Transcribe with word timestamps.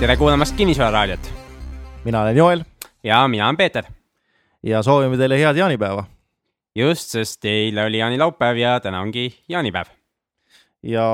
tere 0.00 0.14
kuulamast 0.16 0.56
Kinnisvararaadiot 0.56 1.26
mina 2.04 2.22
olen 2.22 2.36
Joel 2.36 2.62
ja 3.04 3.28
mina 3.28 3.44
olen 3.46 3.56
Peeter. 3.56 3.84
ja 4.62 4.82
soovime 4.82 5.16
teile 5.16 5.36
head 5.38 5.56
jaanipäeva. 5.56 6.04
just, 6.74 7.10
sest 7.10 7.44
eile 7.44 7.84
oli 7.84 7.98
jaanilaupäev 7.98 8.56
ja 8.56 8.80
täna 8.80 9.00
ongi 9.00 9.44
jaanipäev. 9.48 9.86
ja 10.82 11.04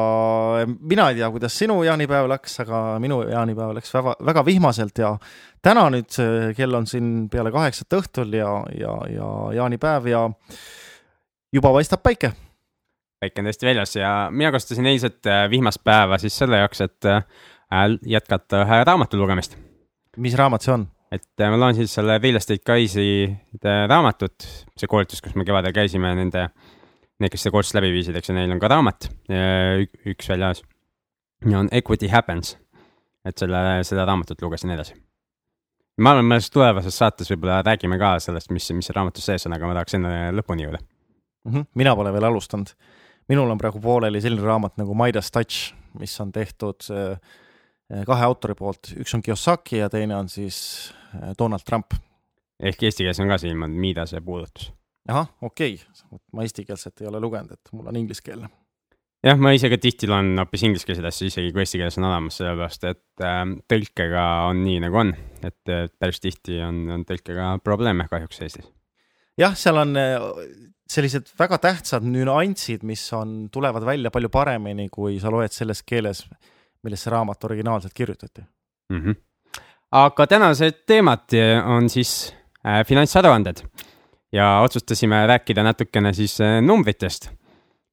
mina 0.81 1.09
ei 1.09 1.15
tea, 1.17 1.31
kuidas 1.31 1.59
sinu 1.59 1.83
jaanipäev 1.83 2.29
läks, 2.29 2.61
aga 2.61 3.01
minu 3.03 3.23
jaanipäev 3.23 3.75
läks 3.75 3.95
väga, 3.95 4.15
väga 4.27 4.45
vihmaselt 4.45 4.99
ja 4.99 5.17
täna 5.63 5.89
nüüd 5.91 6.23
kell 6.57 6.75
on 6.75 6.87
siin 6.87 7.29
peale 7.33 7.51
kaheksat 7.51 7.99
õhtul 7.99 8.39
ja, 8.39 8.53
ja, 8.79 8.97
ja 9.11 9.33
jaanipäev 9.63 10.07
ja 10.07 10.29
juba 11.53 11.75
paistab 11.75 12.07
päike 12.07 12.37
päike 13.21 13.43
on 13.43 13.51
tõesti 13.51 13.67
väljas 13.67 13.97
ja 13.97 14.15
mina 14.31 14.55
kasutasin 14.55 14.87
eilset 14.93 15.27
äh, 15.27 15.47
vihmast 15.51 15.83
päeva 15.85 16.19
siis 16.23 16.37
selle 16.39 16.63
jaoks, 16.63 16.83
et 16.85 17.09
äh, 17.09 17.23
jätkata 18.07 18.63
ühe 18.65 18.83
raamatu 18.85 19.19
lugemist. 19.19 19.57
mis 20.17 20.35
raamat 20.39 20.63
see 20.63 20.73
on? 20.73 20.87
et 21.13 21.41
äh, 21.41 21.51
ma 21.51 21.59
loen 21.61 21.77
siis 21.77 21.95
selle 21.95 22.19
Real 22.19 22.39
Estate 22.39 22.63
Guys'i 22.67 23.31
raamatut, 23.63 24.47
see 24.79 24.91
koolitus, 24.91 25.23
kus 25.23 25.37
me 25.39 25.47
kevadel 25.47 25.75
käisime, 25.75 26.13
nende, 26.19 26.49
need, 27.21 27.33
kes 27.33 27.47
seda 27.47 27.55
koolitust 27.55 27.79
läbi 27.79 27.93
viisid, 27.95 28.17
eks 28.19 28.31
ju, 28.31 28.37
neil 28.37 28.55
on 28.55 28.63
ka 28.63 28.71
raamat, 28.73 29.09
üks 30.13 30.31
väljas. 30.33 30.63
ja 31.47 31.59
on 31.59 31.71
Equity 31.73 32.11
Happens, 32.13 32.57
et 33.27 33.39
selle, 33.39 33.63
seda 33.87 34.07
raamatut 34.09 34.43
lugesin 34.43 34.75
edasi. 34.75 34.97
ma 36.03 36.13
arvan, 36.13 36.29
me 36.29 36.41
tulevases 36.53 36.99
saates 36.99 37.31
võib-olla 37.33 37.63
räägime 37.65 37.99
ka 37.99 38.19
sellest, 38.21 38.51
mis, 38.53 38.69
mis 38.77 38.91
raamatus 38.91 39.31
sees 39.31 39.47
on, 39.47 39.55
aga 39.57 39.71
ma 39.71 39.79
tahaks 39.79 39.97
enne 39.97 40.13
lõpuni 40.37 40.67
jõuda 40.67 40.83
mm. 40.83 41.53
-hmm. 41.53 41.67
mina 41.75 41.97
pole 41.97 42.13
veel 42.13 42.25
alustanud. 42.25 42.75
minul 43.29 43.51
on 43.51 43.59
praegu 43.59 43.81
pooleli 43.81 44.21
selline 44.21 44.47
raamat 44.47 44.77
nagu 44.77 44.95
Midas 44.95 45.31
Touch, 45.31 45.73
mis 45.99 46.21
on 46.21 46.33
tehtud 46.33 46.91
äh, 46.91 47.19
kahe 48.07 48.27
autori 48.27 48.57
poolt, 48.59 48.93
üks 49.01 49.15
on 49.17 49.23
Kiyosaki 49.23 49.81
ja 49.83 49.91
teine 49.93 50.17
on 50.19 50.29
siis 50.31 50.59
äh, 51.15 51.33
Donald 51.39 51.65
Trump. 51.67 51.95
ehk 52.61 52.83
eesti 52.89 53.05
keeles 53.05 53.21
on 53.21 53.31
ka 53.31 53.39
siin 53.39 53.55
ilmunud 53.55 53.81
Midase 53.81 54.21
puudutus. 54.21 54.73
ahah, 55.09 55.29
okei 55.43 55.75
okay., 55.75 56.21
ma 56.33 56.47
eestikeelset 56.47 57.05
ei 57.05 57.11
ole 57.11 57.21
lugenud, 57.21 57.53
et 57.53 57.73
mul 57.73 57.87
on 57.87 57.97
ingliskeelne. 57.97 58.49
jah, 59.27 59.39
ma 59.39 59.53
ise 59.55 59.71
ka 59.71 59.79
tihti 59.79 60.11
loen 60.11 60.35
hoopis 60.41 60.67
ingliskeelseid 60.67 61.07
asju, 61.13 61.31
isegi 61.31 61.53
kui 61.53 61.63
eesti 61.63 61.83
keeles 61.83 61.99
on 62.01 62.09
olemas, 62.11 62.41
sellepärast 62.41 62.89
et 62.91 63.27
äh, 63.27 63.43
tõlkega 63.71 64.25
on 64.51 64.65
nii, 64.67 64.81
nagu 64.87 65.03
on, 65.05 65.15
et 65.47 65.75
äh, 65.75 65.87
päris 65.99 66.23
tihti 66.25 66.59
on, 66.67 66.87
on 66.97 67.07
tõlkega 67.07 67.57
probleeme 67.65 68.09
kahjuks 68.11 68.43
Eestis. 68.49 68.73
jah, 69.39 69.55
seal 69.55 69.79
on 69.85 69.95
äh, 70.01 70.19
sellised 70.91 71.31
väga 71.39 71.59
tähtsad 71.63 72.05
nüansid, 72.07 72.83
mis 72.87 73.07
on, 73.15 73.47
tulevad 73.53 73.87
välja 73.87 74.11
palju 74.15 74.31
paremini, 74.33 74.91
kui 74.91 75.21
sa 75.23 75.31
loed 75.31 75.55
selles 75.55 75.87
keeles 75.87 76.27
milles 76.87 77.03
see 77.03 77.13
raamat 77.13 77.45
originaalselt 77.51 77.95
kirjutati 77.95 78.45
mm. 78.93 79.03
-hmm. 79.03 79.17
aga 79.93 80.27
tänased 80.27 80.83
teemad 80.87 81.37
on 81.67 81.91
siis 81.91 82.35
äh, 82.67 82.87
finantsaruanded 82.87 83.67
ja 84.33 84.61
otsustasime 84.61 85.27
rääkida 85.27 85.63
natukene 85.63 86.13
siis 86.13 86.41
äh, 86.41 86.63
numbritest 86.63 87.31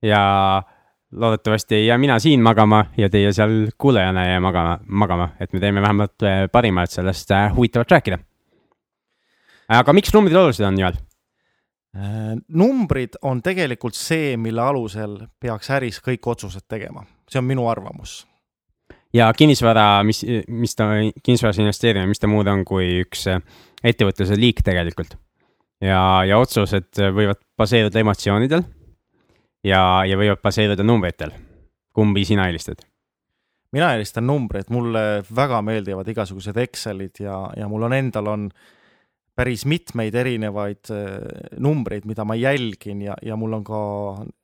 ja 0.02 0.64
loodetavasti 1.12 1.76
ei 1.76 1.88
jää 1.88 1.98
mina 1.98 2.20
siin 2.20 2.42
magama 2.42 2.86
ja 2.98 3.10
teie 3.10 3.34
seal 3.34 3.68
kuulajana 3.78 4.26
ei 4.26 4.32
jää 4.32 4.40
magama, 4.40 4.80
magama, 4.88 5.30
et 5.40 5.54
me 5.54 5.60
teeme 5.60 5.82
vähemalt 5.82 6.24
äh, 6.24 6.50
parima, 6.52 6.84
et 6.84 6.92
sellest 6.92 7.32
äh, 7.32 7.56
huvitavat 7.56 7.92
rääkida. 7.92 8.18
aga 9.70 9.94
miks 9.94 10.14
numbrid 10.14 10.36
olulised 10.36 10.66
on, 10.66 10.80
Joel? 10.80 10.94
Numbrid 12.48 13.20
on 13.22 13.42
tegelikult 13.42 13.94
see, 13.94 14.38
mille 14.38 14.62
alusel 14.62 15.18
peaks 15.40 15.70
äris 15.70 16.00
kõik 16.02 16.26
otsused 16.26 16.66
tegema, 16.68 17.06
see 17.30 17.38
on 17.38 17.46
minu 17.46 17.68
arvamus 17.70 18.24
ja 19.14 19.30
kinnisvara, 19.38 20.04
mis, 20.08 20.24
mis 20.48 20.76
ta, 20.76 20.90
kinnisvarasse 21.24 21.64
investeerimine, 21.64 22.10
mis 22.10 22.22
ta 22.22 22.30
muud 22.32 22.50
on 22.52 22.64
kui 22.68 23.04
üks 23.04 23.28
äh, 23.32 23.44
ettevõtluse 23.84 24.38
liik 24.40 24.64
tegelikult. 24.66 25.18
ja, 25.84 26.24
ja 26.28 26.40
otsused 26.40 27.02
võivad 27.14 27.42
baseeruda 27.58 28.00
emotsioonidel 28.00 28.64
ja, 29.68 29.82
ja 30.08 30.18
võivad 30.20 30.42
baseeruda 30.44 30.84
numbritel. 30.84 31.34
kumbi 31.94 32.26
sina 32.26 32.48
eelistad? 32.50 32.86
mina 33.74 33.94
eelistan 33.96 34.28
numbreid, 34.30 34.70
mulle 34.70 35.24
väga 35.36 35.62
meeldivad 35.66 36.08
igasugused 36.08 36.58
Excelid 36.62 37.24
ja, 37.24 37.38
ja 37.58 37.68
mul 37.68 37.88
on 37.88 37.96
endal 37.98 38.30
on 38.30 38.48
päris 39.34 39.66
mitmeid 39.66 40.16
erinevaid 40.16 40.92
äh, 40.94 41.18
numbreid, 41.60 42.06
mida 42.06 42.26
ma 42.26 42.38
jälgin 42.38 43.02
ja, 43.02 43.18
ja 43.22 43.38
mul 43.40 43.58
on 43.58 43.64
ka, 43.66 43.82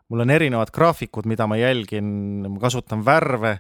mul 0.10 0.26
on 0.26 0.34
erinevad 0.34 0.74
graafikud, 0.74 1.30
mida 1.30 1.46
ma 1.48 1.60
jälgin, 1.60 2.10
ma 2.50 2.58
kasutan 2.62 3.06
värve 3.06 3.60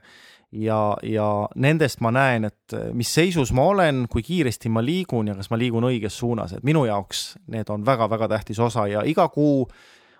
ja, 0.51 0.97
ja 1.03 1.27
nendest 1.55 2.01
ma 2.01 2.11
näen, 2.13 2.47
et 2.49 2.75
eh, 2.75 2.89
mis 2.95 3.11
seisus 3.13 3.51
ma 3.55 3.67
olen, 3.69 4.05
kui 4.11 4.23
kiiresti 4.25 4.71
ma 4.73 4.83
liigun 4.85 5.31
ja 5.31 5.37
kas 5.37 5.51
ma 5.51 5.59
liigun 5.59 5.87
õiges 5.89 6.17
suunas, 6.21 6.55
et 6.57 6.65
minu 6.65 6.85
jaoks 6.89 7.39
need 7.53 7.69
on 7.69 7.85
väga-väga 7.85 8.29
tähtis 8.33 8.59
osa 8.63 8.87
ja 8.89 9.03
iga 9.05 9.27
kuu 9.33 9.67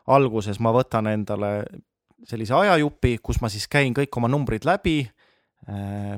alguses 0.09 0.59
ma 0.61 0.73
võtan 0.73 1.09
endale 1.11 1.63
sellise 2.27 2.53
ajajupi, 2.57 3.17
kus 3.23 3.39
ma 3.41 3.49
siis 3.49 3.67
käin 3.71 3.93
kõik 3.95 4.15
oma 4.19 4.29
numbrid 4.29 4.67
läbi, 4.67 5.01
eh, 5.67 6.15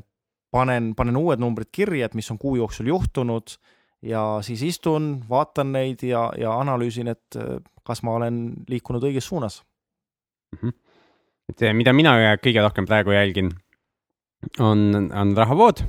panen, 0.52 0.92
panen 0.96 1.16
uued 1.16 1.40
numbrid 1.40 1.72
kirja, 1.72 2.10
et 2.10 2.18
mis 2.18 2.30
on 2.30 2.40
kuu 2.40 2.56
jooksul 2.60 2.90
juhtunud 2.92 3.56
ja 4.02 4.22
siis 4.44 4.64
istun, 4.66 5.14
vaatan 5.28 5.72
neid 5.72 6.02
ja, 6.04 6.28
ja 6.38 6.56
analüüsin, 6.60 7.08
et 7.14 7.40
eh, 7.40 7.58
kas 7.86 8.04
ma 8.04 8.18
olen 8.20 8.44
liikunud 8.68 9.02
õiges 9.08 9.26
suunas 9.32 9.62
mm. 10.52 10.58
-hmm. 10.58 10.72
et 11.48 11.68
mida 11.76 11.92
mina 11.92 12.16
kõige 12.36 12.60
rohkem 12.60 12.86
praegu 12.86 13.16
jälgin 13.16 13.54
on, 14.60 15.10
on 15.12 15.36
rahavood 15.36 15.84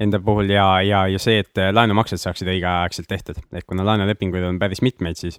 enda 0.00 0.20
puhul 0.24 0.50
ja, 0.50 0.66
ja, 0.82 1.04
ja 1.10 1.20
see, 1.20 1.42
et 1.42 1.60
laenumaksed 1.74 2.20
saaksid 2.22 2.48
õigeaegselt 2.48 3.08
tehtud, 3.10 3.40
et 3.52 3.66
kuna 3.68 3.84
laenulepinguid 3.84 4.46
on 4.48 4.58
päris 4.60 4.80
mitmeid, 4.84 5.18
siis, 5.20 5.36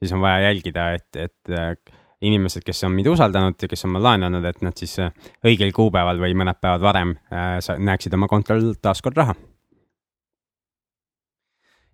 siis 0.00 0.12
on 0.16 0.22
vaja 0.24 0.48
jälgida, 0.48 0.90
et, 0.96 1.08
et 1.28 1.52
äh, 1.52 1.74
inimesed, 2.24 2.64
kes 2.66 2.82
on 2.88 2.94
mind 2.96 3.10
usaldanud 3.12 3.60
ja 3.62 3.68
kes 3.70 3.84
on 3.86 3.94
mul 3.94 4.06
laenanud, 4.06 4.44
et 4.48 4.62
nad 4.64 4.80
siis 4.80 4.96
äh, 5.04 5.12
õigel 5.46 5.74
kuupäeval 5.76 6.20
või 6.22 6.36
mõned 6.38 6.60
päevad 6.62 6.84
varem 6.84 7.14
äh, 7.28 7.58
näeksid 7.90 8.16
oma 8.16 8.30
kontol 8.30 8.72
taaskord 8.82 9.20
raha. 9.20 9.36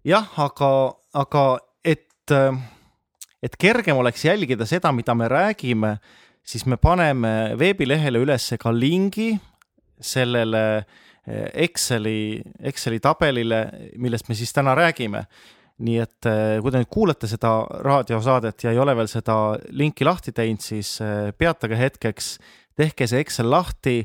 jah, 0.04 0.28
aga, 0.38 0.70
aga 1.16 1.44
et, 1.84 2.36
et 3.42 3.56
kergem 3.58 3.98
oleks 3.98 4.24
jälgida 4.24 4.68
seda, 4.68 4.92
mida 4.92 5.16
me 5.16 5.28
räägime, 5.32 5.96
siis 6.44 6.66
me 6.68 6.76
paneme 6.76 7.56
veebilehele 7.58 8.20
üles 8.22 8.52
ka 8.60 8.70
lingi 8.72 9.32
sellele 10.04 10.62
eh, 10.76 11.48
Exceli, 11.66 12.42
Exceli 12.60 13.00
tabelile, 13.02 13.64
millest 13.96 14.28
me 14.28 14.38
siis 14.38 14.52
täna 14.52 14.76
räägime. 14.78 15.26
nii 15.84 15.96
et 15.98 16.26
eh, 16.30 16.60
kui 16.62 16.70
te 16.70 16.78
nüüd 16.78 16.90
kuulate 16.92 17.26
seda 17.26 17.64
raadiosaadet 17.82 18.62
ja 18.62 18.70
ei 18.70 18.78
ole 18.78 18.92
veel 18.94 19.08
seda 19.10 19.56
linki 19.74 20.06
lahti 20.06 20.30
teinud, 20.32 20.62
siis 20.62 21.00
eh, 21.02 21.32
peatage 21.34 21.74
hetkeks, 21.74 22.36
tehke 22.78 23.08
see 23.10 23.24
Excel 23.24 23.50
lahti 23.50 24.04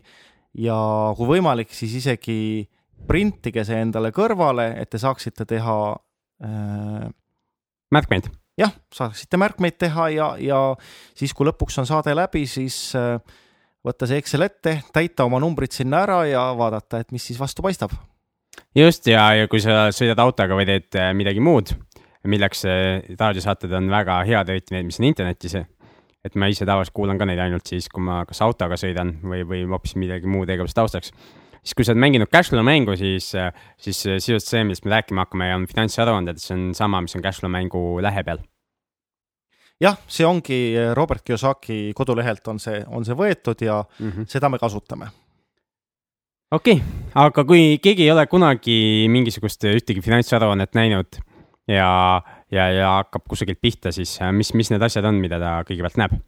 ja 0.57 0.79
kui 1.17 1.29
võimalik, 1.29 1.69
siis 1.77 1.93
isegi 1.99 2.66
printige 3.07 3.63
see 3.67 3.79
endale 3.83 4.11
kõrvale, 4.16 4.71
et 4.81 4.89
te 4.91 4.99
saaksite 5.01 5.45
teha 5.49 5.77
äh, 6.45 7.05
märkmeid. 7.93 8.29
jah, 8.59 8.73
saaksite 8.93 9.39
märkmeid 9.39 9.77
teha 9.79 10.09
ja, 10.11 10.33
ja 10.41 10.59
siis, 11.16 11.33
kui 11.33 11.47
lõpuks 11.47 11.79
on 11.79 11.87
saade 11.87 12.16
läbi, 12.16 12.45
siis 12.49 12.89
äh, 12.97 13.19
võtta 13.85 14.07
see 14.09 14.19
Excel 14.19 14.45
ette, 14.45 14.79
täita 14.94 15.25
oma 15.28 15.40
numbrid 15.41 15.73
sinna 15.75 16.03
ära 16.06 16.19
ja 16.28 16.44
vaadata, 16.57 17.01
et 17.01 17.13
mis 17.16 17.25
siis 17.29 17.40
vastu 17.40 17.63
paistab. 17.66 17.94
just 18.75 19.07
ja, 19.07 19.31
ja 19.35 19.47
kui 19.47 19.62
sa 19.63 19.88
sõidad 19.95 20.19
autoga 20.23 20.57
või 20.57 20.67
teed 20.67 21.00
äh, 21.00 21.12
midagi 21.16 21.44
muud, 21.44 21.73
milleks 22.28 22.66
raadiosaated 23.20 23.72
on 23.78 23.90
väga 23.91 24.22
head, 24.28 24.49
eriti 24.52 24.76
need, 24.76 24.90
mis 24.90 24.99
on 24.99 25.08
internetis. 25.09 25.55
et 26.20 26.35
ma 26.35 26.49
ise 26.52 26.66
tavaliselt 26.67 26.93
kuulan 26.93 27.17
ka 27.17 27.26
neid 27.26 27.40
ainult 27.40 27.66
siis, 27.66 27.87
kui 27.87 28.03
ma 28.03 28.26
kas 28.28 28.41
autoga 28.43 28.76
sõidan 28.76 29.16
või, 29.23 29.46
või 29.47 29.64
hoopis 29.70 29.96
midagi 29.96 30.28
muud 30.28 30.49
tegevust 30.52 30.76
taustaks. 30.76 31.14
siis 31.64 31.76
kui 31.76 31.85
sa 31.85 31.93
oled 31.93 32.03
mänginud 32.03 32.29
cashflow 32.29 32.64
mängu, 32.64 32.97
siis, 32.99 33.34
äh, 33.35 33.53
siis 33.78 34.03
sisuliselt 34.03 34.49
see, 34.49 34.64
millest 34.64 34.85
me 34.85 34.97
rääkima 34.97 35.23
hakkame, 35.23 35.53
on 35.55 35.67
finantsaruanded, 35.67 36.43
see 36.43 36.55
on 36.58 36.72
sama, 36.76 37.02
mis 37.02 37.16
on 37.16 37.23
cashflow 37.23 37.52
mängu 37.52 38.02
lehe 38.03 38.23
peal 38.23 38.43
jah, 39.84 39.97
see 40.08 40.28
ongi 40.28 40.59
eh, 40.76 40.91
Robert 40.97 41.23
Kiyosaki 41.26 41.93
kodulehelt 41.96 42.47
on 42.52 42.59
see, 42.61 42.81
on 42.87 43.08
see 43.08 43.17
võetud 43.17 43.64
ja 43.64 43.81
mm 43.81 44.11
-hmm. 44.11 44.28
seda 44.28 44.49
me 44.49 44.59
kasutame. 44.59 45.09
okei 46.52 46.73
okay., 46.73 46.87
aga 47.16 47.43
kui 47.43 47.79
keegi 47.81 48.03
ei 48.03 48.11
ole 48.11 48.28
kunagi 48.28 49.08
mingisugust 49.09 49.64
ühtegi 49.64 50.02
finantsaruannet 50.02 50.73
näinud 50.73 51.20
ja, 51.67 52.22
ja, 52.52 52.72
ja 52.72 52.90
hakkab 52.97 53.28
kusagilt 53.29 53.61
pihta, 53.61 53.91
siis 53.91 54.22
äh, 54.22 54.31
mis, 54.31 54.53
mis 54.53 54.72
need 54.72 54.81
asjad 54.81 55.05
on, 55.05 55.16
mida 55.16 55.40
ta 55.40 55.64
kõigepealt 55.64 55.97
näeb? 55.97 56.20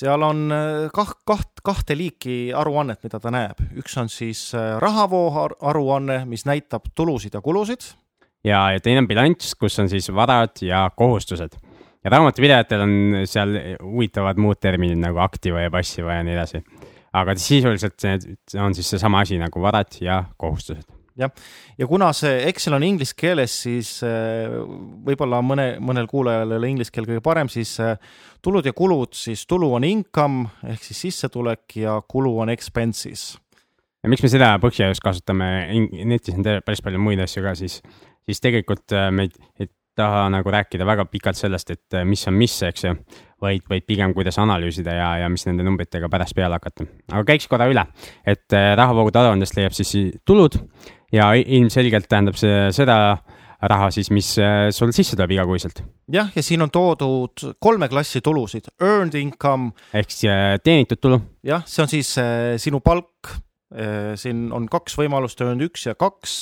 seal 0.00 0.22
on 0.22 0.52
äh, 0.52 0.90
kah, 0.94 1.12
kaht, 1.26 1.60
kahte 1.62 1.96
liiki 1.96 2.52
aruannet, 2.56 3.02
mida 3.02 3.20
ta 3.20 3.30
näeb, 3.30 3.58
üks 3.76 3.98
on 3.98 4.08
siis 4.08 4.52
rahavoo 4.78 5.48
aruanne, 5.60 6.24
mis 6.24 6.46
näitab 6.46 6.88
tulusid 6.94 7.34
ja 7.34 7.40
kulusid. 7.40 7.92
ja, 8.44 8.70
ja 8.72 8.80
teine 8.80 9.04
on 9.04 9.08
bilanss, 9.08 9.54
kus 9.54 9.78
on 9.78 9.88
siis 9.88 10.08
varad 10.08 10.56
ja 10.62 10.90
kohustused 10.96 11.58
ja 12.04 12.14
raamatupidajatel 12.14 12.86
on 12.86 12.94
seal 13.28 13.56
huvitavad 13.82 14.40
muud 14.40 14.60
terminid 14.60 15.00
nagu 15.02 15.20
aktiva 15.22 15.66
ja 15.66 15.72
passiva 15.74 16.18
ja 16.18 16.24
nii 16.26 16.38
edasi. 16.38 16.64
aga 17.12 17.34
sisuliselt 17.34 17.98
see 17.98 18.60
on 18.62 18.74
siis 18.74 18.90
seesama 18.94 19.20
asi 19.24 19.38
nagu 19.38 19.62
varad 19.62 19.98
ja 20.00 20.24
kohustused 20.36 21.00
jah, 21.20 21.32
ja 21.78 21.88
kuna 21.88 22.10
see 22.16 22.44
Excel 22.48 22.76
on 22.76 22.84
inglise 22.86 23.16
keeles, 23.18 23.54
siis 23.64 23.92
äh, 24.06 24.52
võib-olla 25.06 25.40
mõne, 25.44 25.66
mõnel 25.82 26.08
kuulajal 26.10 26.54
ei 26.54 26.60
ole 26.60 26.72
inglise 26.72 26.94
keel 26.94 27.08
kõige 27.08 27.22
parem, 27.24 27.50
siis 27.52 27.74
äh, 27.82 27.96
tulud 28.44 28.66
ja 28.66 28.74
kulud, 28.76 29.14
siis 29.16 29.46
tulu 29.50 29.72
on 29.76 29.86
income 29.88 30.48
ehk 30.70 30.84
siis 30.86 31.04
sissetulek 31.08 31.80
ja 31.82 31.98
kulu 32.08 32.36
on 32.44 32.52
expenses. 32.54 33.32
ja 34.02 34.12
miks 34.12 34.24
me 34.24 34.32
seda 34.32 34.54
põhja 34.62 34.90
just 34.92 35.04
kasutame, 35.04 35.50
netis 36.08 36.36
on 36.36 36.46
päris 36.46 36.82
palju 36.84 37.02
muid 37.02 37.20
asju 37.22 37.44
ka, 37.44 37.56
siis, 37.58 37.80
siis 38.28 38.42
tegelikult 38.42 38.96
äh, 38.96 39.10
me 39.14 39.28
ei 39.60 39.70
taha 40.00 40.28
nagu 40.32 40.52
rääkida 40.52 40.88
väga 40.88 41.06
pikalt 41.12 41.38
sellest, 41.38 41.74
et 41.76 42.00
mis 42.08 42.26
on 42.28 42.38
mis, 42.40 42.56
eks 42.66 42.88
ju 42.88 42.94
vaid, 43.40 43.64
vaid 43.70 43.86
pigem 43.88 44.14
kuidas 44.16 44.40
analüüsida 44.42 44.94
ja, 44.96 45.10
ja 45.22 45.28
mis 45.32 45.46
nende 45.48 45.64
numbritega 45.66 46.08
pärast 46.12 46.36
peale 46.36 46.58
hakata. 46.58 46.88
aga 47.12 47.26
käiks 47.32 47.48
korra 47.48 47.68
üle, 47.70 47.84
et 48.26 48.58
rahavoogude 48.80 49.22
aruandest 49.22 49.56
leiab 49.56 49.76
siis 49.76 49.94
tulud 50.28 50.58
ja 51.12 51.32
ilmselgelt 51.34 52.08
tähendab 52.10 52.38
see 52.40 52.68
seda 52.74 52.96
raha 53.68 53.90
siis, 53.92 54.08
mis 54.14 54.30
äh, 54.40 54.70
sul 54.72 54.92
sisse 54.96 55.16
tuleb 55.18 55.34
igakuiselt. 55.36 55.82
jah, 56.12 56.30
ja 56.34 56.42
siin 56.42 56.62
on 56.64 56.70
toodud 56.72 57.44
kolme 57.60 57.88
klassi 57.92 58.22
tulusid, 58.24 58.70
earned 58.80 59.14
income. 59.20 59.72
ehk 59.94 60.10
siis 60.10 60.30
äh, 60.32 60.56
teenitud 60.64 61.00
tulu. 61.00 61.20
jah, 61.46 61.64
see 61.68 61.84
on 61.84 61.92
siis 61.92 62.16
äh, 62.18 62.56
sinu 62.56 62.80
palk. 62.80 63.36
siin 64.18 64.48
on 64.50 64.64
kaks 64.66 64.96
võimalust, 64.98 65.38
earned 65.44 65.62
üks 65.62 65.84
ja 65.86 65.92
kaks. 65.94 66.32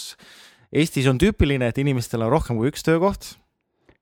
Eestis 0.73 1.05
on 1.11 1.19
tüüpiline, 1.21 1.67
et 1.69 1.77
inimestel 1.77 2.23
on 2.25 2.31
rohkem 2.33 2.57
kui 2.57 2.71
üks 2.71 2.87
töökoht 2.87 3.35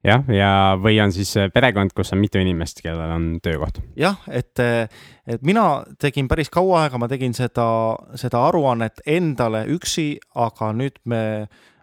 jah, 0.06 0.24
ja 0.32 0.50
või 0.80 0.98
on 1.02 1.12
siis 1.14 1.32
äh, 1.40 1.50
perekond, 1.52 1.92
kus 1.96 2.12
on 2.14 2.20
mitu 2.22 2.40
inimest, 2.42 2.80
kellel 2.84 3.14
on 3.16 3.26
töökoht. 3.44 3.80
jah, 3.98 4.20
et, 4.28 4.54
äh, 4.62 4.86
et 5.26 5.42
mina 5.46 5.84
tegin 6.02 6.28
päris 6.30 6.50
kaua 6.52 6.84
aega, 6.84 7.00
ma 7.02 7.08
tegin 7.10 7.34
seda, 7.36 7.68
seda 8.18 8.44
aruannet 8.48 9.02
endale 9.06 9.66
üksi, 9.76 10.14
aga 10.34 10.72
nüüd 10.76 11.00
me 11.04 11.22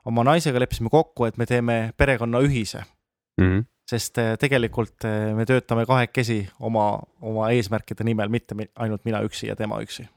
oma 0.09 0.25
naisega 0.27 0.61
leppisime 0.63 0.91
kokku, 0.93 1.27
et 1.27 1.37
me 1.39 1.47
teeme 1.49 1.77
perekonna 1.97 2.41
ühise 2.43 2.83
mm. 2.83 3.45
-hmm. 3.45 3.63
sest 3.89 4.17
äh, 4.17 4.33
tegelikult 4.39 5.07
me 5.35 5.45
töötame 5.45 5.85
kahekesi 5.85 6.47
oma, 6.59 6.99
oma 7.21 7.51
eesmärkide 7.51 8.03
nimel, 8.03 8.29
mitte 8.29 8.55
ainult 8.75 9.05
mina 9.05 9.23
üksi 9.23 9.47
ja 9.47 9.55
tema 9.55 9.81
üksi 9.81 10.07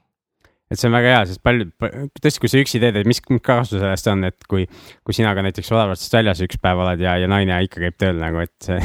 et 0.71 0.81
see 0.81 0.89
on 0.89 0.97
väga 0.97 1.13
hea, 1.15 1.23
sest 1.31 1.43
paljud, 1.47 1.71
tõesti, 1.79 2.43
kui 2.43 2.51
sa 2.51 2.61
üksi 2.63 2.81
teed, 2.83 2.99
et 3.01 3.09
mis 3.09 3.23
kasu 3.23 3.79
sellest 3.79 4.11
on, 4.11 4.27
et 4.29 4.49
kui, 4.51 4.67
kui 5.07 5.17
sina 5.17 5.33
ka 5.37 5.45
näiteks 5.47 5.71
odavatest 5.75 6.19
väljas 6.19 6.43
üks 6.47 6.61
päev 6.63 6.83
oled 6.85 7.03
ja, 7.03 7.17
ja 7.23 7.31
naine 7.31 7.61
ikka 7.67 7.83
käib 7.85 7.99
tööl 8.01 8.21
nagu, 8.21 8.43
et 8.43 8.55
see. 8.67 8.79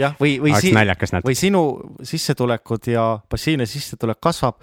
jah, 0.00 0.16
või, 0.20 0.36
või 0.44 0.56
si 0.62 0.74
või 0.74 1.36
sinu 1.38 1.64
sissetulekud 2.06 2.92
ja 2.92 3.06
passiivne 3.32 3.68
sissetulek 3.70 4.20
kasvab, 4.22 4.60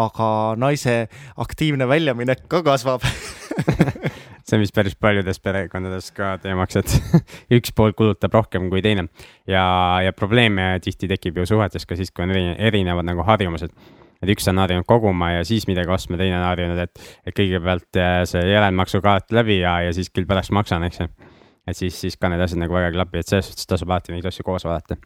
aga 0.00 0.30
naise 0.60 1.02
aktiivne 1.42 1.88
väljaminek 1.90 2.44
ka 2.50 2.62
kasvab 2.66 3.06
see 4.46 4.58
on 4.58 4.64
vist 4.64 4.74
päris 4.74 4.96
paljudes 4.98 5.40
perekondades 5.42 6.10
ka 6.16 6.34
teemaks, 6.42 6.78
et 6.80 6.94
üks 7.58 7.74
pool 7.76 7.94
kulutab 7.96 8.34
rohkem 8.34 8.68
kui 8.72 8.82
teine 8.84 9.08
ja, 9.48 9.64
ja 10.04 10.12
probleeme 10.16 10.72
tihti 10.84 11.08
tekib 11.10 11.40
ju 11.40 11.48
suhetes 11.48 11.86
ka 11.86 11.98
siis, 11.98 12.12
kui 12.14 12.26
on 12.26 12.34
erinevad 12.34 13.06
nagu 13.08 13.24
harjumused 13.26 13.74
et 14.20 14.32
üks 14.34 14.46
harjunud 14.48 14.86
koguma 14.88 15.32
ja 15.34 15.44
siis 15.48 15.66
midagi 15.68 15.92
ostma, 15.92 16.18
teine 16.20 16.42
harjunud, 16.44 16.78
et, 16.82 17.02
et 17.26 17.36
kõigepealt 17.36 18.00
äh, 18.00 18.20
see 18.28 18.44
järelmaksukaart 18.52 19.34
läbi 19.36 19.60
ja, 19.62 19.78
ja 19.86 19.96
siis 19.96 20.12
küll 20.12 20.28
pärast 20.28 20.52
maksan, 20.56 20.84
eks 20.88 21.02
ju. 21.02 21.08
et 21.68 21.76
siis, 21.76 21.96
siis 22.04 22.18
ka 22.20 22.30
need 22.32 22.42
asjad 22.44 22.60
nagu 22.60 22.76
väga 22.76 22.90
ei 22.92 22.96
klapi, 22.98 23.22
et 23.22 23.32
selles 23.32 23.50
suhtes 23.50 23.68
tasub 23.70 23.90
alati 23.90 24.14
neid 24.14 24.26
asju 24.28 24.44
koos 24.46 24.66
vaadata. 24.68 24.98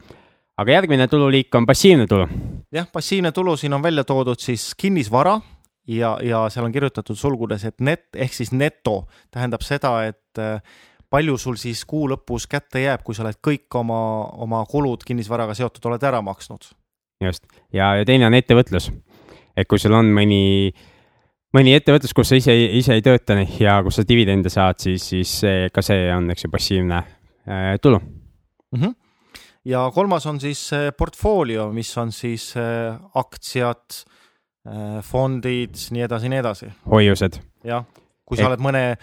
aga 0.58 0.78
järgmine 0.78 1.08
tululiik 1.08 1.55
on 1.55 1.66
passiivne 1.66 2.08
tulu. 2.11 2.26
jah, 2.75 2.90
passiivne 2.93 3.32
tulu 3.32 3.56
siin 3.56 3.75
on 3.78 3.82
välja 3.82 4.05
toodud 4.05 4.40
siis 4.40 4.72
kinnisvara 4.75 5.38
ja, 5.87 6.17
ja 6.22 6.49
seal 6.50 6.67
on 6.67 6.75
kirjutatud 6.75 7.19
sulgudes, 7.19 7.64
et 7.64 7.78
net 7.81 8.08
ehk 8.17 8.34
siis 8.34 8.52
neto 8.52 9.05
tähendab 9.31 9.62
seda, 9.62 10.00
et 10.10 10.43
äh, 10.43 10.58
palju 11.10 11.38
sul 11.38 11.60
siis 11.60 11.84
kuu 11.87 12.08
lõpus 12.10 12.49
kätte 12.50 12.82
jääb, 12.82 13.05
kui 13.06 13.14
sa 13.14 13.22
oled 13.22 13.38
kõik 13.38 13.78
oma, 13.78 14.00
oma 14.43 14.64
kulud 14.67 15.06
kinnisvaraga 15.06 15.55
seotud 15.55 15.93
oled 15.93 16.02
ära 16.02 16.19
maksnud 16.25 16.75
just, 17.22 17.46
ja, 17.72 17.94
ja 17.99 18.05
teine 18.06 18.26
on 18.26 18.34
ettevõtlus. 18.34 18.90
et 19.56 19.69
kui 19.70 19.78
sul 19.78 19.94
on 19.94 20.11
mõni, 20.14 20.72
mõni 21.55 21.75
ettevõtlus, 21.76 22.14
kus 22.16 22.32
sa 22.32 22.38
ise, 22.38 22.55
ise 22.81 22.96
ei 22.96 23.05
tööta 23.05 23.37
ja 23.61 23.78
kus 23.87 24.00
sa 24.00 24.06
dividende 24.08 24.50
saad, 24.50 24.81
siis, 24.82 25.06
siis 25.12 25.38
see, 25.44 25.69
ka 25.75 25.82
see 25.84 26.08
on, 26.14 26.31
eks 26.34 26.46
ju, 26.46 26.50
passiivne 26.52 26.99
äh, 26.99 27.75
tulu 27.82 28.00
mm. 28.00 28.81
-hmm. 28.81 28.94
ja 29.64 29.90
kolmas 29.94 30.26
on 30.26 30.40
siis 30.40 30.72
äh, 30.72 30.90
portfoolio, 30.99 31.70
mis 31.72 31.96
on 31.99 32.12
siis 32.12 32.55
äh, 32.56 32.99
aktsiad 33.14 34.05
äh,, 34.67 35.02
fondid, 35.02 35.76
nii 35.90 36.02
edasi, 36.02 36.28
nii 36.28 36.38
edasi. 36.38 36.72
hoiused. 36.90 37.40
jah, 37.64 37.84
kui 38.25 38.37
sa 38.37 38.43
et... 38.43 38.49
oled 38.49 38.60
mõne, 38.60 38.96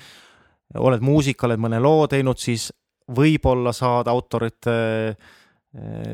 oled 0.77 1.01
muusik, 1.01 1.43
oled 1.43 1.59
mõne 1.59 1.79
loo 1.79 2.07
teinud, 2.07 2.37
siis 2.37 2.71
võib-olla 3.11 3.73
saad 3.73 4.07
autorite 4.07 4.71
äh, 4.71 5.15
Äh, 5.15 5.40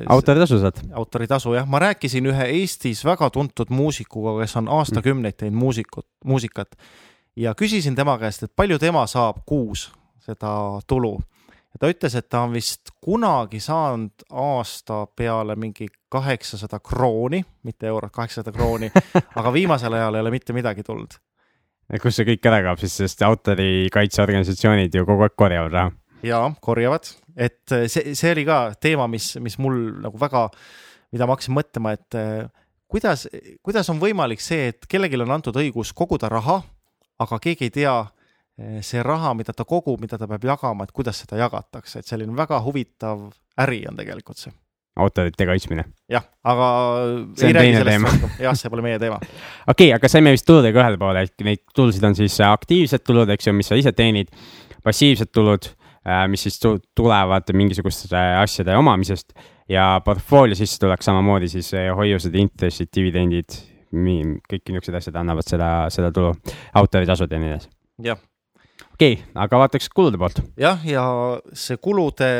autoritasu 0.09 0.59
saad? 0.61 0.81
autoritasu 0.93 1.53
jah, 1.53 1.65
ma 1.65 1.79
rääkisin 1.81 2.29
ühe 2.29 2.49
Eestis 2.59 3.01
väga 3.05 3.29
tuntud 3.33 3.71
muusikuga, 3.73 4.35
kes 4.41 4.55
on 4.59 4.69
aastakümneid 4.69 5.37
teinud 5.39 5.57
muusikut, 5.57 6.05
muusikat 6.25 6.77
ja 7.35 7.55
küsisin 7.57 7.95
tema 7.95 8.17
käest, 8.21 8.45
et 8.45 8.53
palju 8.55 8.77
tema 8.79 9.07
saab 9.09 9.41
kuus 9.45 9.87
seda 10.21 10.51
tulu. 10.87 11.17
ja 11.73 11.81
ta 11.81 11.89
ütles, 11.89 12.15
et 12.15 12.29
ta 12.29 12.43
on 12.45 12.53
vist 12.53 12.93
kunagi 13.01 13.59
saanud 13.59 14.27
aasta 14.31 15.05
peale 15.15 15.55
mingi 15.55 15.87
kaheksasada 16.09 16.79
krooni, 16.79 17.43
mitte 17.63 17.87
eurot, 17.87 18.13
kaheksasada 18.13 18.53
krooni 18.53 18.91
aga 19.39 19.53
viimasel 19.53 19.93
ajal 19.93 20.15
ei 20.15 20.25
ole 20.25 20.31
mitte 20.37 20.53
midagi 20.53 20.83
tulnud. 20.83 21.17
kus 22.01 22.15
see 22.15 22.29
kõik 22.29 22.45
ära 22.45 22.61
kaob 22.69 22.83
siis, 22.83 22.93
sest 23.01 23.25
autorikaitseorganisatsioonid 23.25 24.93
ju 24.93 25.05
kogu 25.05 25.25
aeg 25.25 25.33
korjavad 25.35 25.73
raha 25.73 25.95
jaa, 26.25 26.49
korjavad, 26.61 27.09
et 27.37 27.73
äh, 27.75 27.85
see, 27.91 28.15
see 28.17 28.33
oli 28.35 28.45
ka 28.47 28.59
teema, 28.81 29.07
mis, 29.11 29.35
mis 29.43 29.57
mul 29.61 29.77
nagu 30.03 30.19
väga, 30.21 30.47
mida 31.13 31.27
ma 31.27 31.37
hakkasin 31.37 31.55
mõtlema, 31.57 31.93
et 31.97 32.17
äh, 32.17 32.67
kuidas, 32.89 33.27
kuidas 33.65 33.89
on 33.93 34.01
võimalik 34.01 34.43
see, 34.43 34.71
et 34.73 34.87
kellelgi 34.89 35.19
on 35.23 35.35
antud 35.37 35.57
õigus 35.61 35.93
koguda 35.97 36.31
raha, 36.33 36.61
aga 37.23 37.41
keegi 37.43 37.69
ei 37.69 37.75
tea, 37.81 37.97
äh, 38.61 38.77
see 38.85 39.03
raha, 39.05 39.33
mida 39.37 39.55
ta 39.55 39.67
kogub, 39.67 40.01
mida 40.03 40.19
ta 40.19 40.29
peab 40.29 40.47
jagama, 40.49 40.87
et 40.87 40.95
kuidas 40.95 41.23
seda 41.23 41.39
jagatakse, 41.43 42.01
et 42.01 42.09
selline 42.09 42.35
väga 42.37 42.61
huvitav 42.65 43.29
äri 43.63 43.83
on 43.89 43.99
tegelikult 43.99 44.45
see 44.45 44.55
autorite 44.97 45.45
kaitsmine. 45.45 45.83
jah, 46.09 46.23
aga 46.47 46.67
see 47.37 47.51
on 47.51 47.59
teine 47.59 47.83
teema. 47.85 48.11
jah, 48.41 48.55
see 48.57 48.71
pole 48.73 48.81
meie 48.85 48.97
teema. 49.01 49.19
okei 49.21 49.91
okay,, 49.91 49.91
aga 49.93 50.09
saime 50.09 50.33
vist 50.33 50.47
tuludega 50.47 50.81
ühele 50.81 50.97
poole, 51.01 51.21
et 51.27 51.45
neid 51.45 51.61
tulusid 51.75 52.05
on 52.07 52.17
siis 52.17 52.39
aktiivsed 52.41 53.05
tulud, 53.05 53.29
eks 53.35 53.49
ju, 53.49 53.53
mis 53.57 53.69
sa 53.69 53.77
ise 53.77 53.93
teenid, 53.93 54.31
passiivsed 54.85 55.29
tulud 55.35 55.69
mis 56.31 56.45
siis 56.47 56.59
tulevad 56.95 57.49
mingisuguste 57.53 58.19
asjade 58.41 58.75
omamisest 58.79 59.33
ja 59.69 60.01
portfoolio 60.05 60.55
sissetulek 60.55 61.03
samamoodi 61.03 61.49
siis 61.51 61.73
äh, 61.75 61.89
hoiused, 61.95 62.35
intressid, 62.39 62.91
dividendid, 62.95 63.57
kõik 63.91 64.71
niisugused 64.71 64.99
asjad 64.99 65.19
annavad 65.19 65.47
seda, 65.47 65.71
seda 65.93 66.11
tulu, 66.15 66.33
autoritasud 66.79 67.31
ja 67.31 67.41
nii 67.41 67.51
edasi. 67.53 67.69
jah. 68.03 68.21
okei 68.93 69.17
okay,, 69.17 69.25
aga 69.35 69.61
vaataks 69.63 69.91
kulude 69.95 70.19
poolt. 70.19 70.41
jah, 70.59 70.83
ja 70.87 71.03
see 71.55 71.79
kulude, 71.83 72.31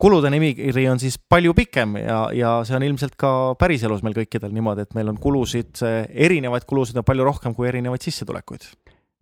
kulude 0.00 0.32
nimikiri 0.32 0.86
on 0.92 1.00
siis 1.00 1.18
palju 1.20 1.54
pikem 1.56 1.96
ja, 2.00 2.22
ja 2.36 2.54
see 2.68 2.76
on 2.76 2.88
ilmselt 2.88 3.16
ka 3.20 3.54
päriselus 3.60 4.04
meil 4.04 4.16
kõikidel 4.16 4.52
niimoodi, 4.56 4.88
et 4.88 4.96
meil 4.96 5.12
on 5.12 5.20
kulusid, 5.20 5.80
erinevaid 6.10 6.68
kulusid 6.68 7.00
on 7.00 7.06
palju 7.08 7.28
rohkem 7.28 7.56
kui 7.56 7.68
erinevaid 7.72 8.08
sissetulekuid 8.08 8.68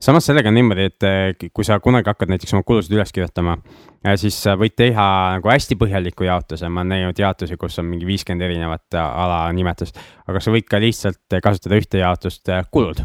samas 0.01 0.27
sellega 0.27 0.49
on 0.49 0.57
niimoodi, 0.59 0.87
et 0.91 1.07
eh, 1.07 1.51
kui 1.55 1.67
sa 1.67 1.79
kunagi 1.83 2.11
hakkad 2.11 2.31
näiteks 2.33 2.55
oma 2.55 2.65
kulusid 2.67 2.95
üles 2.95 3.13
kirjutama, 3.15 3.57
eh, 4.05 4.15
siis 4.21 4.39
sa 4.45 4.55
võid 4.59 4.77
teha 4.79 5.07
nagu 5.37 5.51
hästi 5.51 5.79
põhjaliku 5.81 6.29
jaotuse, 6.29 6.71
ma 6.71 6.85
olen 6.85 6.95
näinud 6.95 7.23
jaotusi, 7.23 7.59
kus 7.61 7.79
on 7.83 7.89
mingi 7.91 8.07
viiskümmend 8.09 8.47
erinevat 8.47 8.99
eh, 8.99 9.23
alanimetust, 9.25 9.99
aga 10.31 10.43
sa 10.43 10.55
võid 10.55 10.69
ka 10.71 10.81
lihtsalt 10.83 11.41
kasutada 11.43 11.81
ühte 11.81 12.03
jaotust 12.03 12.53
kulud. 12.71 13.03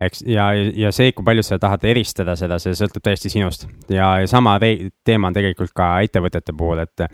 eks, 0.00 0.22
ja, 0.26 0.50
ja 0.54 0.92
see, 0.94 1.12
kui 1.12 1.26
palju 1.26 1.42
sa 1.42 1.58
tahad 1.58 1.84
eristada 1.90 2.36
seda, 2.38 2.58
see 2.62 2.74
sõltub 2.78 3.02
täiesti 3.02 3.30
sinust 3.30 3.66
ja, 3.90 4.12
sama 4.30 4.58
teema 4.60 5.30
on 5.30 5.34
tegelikult 5.34 5.74
ka 5.74 5.96
ettevõtete 6.06 6.54
puhul, 6.54 6.82
et 6.82 7.08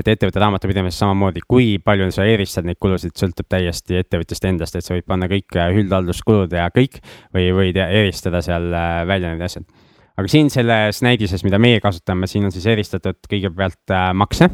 et 0.00 0.08
ettevõtte 0.14 0.40
raamatupidamises 0.40 1.00
samamoodi, 1.02 1.42
kui 1.48 1.74
palju 1.84 2.08
sa 2.14 2.24
eristad 2.28 2.66
neid 2.68 2.80
kulusid, 2.80 3.12
sõltub 3.18 3.48
täiesti 3.50 4.00
ettevõtjast 4.00 4.46
endast, 4.48 4.76
et 4.78 4.86
sa 4.86 4.96
võid 4.96 5.06
panna 5.08 5.28
kõik 5.30 5.56
äh, 5.58 5.72
üldhalduskulud 5.82 6.52
ja 6.56 6.68
kõik 6.74 7.00
või 7.36 7.50
võid 7.56 7.80
eristada 7.84 8.42
seal 8.44 8.70
äh, 8.72 9.02
välja 9.08 9.34
need 9.34 9.44
asjad. 9.46 9.68
aga 10.16 10.28
siin 10.28 10.50
selles 10.52 11.02
näidises, 11.04 11.44
mida 11.44 11.58
meie 11.58 11.80
kasutame, 11.80 12.28
siin 12.30 12.48
on 12.48 12.54
siis 12.54 12.66
eristatud 12.70 13.20
kõigepealt 13.30 13.94
äh, 13.94 14.10
makse. 14.16 14.50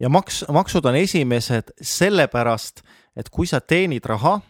ja 0.00 0.10
maks, 0.12 0.44
maksud 0.50 0.86
on 0.90 0.98
esimesed 0.98 1.74
sellepärast, 1.80 2.82
et 3.16 3.30
kui 3.30 3.46
sa 3.46 3.60
teenid 3.60 4.06
raha, 4.08 4.40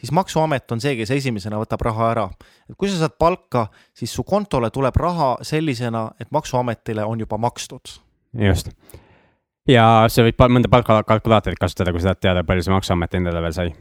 siis 0.00 0.12
Maksuamet 0.12 0.72
on 0.72 0.80
see, 0.80 0.96
kes 0.96 1.12
esimesena 1.12 1.60
võtab 1.60 1.84
raha 1.84 2.10
ära. 2.10 2.28
et 2.70 2.76
kui 2.78 2.88
sa 2.88 3.04
saad 3.04 3.18
palka, 3.18 3.68
siis 3.94 4.12
su 4.12 4.24
kontole 4.24 4.70
tuleb 4.70 4.96
raha 4.96 5.36
sellisena, 5.42 6.10
et 6.20 6.30
Maksuametile 6.30 7.04
on 7.04 7.20
juba 7.20 7.38
makstud. 7.38 7.98
just 8.32 8.72
ja 9.68 9.84
sa 10.12 10.24
võid 10.24 10.38
mõnda 10.52 10.70
palgakalkulaatorit 10.72 11.60
kasutada, 11.60 11.92
kui 11.92 12.02
sa 12.02 12.12
tahad 12.12 12.22
teada, 12.22 12.46
palju 12.46 12.64
see 12.66 12.74
Maksuamet 12.74 13.18
endale 13.18 13.42
veel 13.44 13.56
sai. 13.56 13.74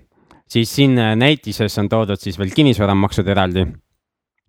siis 0.48 0.76
siin 0.76 0.96
näitises 0.96 1.78
on 1.78 1.90
toodud 1.90 2.20
siis 2.20 2.40
veel 2.40 2.52
kinnisvaramaksud 2.56 3.28
eraldi. 3.28 3.66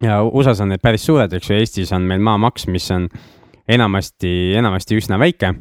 ja 0.02 0.22
USA-s 0.22 0.60
on 0.60 0.68
need 0.74 0.82
päris 0.82 1.06
suured, 1.06 1.32
eks 1.32 1.50
ju, 1.50 1.56
Eestis 1.56 1.92
on 1.92 2.02
meil 2.02 2.20
maamaks, 2.20 2.66
mis 2.66 2.90
on 2.90 3.08
enamasti, 3.68 4.54
enamasti 4.56 4.96
üsna 4.96 5.18
väike, 5.18 5.54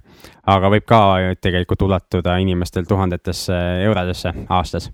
aga 0.45 0.69
võib 0.69 0.85
ka 0.85 0.99
tegelikult 1.41 1.81
ulatuda 1.81 2.37
inimestel 2.37 2.85
tuhandetesse 2.85 3.55
eurodesse 3.85 4.33
aastas 4.49 4.91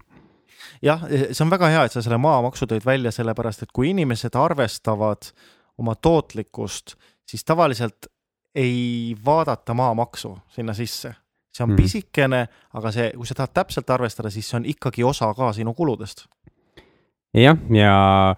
jah, 0.82 1.02
see 1.10 1.44
on 1.44 1.52
väga 1.52 1.72
hea, 1.74 1.86
et 1.86 1.96
sa 1.96 2.04
selle 2.04 2.20
maamaksu 2.22 2.68
tõid 2.70 2.86
välja, 2.86 3.12
sellepärast 3.12 3.66
et 3.66 3.74
kui 3.76 3.92
inimesed 3.92 4.36
arvestavad 4.36 5.32
oma 5.80 5.96
tootlikkust, 5.96 6.96
siis 7.28 7.44
tavaliselt 7.48 8.08
ei 8.56 9.16
vaadata 9.26 9.74
maamaksu 9.74 10.38
sinna 10.48 10.74
sisse. 10.74 11.16
see 11.54 11.64
on 11.64 11.72
mm. 11.72 11.76
pisikene, 11.76 12.48
aga 12.74 12.92
see, 12.94 13.10
kui 13.18 13.26
sa 13.26 13.36
tahad 13.36 13.54
täpselt 13.54 13.90
arvestada, 13.90 14.30
siis 14.30 14.50
see 14.50 14.58
on 14.60 14.66
ikkagi 14.70 15.04
osa 15.04 15.34
ka 15.34 15.52
sinu 15.54 15.74
kuludest. 15.74 16.28
jah, 17.34 17.58
ja 17.74 18.36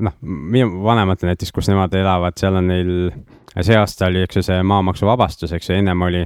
noh, 0.00 0.14
minu 0.22 0.82
vanematel 0.84 1.32
näiteks, 1.32 1.52
kus 1.52 1.68
nemad 1.68 1.94
elavad, 1.94 2.38
seal 2.38 2.56
on 2.60 2.70
neil, 2.70 2.92
see 3.60 3.76
aasta 3.76 4.08
oli, 4.08 4.22
eks 4.26 4.40
ju, 4.40 4.44
see 4.46 4.62
maamaksuvabastus, 4.62 5.52
eks 5.52 5.70
ju, 5.70 5.76
ennem 5.82 6.06
oli 6.08 6.22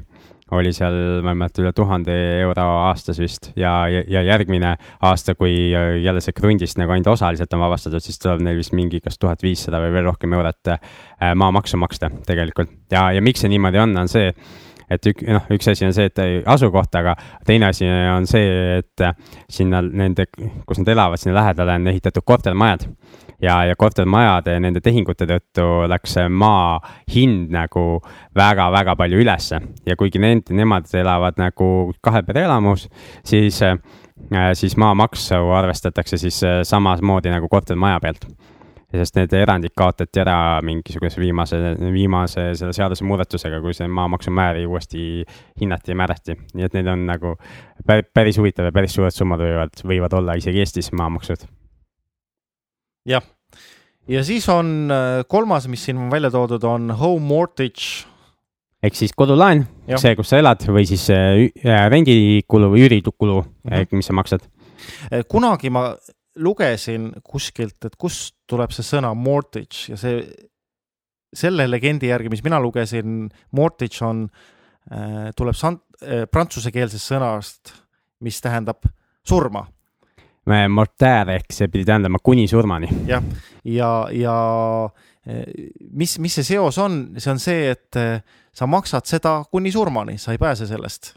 oli 0.54 0.70
seal, 0.74 0.94
ma 1.26 1.32
ei 1.32 1.38
mäleta, 1.40 1.62
üle 1.62 1.72
tuhande 1.74 2.14
euro 2.42 2.66
aastas 2.86 3.18
vist 3.18 3.50
ja, 3.58 3.72
ja, 3.90 4.04
ja 4.06 4.22
järgmine 4.28 4.76
aasta, 5.08 5.34
kui 5.34 5.72
jälle 5.72 6.22
see 6.22 6.36
krundist 6.36 6.78
nagu 6.78 6.94
ainult 6.94 7.10
osaliselt 7.16 7.56
on 7.56 7.64
vabastatud, 7.64 8.04
siis 8.04 8.20
tuleb 8.22 8.44
neil 8.46 8.60
vist 8.60 8.74
mingi 8.76 9.00
kas 9.02 9.18
tuhat 9.18 9.42
viissada 9.42 9.80
või 9.82 9.96
veel 9.96 10.06
rohkem 10.06 10.36
eurot 10.38 10.70
äh, 10.76 10.94
maamaksu 11.34 11.80
maksta 11.82 12.12
tegelikult. 12.26 12.70
ja, 12.90 13.08
ja 13.16 13.24
miks 13.24 13.42
see 13.42 13.50
niimoodi 13.50 13.82
on, 13.82 13.96
on 13.98 14.12
see, 14.12 14.30
et 14.90 15.10
ük, 15.10 15.26
noh, 15.26 15.50
üks 15.56 15.72
asi 15.72 15.88
on 15.88 15.94
see, 15.96 16.06
et 16.12 16.22
asukoht, 16.46 16.94
aga 16.94 17.16
teine 17.46 17.72
asi 17.72 17.90
on 17.90 18.30
see, 18.30 18.78
et 18.78 19.06
sinna 19.50 19.82
nende, 19.82 20.28
kus 20.66 20.78
nad 20.82 20.94
elavad, 20.94 21.18
sinna 21.18 21.40
lähedale 21.40 21.80
on 21.80 21.90
ehitatud 21.90 22.26
kortermajad 22.26 22.86
ja, 23.42 23.64
ja 23.64 23.76
kortermajade 23.76 24.56
ja 24.56 24.60
nende 24.60 24.80
tehingute 24.84 25.26
tõttu 25.28 25.66
läks 25.90 26.16
maa 26.30 26.78
hind 27.12 27.52
nagu 27.54 28.00
väga-väga 28.36 28.96
palju 28.96 29.20
ülesse. 29.22 29.60
Ja 29.86 29.96
kuigi 29.96 30.20
need, 30.22 30.50
nemad 30.54 30.90
elavad 30.96 31.38
nagu 31.40 31.92
kahe 32.04 32.22
pere 32.26 32.46
elamus, 32.46 32.88
siis, 33.26 33.60
äh, 33.62 33.78
siis 34.54 34.76
maamaksu 34.80 35.40
arvestatakse 35.56 36.18
siis 36.20 36.42
äh, 36.44 36.60
samamoodi 36.64 37.32
nagu 37.32 37.48
kortermaja 37.52 38.00
pealt. 38.00 38.28
Sest 38.96 39.16
need 39.18 39.32
erandid 39.34 39.74
kaotati 39.76 40.20
ära 40.22 40.62
mingisuguse 40.64 41.18
viimase, 41.20 41.58
viimase 41.92 42.44
selle 42.56 42.72
seadusemuudatusega, 42.72 43.58
kui 43.60 43.74
see 43.76 43.90
maamaksumääri 43.92 44.62
uuesti 44.66 45.24
hinnati 45.60 45.92
ja 45.92 45.98
määrati. 45.98 46.38
nii 46.54 46.64
et 46.64 46.78
need 46.78 46.88
on 46.94 47.04
nagu 47.10 47.34
päris 48.14 48.38
huvitav 48.38 48.70
ja 48.70 48.72
päris 48.72 48.94
suured 48.94 49.12
summad 49.12 49.42
võivad, 49.42 49.84
võivad 49.84 50.16
olla 50.16 50.38
isegi 50.38 50.62
Eestis 50.62 50.94
maamaksud 50.94 51.44
jah, 53.06 53.22
ja 54.08 54.24
siis 54.26 54.48
on 54.52 54.90
äh, 54.92 55.22
kolmas, 55.28 55.68
mis 55.70 55.84
siin 55.86 55.98
on 56.00 56.10
välja 56.10 56.30
toodud, 56.34 56.64
on 56.64 56.90
home 56.90 57.26
mortgage. 57.26 58.06
ehk 58.82 58.94
siis 58.94 59.14
kodulaen, 59.16 59.64
see, 59.96 60.14
kus 60.18 60.30
sa 60.30 60.40
elad 60.42 60.66
või 60.70 60.86
siis 60.88 61.08
äh, 61.14 61.46
äh, 61.64 61.86
rendikulu 61.90 62.70
või 62.74 62.86
üüritukulu 62.86 63.40
mm, 63.42 63.72
-hmm. 63.72 63.96
mis 63.98 64.10
sa 64.10 64.16
maksad. 64.16 64.48
kunagi 65.28 65.70
ma 65.70 65.88
lugesin 66.36 67.12
kuskilt, 67.24 67.78
et 67.84 67.96
kust 67.96 68.36
tuleb 68.46 68.70
see 68.70 68.84
sõna 68.84 69.14
mortgage 69.14 69.92
ja 69.92 69.96
see, 69.96 70.20
selle 71.34 71.66
legendi 71.68 72.10
järgi, 72.10 72.28
mis 72.28 72.44
mina 72.44 72.60
lugesin, 72.60 73.30
mortgage 73.52 74.04
on, 74.04 74.28
tuleb 75.36 75.56
sant-, 75.56 75.82
prantsusekeelsest 76.30 77.10
sõnast, 77.10 77.72
mis 78.20 78.38
tähendab 78.40 78.84
surma 79.26 79.64
mortaar 80.46 81.30
ehk 81.34 81.52
see 81.52 81.68
pidi 81.72 81.84
tähendama 81.88 82.20
kuni 82.22 82.46
surmani. 82.48 82.88
jah, 83.08 83.22
ja, 83.64 83.90
ja, 84.12 84.22
ja 84.22 84.38
mis, 85.92 86.18
mis 86.22 86.38
see 86.38 86.46
seos 86.54 86.78
on, 86.78 86.98
see 87.18 87.30
on 87.32 87.40
see, 87.42 87.70
et 87.74 87.98
eh, 88.00 88.18
sa 88.54 88.68
maksad 88.70 89.08
seda 89.08 89.40
kuni 89.50 89.72
surmani, 89.74 90.18
sa 90.22 90.34
ei 90.34 90.42
pääse 90.42 90.68
sellest 90.70 91.14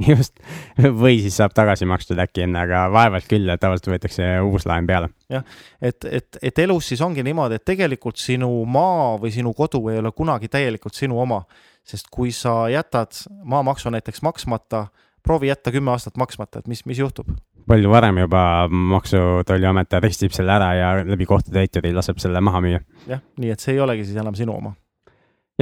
just, 0.10 0.40
või 0.78 1.20
siis 1.22 1.36
saab 1.38 1.54
tagasi 1.56 1.86
makstud 1.88 2.18
äkki 2.22 2.46
enne, 2.46 2.64
aga 2.66 2.86
vaevalt 2.92 3.28
küll, 3.30 3.48
et 3.52 3.60
tavaliselt 3.62 3.92
võetakse 3.92 4.28
uus 4.44 4.66
laen 4.68 4.88
peale. 4.88 5.10
jah, 5.32 5.44
et, 5.80 6.08
et, 6.08 6.40
et 6.42 6.64
elus 6.64 6.90
siis 6.92 7.02
ongi 7.04 7.24
niimoodi, 7.26 7.60
et 7.60 7.66
tegelikult 7.68 8.18
sinu 8.20 8.50
maa 8.64 9.14
või 9.20 9.32
sinu 9.34 9.52
kodu 9.56 9.84
ei 9.92 10.00
ole 10.02 10.12
kunagi 10.16 10.50
täielikult 10.52 10.96
sinu 10.96 11.20
oma, 11.22 11.42
sest 11.86 12.10
kui 12.10 12.32
sa 12.34 12.64
jätad 12.72 13.14
maamaksu 13.44 13.92
näiteks 13.94 14.24
maksmata, 14.26 14.86
proovi 15.22 15.52
jätta 15.52 15.72
kümme 15.74 15.92
aastat 15.94 16.18
maksmata, 16.18 16.64
et 16.64 16.72
mis, 16.72 16.84
mis 16.88 17.02
juhtub? 17.02 17.30
Palju 17.68 17.90
varem 17.90 18.18
juba 18.24 18.42
Maksu- 18.70 19.18
ja 19.18 19.44
Tolliamet 19.46 19.94
arestib 19.98 20.34
selle 20.34 20.54
ära 20.56 20.72
ja 20.76 20.90
läbi 21.06 21.26
kohtutäituri 21.26 21.92
laseb 21.96 22.20
selle 22.22 22.40
maha 22.40 22.62
müüa. 22.64 22.80
jah, 23.08 23.22
nii 23.40 23.52
et 23.54 23.62
see 23.62 23.76
ei 23.76 23.80
olegi 23.80 24.06
siis 24.06 24.20
enam 24.22 24.34
sinu 24.38 24.56
oma. 24.56 24.74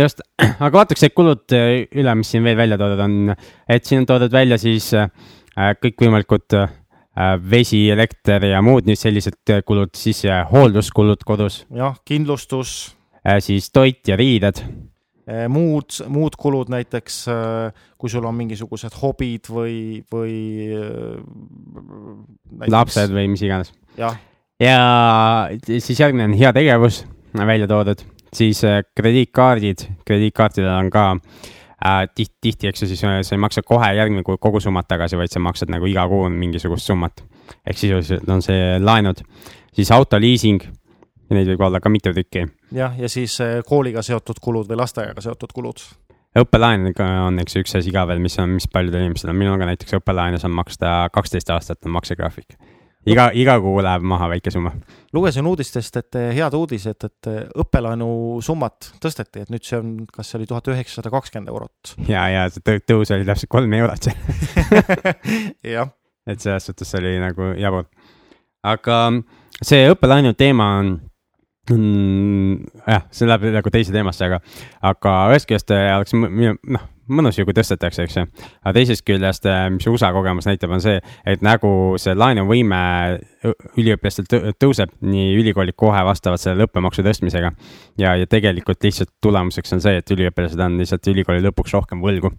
just, 0.00 0.20
aga 0.64 0.72
vaataks 0.78 1.04
need 1.04 1.16
kulud 1.16 1.56
äh, 1.56 1.74
üle, 1.92 2.14
mis 2.20 2.32
siin 2.34 2.44
veel 2.44 2.58
välja 2.60 2.78
toodud 2.80 3.04
on, 3.04 3.34
et 3.68 3.84
siin 3.84 4.02
on 4.02 4.08
toodud 4.10 4.32
välja 4.32 4.58
siis 4.60 4.92
äh, 4.98 5.10
kõikvõimalikud 5.56 6.58
äh, 6.60 6.72
vesi, 7.50 7.84
elekter 7.94 8.48
ja 8.50 8.62
muud 8.62 8.88
nüüd 8.88 8.98
sellised 8.98 9.54
kulud, 9.66 9.94
siis 9.94 10.24
hoolduskulud 10.50 11.22
kodus. 11.24 11.62
jah, 11.70 11.96
kindlustus. 12.04 12.94
siis 13.40 13.70
toit 13.72 14.08
ja 14.08 14.16
riided 14.20 14.60
muud, 15.48 15.98
muud 16.12 16.36
kulud 16.40 16.70
näiteks, 16.72 17.18
eh, 17.32 17.86
kui 17.98 18.12
sul 18.12 18.26
on 18.28 18.36
mingisugused 18.36 18.96
hobid 19.00 19.48
või, 19.48 20.02
või 20.12 20.36
eh, 20.68 21.18
näiteks.... 22.50 22.72
lapsed 22.74 23.14
või 23.14 23.30
mis 23.32 23.44
iganes. 23.46 23.72
ja 24.60 24.78
siis 25.64 26.00
järgmine 26.00 26.28
on 26.28 26.38
heategevus 26.38 27.04
välja 27.34 27.68
toodud, 27.70 28.04
siis 28.34 28.60
krediitkaardid, 28.94 29.88
krediitkaartidel 30.06 30.74
on 30.76 30.92
ka 30.92 31.08
äh, 31.14 32.04
tihti, 32.14 32.36
tihti, 32.40 32.68
eks 32.70 32.84
ju, 32.84 32.88
siis 32.90 33.00
sa 33.00 33.34
ei 33.34 33.40
maksa 33.40 33.62
kohe 33.66 33.90
järgmine 33.96 34.24
kuu 34.24 34.38
kogu 34.40 34.60
summat 34.60 34.88
tagasi, 34.88 35.18
vaid 35.20 35.32
sa 35.32 35.42
maksad 35.42 35.72
nagu 35.72 35.88
iga 35.90 36.06
kuu 36.08 36.28
mingisugust 36.32 36.86
summat. 36.86 37.24
ehk 37.66 37.76
sisuliselt 37.76 38.28
on 38.28 38.40
see 38.42 38.78
laenud, 38.80 39.20
siis 39.76 39.90
autoliising 39.92 40.62
ja 41.30 41.38
neid 41.38 41.50
võib 41.52 41.66
olla 41.68 41.80
ka 41.80 41.92
mitu 41.92 42.14
tükki. 42.14 42.46
jah, 42.72 42.96
ja 42.98 43.08
siis 43.08 43.38
eh, 43.44 43.60
kooliga 43.66 44.02
seotud 44.02 44.40
kulud 44.42 44.70
või 44.70 44.80
lasteaiaga 44.82 45.24
seotud 45.24 45.52
kulud. 45.54 45.82
õppelaen 46.44 46.90
on 47.26 47.42
eks 47.42 47.60
üks 47.62 47.76
asi 47.80 47.92
ka 47.94 48.06
veel, 48.10 48.22
mis 48.22 48.38
on, 48.38 48.56
mis 48.58 48.68
paljudel 48.70 49.06
inimestel 49.06 49.34
on, 49.34 49.40
minul 49.40 49.58
ka 49.60 49.68
näiteks 49.70 50.00
õppelaene 50.00 50.40
saan 50.42 50.56
maksta 50.56 50.96
kaksteist 51.14 51.50
aastat 51.54 51.86
on 51.86 51.96
maksegraafik 51.98 52.58
iga, 53.08 53.28
iga 53.36 53.56
kuu 53.62 53.82
läheb 53.84 54.04
maha 54.08 54.28
väike 54.32 54.52
summa. 54.52 54.72
lugesin 55.14 55.46
uudistest, 55.46 55.96
et 56.00 56.18
eh, 56.18 56.30
head 56.38 56.56
uudised, 56.56 57.06
et 57.06 57.30
eh, 57.30 57.40
õppelaenu 57.64 58.08
summat 58.44 58.90
tõsteti, 59.02 59.44
et 59.44 59.52
nüüd 59.52 59.64
see 59.66 59.78
on, 59.78 59.94
kas 60.12 60.30
see 60.30 60.40
oli 60.40 60.48
tuhat 60.50 60.68
üheksasada 60.72 61.12
kakskümmend 61.14 61.52
eurot. 61.52 61.94
ja, 62.08 62.26
ja 62.32 62.46
see 62.52 62.80
tõus 62.88 63.12
oli 63.14 63.28
täpselt 63.28 63.52
kolm 63.52 63.76
eurot 63.80 64.10
jah. 65.74 65.92
et 66.26 66.40
selles 66.40 66.70
suhtes 66.70 66.94
oli 67.00 67.16
nagu 67.22 67.52
jabur. 67.60 67.88
aga 68.64 69.00
see 69.60 69.88
õppelaenu 69.92 70.34
teema 70.38 70.70
on 70.80 70.96
mm,. 71.70 72.56
jah, 72.86 73.06
see 73.14 73.28
läheb 73.28 73.46
nagu 73.54 73.72
teise 73.72 73.94
teemasse, 73.94 74.26
aga, 74.26 74.40
aga 74.84 75.14
ühest 75.32 75.48
küljest 75.48 75.72
äh, 75.74 75.90
oleks 75.96 76.14
noh, 76.16 76.84
mõnus 77.08 77.38
ju, 77.38 77.44
kui 77.44 77.56
tõstetakse, 77.56 78.06
eks 78.06 78.18
ju. 78.18 78.24
aga 78.62 78.72
teisest 78.76 79.04
küljest, 79.06 79.46
äh, 79.50 79.66
mis 79.74 79.86
USA 79.90 80.10
kogemus 80.16 80.48
näitab, 80.48 80.72
on 80.76 80.82
see, 80.84 80.98
et 81.28 81.44
nagu 81.44 81.70
see 82.00 82.16
laenuvõime 82.16 82.80
üliõpilastel 83.80 84.54
tõuseb 84.60 84.94
nii 85.04 85.34
ülikoolid 85.40 85.76
kohe 85.76 86.04
vastavalt 86.06 86.42
sellele 86.42 86.68
õppemaksu 86.68 87.04
tõstmisega. 87.06 87.52
ja, 88.00 88.16
ja 88.20 88.26
tegelikult 88.26 88.84
lihtsalt 88.84 89.14
tulemuseks 89.24 89.76
on 89.76 89.84
see, 89.84 89.98
et 90.00 90.16
üliõpilased 90.16 90.60
on 90.60 90.78
lihtsalt 90.80 91.12
ülikooli 91.12 91.44
lõpuks 91.44 91.76
rohkem 91.76 92.04
võlgu. 92.04 92.32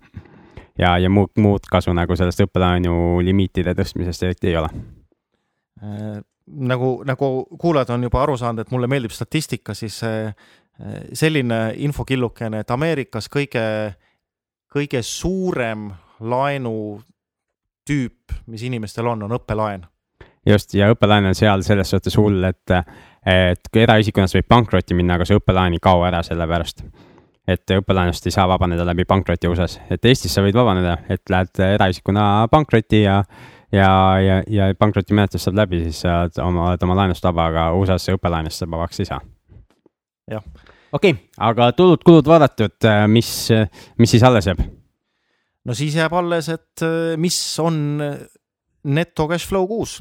ja, 0.78 0.98
ja 0.98 1.10
muud, 1.10 1.34
muud 1.38 1.66
kasu 1.72 1.94
nagu 1.94 2.16
sellest 2.16 2.46
õppelaenu 2.48 3.22
limiitide 3.26 3.76
tõstmisest 3.78 4.30
eriti 4.30 4.54
ei 4.54 4.62
ole 4.62 4.70
äh, 4.74 5.05
nagu, 6.46 7.04
nagu 7.06 7.48
kuulajad 7.60 7.90
on 7.96 8.04
juba 8.04 8.22
aru 8.24 8.38
saanud, 8.38 8.60
et 8.64 8.72
mulle 8.72 8.88
meeldib 8.92 9.12
statistika, 9.14 9.74
siis 9.74 10.04
eh, 10.04 10.34
selline 11.14 11.74
infokillukene, 11.88 12.60
et 12.64 12.72
Ameerikas 12.72 13.30
kõige, 13.32 13.66
kõige 14.72 15.02
suurem 15.06 15.90
laenutüüp, 16.20 17.04
mis 18.52 18.64
inimestel 18.68 19.08
on, 19.08 19.24
on 19.28 19.36
õppelaen. 19.40 19.86
just, 20.46 20.74
ja 20.74 20.92
õppelaen 20.94 21.26
on 21.32 21.36
seal 21.36 21.64
selles 21.66 21.90
suhtes 21.90 22.18
hull, 22.20 22.44
et, 22.44 22.72
et 23.26 23.72
kui 23.72 23.82
eraisikuna 23.82 24.28
sa 24.28 24.38
võid 24.40 24.48
pankrotti 24.48 24.94
minna, 24.94 25.14
aga 25.16 25.26
see 25.26 25.40
õppelaen 25.40 25.74
ei 25.74 25.84
kao 25.84 26.06
ära 26.06 26.24
selle 26.24 26.48
pärast 26.48 26.86
et 27.46 27.72
õppelaenust 27.76 28.26
ei 28.26 28.34
saa 28.34 28.48
vabaneda 28.50 28.86
läbi 28.88 29.06
pankroti 29.06 29.48
USA-s, 29.48 29.80
et 29.94 30.06
Eestis 30.10 30.34
sa 30.34 30.42
võid 30.42 30.56
vabaneda, 30.58 30.98
et 31.14 31.30
lähed 31.30 31.60
eraisikuna 31.62 32.48
pankrotti 32.50 33.04
ja 33.04 33.20
ja, 33.76 33.90
ja, 34.22 34.38
ja 34.52 34.70
pankrotimenetlus 34.80 35.46
saab 35.48 35.60
läbi, 35.62 35.82
siis 35.88 36.04
sa 36.06 36.22
oled 36.24 36.40
oma, 36.44 36.70
oled 36.72 36.86
oma 36.88 36.98
laenust 37.02 37.26
vaba, 37.28 37.50
aga 37.52 37.68
USA-s 37.80 38.16
õppelaenust 38.16 38.64
sa 38.64 38.70
vabaks 38.70 39.04
ei 39.04 39.10
saa. 39.10 39.20
jah. 40.32 40.44
okei 40.92 41.14
okay,, 41.14 41.22
aga 41.50 41.72
tulud-kulud 41.78 42.32
vaadatud, 42.32 42.78
äh, 42.90 43.06
mis, 43.12 43.32
mis 44.02 44.16
siis 44.16 44.26
alles 44.26 44.50
jääb? 44.50 44.66
no 45.66 45.78
siis 45.78 45.98
jääb 46.00 46.16
alles, 46.18 46.50
et 46.54 46.86
äh, 46.86 47.16
mis 47.22 47.40
on 47.64 48.02
neto 48.86 49.30
cash 49.32 49.48
flow 49.50 49.68
kuus. 49.70 50.00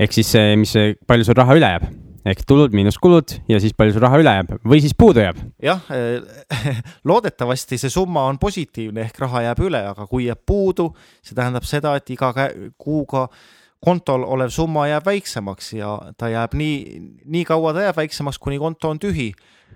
ehk 0.00 0.14
siis 0.18 0.32
see, 0.36 0.56
mis, 0.60 0.76
palju 1.06 1.28
sul 1.28 1.38
raha 1.38 1.58
üle 1.60 1.76
jääb 1.76 1.90
ehk 2.26 2.44
tulud 2.46 2.74
miinus 2.76 2.98
kulud 3.02 3.34
ja 3.50 3.58
siis 3.62 3.74
palju 3.76 3.96
sul 3.96 4.04
raha 4.04 4.20
üle 4.22 4.34
jääb 4.36 4.52
või 4.68 4.82
siis 4.84 4.94
puudu 4.98 5.22
jääb. 5.24 5.40
jah, 5.62 5.82
loodetavasti 7.08 7.78
see 7.80 7.92
summa 7.92 8.26
on 8.30 8.38
positiivne 8.42 9.06
ehk 9.08 9.18
raha 9.24 9.46
jääb 9.48 9.64
üle, 9.66 9.82
aga 9.92 10.06
kui 10.10 10.28
jääb 10.28 10.42
puudu, 10.46 10.92
see 11.24 11.36
tähendab 11.38 11.66
seda, 11.68 11.96
et 11.98 12.14
iga 12.14 12.32
kuuga 12.78 13.26
kontol 13.82 14.22
olev 14.22 14.52
summa 14.54 14.86
jääb 14.90 15.06
väiksemaks 15.06 15.72
ja 15.74 15.96
ta 16.18 16.30
jääb 16.30 16.54
nii, 16.58 17.00
nii 17.26 17.48
kaua 17.48 17.74
ta 17.74 17.88
jääb 17.88 17.98
väiksemaks, 18.04 18.38
kuni 18.38 18.60
konto 18.62 18.92
on 18.92 19.02
tühi 19.02 19.32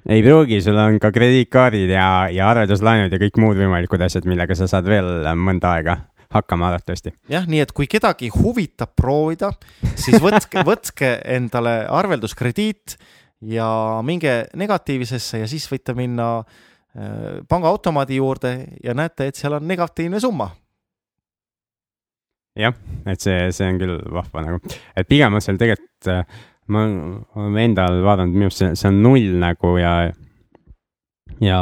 ei 0.07 0.23
pruugi, 0.23 0.61
sul 0.63 0.77
on 0.79 1.01
ka 1.03 1.11
krediitkaardid 1.11 1.91
ja, 1.91 2.29
ja 2.31 2.51
arvelduslaenud 2.53 3.11
ja 3.11 3.19
kõik 3.19 3.41
muud 3.43 3.59
võimalikud 3.59 4.05
asjad, 4.07 4.29
millega 4.29 4.55
sa 4.55 4.69
saad 4.71 4.87
veel 4.87 5.27
mõnda 5.35 5.75
aega 5.79 5.97
hakkama 6.37 6.71
arvatavasti. 6.71 7.15
jah, 7.33 7.47
nii 7.49 7.63
et 7.65 7.73
kui 7.77 7.89
kedagi 7.91 8.31
huvitab 8.35 8.95
proovida, 8.99 9.53
siis 9.95 10.21
võtke, 10.23 10.65
võtke 10.71 11.13
endale 11.37 11.79
arvelduskrediit 11.89 12.97
ja 13.53 13.69
minge 14.07 14.45
negatiivsesse 14.57 15.43
ja 15.45 15.49
siis 15.51 15.67
võite 15.71 15.97
minna 15.99 16.31
äh, 16.41 17.43
pangaautomaadi 17.49 18.21
juurde 18.21 18.55
ja 18.85 18.95
näete, 18.97 19.31
et 19.31 19.41
seal 19.41 19.59
on 19.59 19.69
negatiivne 19.69 20.21
summa 20.23 20.51
jah, 22.57 22.77
et 23.07 23.23
see, 23.23 23.49
see 23.55 23.69
on 23.71 23.81
küll 23.81 23.97
vahva 24.17 24.45
nagu, 24.47 24.77
et 24.97 25.09
pigem 25.09 25.37
on 25.37 25.45
seal 25.45 25.59
tegelikult, 25.61 26.09
äh, 26.13 26.45
ma 26.73 26.85
olen 27.39 27.59
endal 27.63 28.01
vaadanud, 28.05 28.35
minu 28.35 28.49
arust 28.49 28.63
see, 28.63 28.73
see 28.79 28.91
on 28.91 29.03
null 29.05 29.37
nagu 29.43 29.77
ja 29.79 29.93
ja 31.43 31.59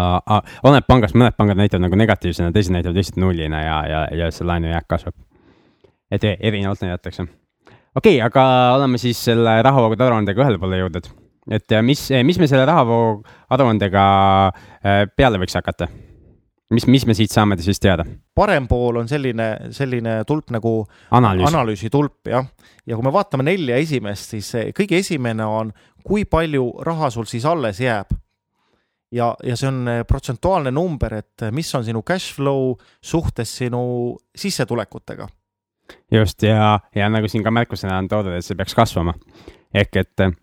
oleneb 0.63 0.87
pangast, 0.89 1.17
mõned 1.19 1.37
pangad 1.39 1.59
näitavad 1.59 1.87
nagu 1.87 1.99
negatiivsena, 1.99 2.53
teised 2.55 2.75
näitavad 2.75 2.99
lihtsalt 2.99 3.21
nullina 3.23 3.63
ja, 3.63 3.79
ja, 3.89 4.03
ja 4.23 4.31
see 4.35 4.47
laenujääk 4.47 4.87
kasvab. 4.89 5.17
et 6.11 6.25
e, 6.25 6.37
erinevalt 6.41 6.85
näidatakse. 6.85 7.27
okei 7.95 8.17
okay,, 8.17 8.23
aga 8.27 8.47
oleme 8.77 8.99
siis 8.99 9.25
selle 9.25 9.61
rahavoogude 9.63 10.05
aruandega 10.05 10.45
ühele 10.45 10.59
poole 10.59 10.79
jõudnud. 10.79 11.11
et 11.51 11.77
mis, 11.83 12.09
mis 12.25 12.39
me 12.39 12.47
selle 12.47 12.65
rahavoogu 12.71 13.25
aruandega 13.51 14.05
äh, 14.49 15.07
peale 15.17 15.41
võiks 15.43 15.57
hakata? 15.59 15.89
mis, 16.71 16.87
mis 16.87 17.07
me 17.07 17.15
siit 17.15 17.33
saame 17.33 17.59
siis 17.61 17.81
teada? 17.81 18.07
parem 18.35 18.69
pool 18.69 19.03
on 19.03 19.09
selline, 19.09 19.71
selline 19.71 20.23
tulp 20.27 20.51
nagu 20.55 20.85
Analüüs. 21.11 21.49
analüüsitulp, 21.51 22.29
jah. 22.31 22.47
ja 22.87 22.97
kui 22.97 23.05
me 23.05 23.13
vaatame 23.13 23.49
nelja 23.51 23.81
esimest, 23.83 24.37
siis 24.37 24.53
kõige 24.77 25.01
esimene 25.03 25.47
on, 25.47 25.73
kui 26.05 26.25
palju 26.25 26.71
raha 26.85 27.11
sul 27.11 27.27
siis 27.27 27.45
alles 27.49 27.81
jääb 27.81 28.13
ja, 29.15 29.35
ja 29.43 29.57
see 29.57 29.69
on 29.69 29.89
eh, 29.89 30.03
protsentuaalne 30.09 30.73
number, 30.75 31.19
et 31.21 31.47
eh, 31.47 31.53
mis 31.55 31.71
on 31.77 31.85
sinu 31.87 32.03
cash 32.07 32.35
flow 32.37 32.75
suhtes 33.03 33.57
sinu 33.61 33.85
sissetulekutega. 34.37 35.29
just 36.13 36.43
ja, 36.43 36.81
ja 36.95 37.09
nagu 37.13 37.29
siin 37.29 37.45
ka 37.45 37.51
märkusena 37.51 37.99
on 37.99 38.09
toodud, 38.09 38.33
et 38.35 38.45
see 38.45 38.57
peaks 38.59 38.75
kasvama. 38.75 39.15
ehk 39.75 40.01
et 40.03 40.27
eh, 40.27 40.35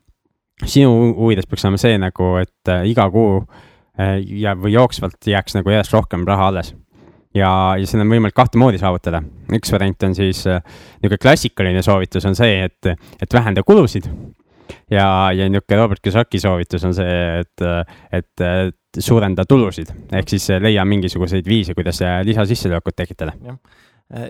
sinu 0.66 1.14
huvides 1.18 1.50
peaks 1.50 1.66
olema 1.66 1.82
see 1.82 1.98
nagu, 1.98 2.36
et 2.42 2.76
iga 2.86 3.10
kuu 3.12 3.42
ja, 3.98 4.54
või 4.56 4.72
jooksvalt 4.72 5.28
jääks 5.28 5.58
nagu 5.58 5.70
järjest 5.70 5.94
rohkem 5.94 6.24
raha 6.26 6.48
alles 6.50 6.72
ja, 7.36 7.50
ja 7.78 7.88
seda 7.90 8.06
on 8.06 8.14
võimalik 8.14 8.38
kahte 8.38 8.58
moodi 8.58 8.80
saavutada. 8.80 9.20
üks 9.52 9.74
variant 9.74 10.04
on 10.08 10.16
siis 10.16 10.46
niisugune 10.46 11.20
klassikaline 11.22 11.82
soovitus 11.84 12.26
on 12.30 12.38
see, 12.38 12.62
et, 12.70 12.94
et 13.22 13.34
vähenda 13.34 13.66
kulusid 13.68 14.08
ja, 14.92 15.32
ja 15.36 15.50
niisugune 15.50 15.78
Robert 15.78 16.02
Kiyosaki 16.04 16.40
soovitus 16.40 16.84
on 16.88 16.94
see, 16.96 17.16
et, 17.40 17.64
et, 18.12 18.44
et 18.46 19.00
suurenda 19.00 19.46
tulusid 19.48 19.92
ehk 20.12 20.34
siis 20.34 20.50
leia 20.60 20.86
mingisuguseid 20.86 21.48
viise, 21.48 21.76
kuidas 21.78 22.02
lisasissetulekut 22.24 22.96
tekitada. 22.96 23.34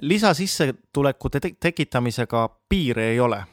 lisasissetulekute 0.02 1.40
te 1.40 1.54
tekitamisega 1.60 2.50
piire 2.70 3.10
ei 3.12 3.20
ole. 3.20 3.44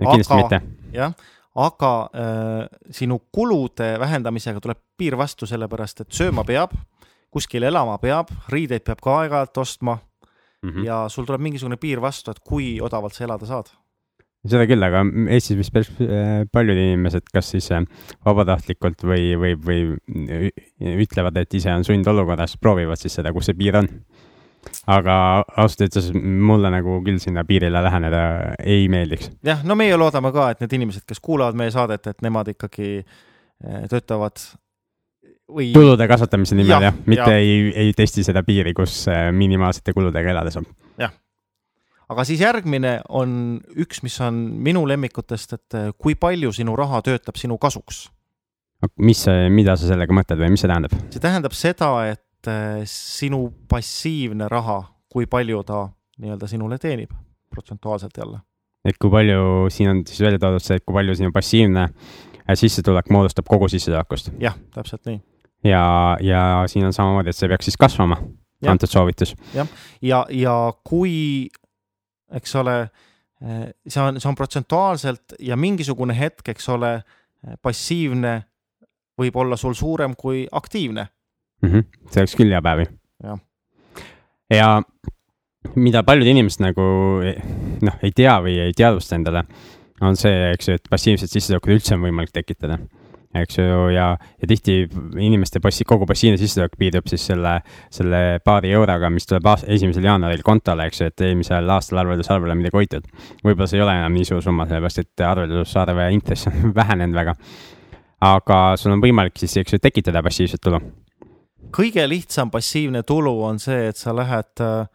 kindlasti 0.00 0.34
aga, 0.34 0.42
mitte. 0.42 0.60
jah, 0.92 1.14
aga 1.54 2.10
äh, 2.14 2.68
sinu 2.90 3.20
kulude 3.32 3.98
vähendamisega 3.98 4.60
tuleb 4.60 4.78
piir 4.96 5.16
vastu, 5.18 5.46
sellepärast 5.46 6.00
et 6.04 6.12
sööma 6.12 6.44
peab, 6.44 6.74
kuskil 7.30 7.62
elama 7.62 7.98
peab, 7.98 8.30
riideid 8.48 8.84
peab 8.84 9.02
ka 9.02 9.18
aeg-ajalt 9.22 9.58
ostma 9.58 9.98
mm. 10.62 10.70
-hmm. 10.70 10.84
ja 10.84 11.08
sul 11.08 11.24
tuleb 11.24 11.40
mingisugune 11.40 11.76
piir 11.76 12.00
vastu, 12.00 12.30
et 12.30 12.40
kui 12.40 12.80
odavalt 12.80 13.14
sa 13.14 13.24
elada 13.24 13.46
saad 13.46 13.72
seda 14.52 14.66
küll, 14.68 14.84
aga 14.84 15.02
Eestis 15.34 15.58
vist 15.58 15.74
päris 15.74 15.90
äh, 16.04 16.44
paljud 16.52 16.78
inimesed, 16.78 17.26
kas 17.32 17.52
siis 17.54 17.68
äh, 17.74 17.84
vabatahtlikult 18.26 19.04
või, 19.08 19.32
või, 19.40 19.54
või 19.64 21.00
ütlevad, 21.04 21.38
et 21.42 21.58
ise 21.58 21.72
on 21.74 21.86
sundolukorras, 21.86 22.56
proovivad 22.60 23.00
siis 23.00 23.18
seda, 23.18 23.32
kus 23.34 23.50
see 23.50 23.58
piir 23.58 23.80
on. 23.82 23.90
aga 24.90 25.14
ausalt 25.56 25.84
öeldes 25.86 26.08
mulle 26.18 26.70
nagu 26.72 26.98
küll 27.06 27.20
sinna 27.22 27.44
piirile 27.46 27.82
läheneda 27.82 28.22
ei 28.64 28.88
meeldiks. 28.88 29.30
jah, 29.46 29.62
no 29.64 29.76
meie 29.78 29.96
loodame 29.96 30.32
ka, 30.34 30.50
et 30.52 30.64
need 30.64 30.78
inimesed, 30.80 31.06
kes 31.08 31.20
kuulavad 31.20 31.56
meie 31.56 31.70
saadet, 31.74 32.06
et 32.06 32.24
nemad 32.26 32.50
ikkagi 32.54 32.98
äh, 32.98 33.86
töötavad 33.90 34.42
või. 35.48 35.70
tulude 35.76 36.08
kasvatamise 36.10 36.58
nimel 36.58 36.74
jah 36.74 36.90
ja,, 36.90 36.92
mitte 37.06 37.30
ja. 37.30 37.38
ei, 37.38 37.72
ei 37.86 37.96
testi 37.96 38.26
seda 38.26 38.42
piiri, 38.46 38.74
kus 38.76 39.06
minimaalsete 39.32 39.94
kuludega 39.96 40.34
elada 40.34 40.52
saab. 40.54 40.68
Aga 42.12 42.24
siis 42.26 42.42
järgmine 42.42 42.98
on 43.14 43.58
üks, 43.78 44.02
mis 44.04 44.16
on 44.24 44.38
minu 44.64 44.84
lemmikutest, 44.88 45.56
et 45.58 45.78
eh, 45.78 45.90
kui 46.00 46.16
palju 46.18 46.52
sinu 46.56 46.76
raha 46.78 47.02
töötab 47.04 47.38
sinu 47.40 47.58
kasuks. 47.60 48.08
mis, 49.02 49.24
mida 49.50 49.74
sa 49.76 49.88
sellega 49.90 50.14
mõtled 50.14 50.38
või 50.38 50.52
mis 50.54 50.62
see 50.62 50.70
tähendab? 50.70 50.96
see 51.12 51.22
tähendab 51.22 51.56
seda, 51.56 51.90
et 52.14 52.50
eh, 52.50 52.82
sinu 52.88 53.48
passiivne 53.68 54.48
raha, 54.48 54.80
kui 55.12 55.26
palju 55.26 55.62
ta 55.68 55.86
nii-öelda 56.18 56.50
sinule 56.50 56.78
teenib, 56.78 57.12
protsentuaalselt 57.50 58.16
jälle. 58.16 58.40
et 58.84 58.98
kui 58.98 59.12
palju, 59.12 59.68
siin 59.74 59.92
on 59.92 60.02
siis 60.06 60.24
välja 60.24 60.40
toodud 60.42 60.64
see, 60.64 60.80
et 60.80 60.86
kui 60.86 60.96
palju 60.96 61.18
sinu 61.20 61.34
passiivne 61.34 61.88
eh, 61.88 62.56
sissetulek 62.56 63.12
moodustab 63.12 63.48
kogu 63.48 63.68
sissetulekust. 63.68 64.32
jah, 64.40 64.56
täpselt 64.74 65.04
nii. 65.10 65.20
ja, 65.68 66.16
ja 66.24 66.42
siin 66.66 66.88
on 66.88 66.96
samamoodi, 66.96 67.34
et 67.34 67.36
see 67.36 67.52
peaks 67.52 67.68
siis 67.68 67.76
kasvama, 67.76 68.22
antud 68.64 68.88
soovitus. 68.88 69.36
jah, 69.52 69.68
ja, 70.00 70.24
ja, 70.30 70.42
ja 70.48 70.60
kui 70.88 71.50
eks 72.34 72.54
ole, 72.60 72.76
eh, 73.42 73.64
see 73.86 74.02
on, 74.02 74.20
see 74.20 74.28
on 74.30 74.38
protsentuaalselt 74.38 75.38
ja 75.40 75.56
mingisugune 75.56 76.16
hetk, 76.18 76.48
eks 76.54 76.68
ole, 76.74 76.94
eh, 76.98 77.56
passiivne 77.62 78.34
võib 79.18 79.36
olla 79.36 79.56
sul 79.56 79.74
suurem 79.74 80.14
kui 80.16 80.46
aktiivne 80.52 81.08
mm. 81.62 81.70
-hmm. 81.70 82.10
see 82.10 82.22
oleks 82.22 82.36
küll 82.38 82.54
hea 82.54 82.62
päev 82.62 82.84
ju. 82.84 82.92
jah. 83.24 83.40
ja 84.50 84.68
mida 85.74 86.02
paljud 86.02 86.26
inimesed 86.26 86.62
nagu 86.62 86.84
noh, 87.82 87.98
ei 88.02 88.12
tea 88.14 88.38
või 88.42 88.58
ei 88.62 88.72
teadvusta 88.76 89.16
endale, 89.18 89.44
on 90.00 90.16
see, 90.16 90.52
eks 90.52 90.68
ju, 90.68 90.78
et 90.78 90.88
passiivset 90.90 91.30
sissetulekut 91.30 91.74
üldse 91.74 91.96
on 91.96 92.06
võimalik 92.06 92.32
tekitada 92.32 92.78
eks 93.34 93.58
ju, 93.58 93.88
ja, 93.92 94.08
ja 94.40 94.48
tihti 94.48 94.76
inimeste 95.20 95.60
passi, 95.60 95.84
kogu 95.88 96.06
passiivne 96.08 96.38
sissetulek 96.40 96.76
piirdub 96.80 97.08
siis 97.10 97.26
selle, 97.30 97.58
selle 97.92 98.20
paari 98.44 98.72
euroga, 98.72 99.10
mis 99.12 99.28
tuleb 99.28 99.46
aasta, 99.50 99.68
esimesel 99.74 100.06
jaanuaril 100.08 100.44
kontole, 100.46 100.86
eks 100.88 101.02
ju, 101.02 101.10
et 101.10 101.24
eelmisel 101.26 101.68
aastal 101.74 102.02
arveldusarvele 102.04 102.56
midagi 102.58 102.78
hoitud. 102.78 103.10
võib-olla 103.44 103.68
see 103.68 103.80
ei 103.80 103.84
ole 103.84 103.98
enam 104.00 104.16
nii 104.16 104.30
suur 104.30 104.42
summa, 104.44 104.68
sellepärast 104.68 105.02
et 105.04 105.26
arveldusarve 105.28 106.08
intress 106.16 106.48
on 106.48 106.72
vähenenud 106.80 107.20
väga. 107.20 107.36
aga 108.24 108.58
sul 108.76 108.96
on 108.96 109.04
võimalik 109.04 109.36
siis, 109.38 109.56
eks 109.60 109.76
ju, 109.76 109.82
tekitada 109.82 110.22
passiivset 110.24 110.64
tulu. 110.64 110.80
kõige 111.74 112.08
lihtsam 112.08 112.50
passiivne 112.50 113.02
tulu 113.02 113.42
on 113.44 113.60
see, 113.60 113.88
et 113.92 113.96
sa 113.96 114.16
lähed 114.16 114.64
äh, 114.64 114.88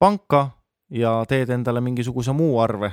panka 0.00 0.48
ja 0.90 1.22
teed 1.28 1.50
endale 1.50 1.80
mingisuguse 1.80 2.32
muu 2.32 2.58
arve, 2.60 2.92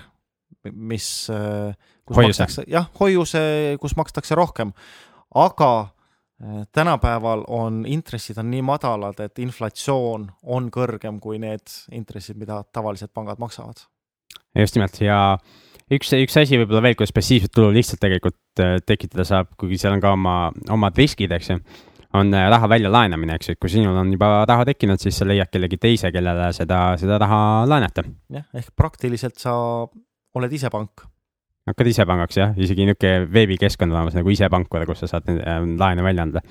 mis 0.73 1.29
äh, 1.33 1.75
kus 2.09 2.17
hoiuse. 2.17 2.43
makstakse, 2.43 2.65
jah, 2.71 2.89
hoiuse, 2.99 3.41
kus 3.81 3.95
makstakse 3.99 4.37
rohkem, 4.37 4.73
aga 5.37 5.71
äh, 5.81 6.65
tänapäeval 6.75 7.45
on 7.47 7.83
intressid 7.87 8.39
on 8.41 8.49
nii 8.51 8.63
madalad, 8.65 9.19
et 9.23 9.41
inflatsioon 9.43 10.29
on 10.43 10.69
kõrgem 10.73 11.19
kui 11.23 11.39
need 11.41 11.75
intressid, 11.95 12.39
mida 12.41 12.63
tavalised 12.73 13.13
pangad 13.13 13.41
maksavad. 13.41 13.85
just 14.57 14.75
nimelt 14.75 14.97
ja 15.01 15.37
üks, 15.93 16.13
üks 16.17 16.41
asi 16.41 16.57
võib-olla 16.61 16.83
veel, 16.87 16.97
kuidas 16.97 17.13
passiivset 17.15 17.53
tulu 17.53 17.71
lihtsalt 17.75 18.01
tegelikult 18.01 18.63
äh, 18.63 18.79
tekitada 18.85 19.27
saab, 19.27 19.53
kuigi 19.59 19.77
seal 19.81 19.97
on 19.97 20.03
ka 20.03 20.15
oma, 20.17 20.39
omad 20.73 20.97
riskid, 20.97 21.31
eks 21.37 21.53
ju, 21.53 21.61
on 22.17 22.33
raha 22.33 22.65
väljalaenamine, 22.71 23.35
eks 23.37 23.51
ju, 23.51 23.53
et 23.53 23.61
kui 23.61 23.69
sinul 23.69 23.97
on 24.01 24.09
juba 24.09 24.39
raha 24.49 24.65
tekkinud, 24.71 24.97
siis 24.97 25.19
sa 25.21 25.27
leiad 25.29 25.51
kellegi 25.53 25.77
teise, 25.77 26.09
kellele 26.09 26.47
seda, 26.57 26.79
seda 26.97 27.19
raha 27.21 27.41
laenata. 27.69 28.01
jah, 28.33 28.47
ehk 28.57 28.71
praktiliselt 28.73 29.37
sa 29.37 29.53
oled 30.35 30.53
ise 30.53 30.69
pank 30.73 31.05
hakkad 31.69 31.91
ise 31.91 32.05
pangaks 32.09 32.39
jah, 32.39 32.55
isegi 32.57 32.87
niisugune 32.87 33.27
veebikeskkond 33.33 33.93
olemas 33.93 34.17
nagu 34.17 34.31
ise 34.33 34.49
pankur, 34.51 34.85
kus 34.89 35.03
sa 35.03 35.11
saad 35.13 35.29
äh, 35.33 35.59
laene 35.79 36.05
välja 36.05 36.25
anda. 36.27 36.43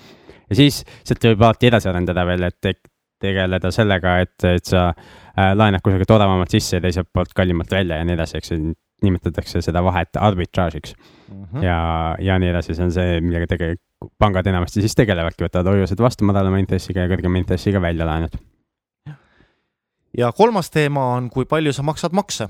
ja 0.49 0.59
siis 0.59 0.83
sealt 1.03 1.25
võib 1.31 1.43
alati 1.43 1.71
edasi 1.71 1.91
arendada 1.91 2.27
veel, 2.29 2.47
et 2.49 2.59
te 2.61 2.75
tegeleda 3.19 3.73
sellega, 3.75 4.19
et, 4.23 4.37
et 4.47 4.69
sa 4.69 4.89
äh, 4.93 5.55
laenad 5.59 5.83
kusagilt 5.83 6.11
odavamalt 6.15 6.53
sisse 6.55 6.79
ja 6.79 6.85
teiselt 6.85 7.11
poolt 7.13 7.35
kallimalt 7.35 7.73
välja 7.75 7.99
ja 7.99 8.07
nii 8.07 8.15
edasi, 8.15 8.39
eks 8.39 8.55
ju 8.55 8.61
nimetatakse 9.03 9.63
seda 9.63 9.83
vahet 9.87 10.19
arbitraažiks 10.19 10.95
mm. 10.95 11.43
-hmm. 11.45 11.65
ja, 11.67 11.81
ja 12.23 12.39
nii 12.39 12.53
edasi, 12.53 12.75
see 12.75 12.87
on 12.87 12.95
see, 12.95 13.19
millega 13.23 13.51
tegelikult 13.55 13.85
pangad 14.19 14.47
enamasti 14.47 14.83
siis 14.83 14.95
tegelevadki, 14.95 15.45
võtavad 15.47 15.73
hoiused 15.73 15.99
vastu 16.03 16.27
madalama 16.27 16.61
intressiga 16.63 17.03
ja 17.03 17.11
kõrgema 17.11 17.43
intressiga 17.43 17.83
välja 17.83 18.07
laenud 18.07 18.39
ja 20.19 20.33
kolmas 20.33 20.71
teema 20.71 21.05
on, 21.17 21.31
kui 21.31 21.47
palju 21.47 21.73
sa 21.73 21.83
maksad 21.87 22.15
makse. 22.17 22.49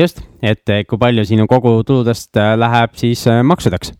Just, 0.00 0.20
et 0.44 0.72
eh, 0.72 0.82
kui 0.88 1.00
palju 1.00 1.24
sinu 1.26 1.46
kogutuludest 1.50 2.40
eh, 2.40 2.54
läheb 2.58 2.96
siis 2.98 3.24
eh, 3.30 3.42
maksudeks. 3.46 3.92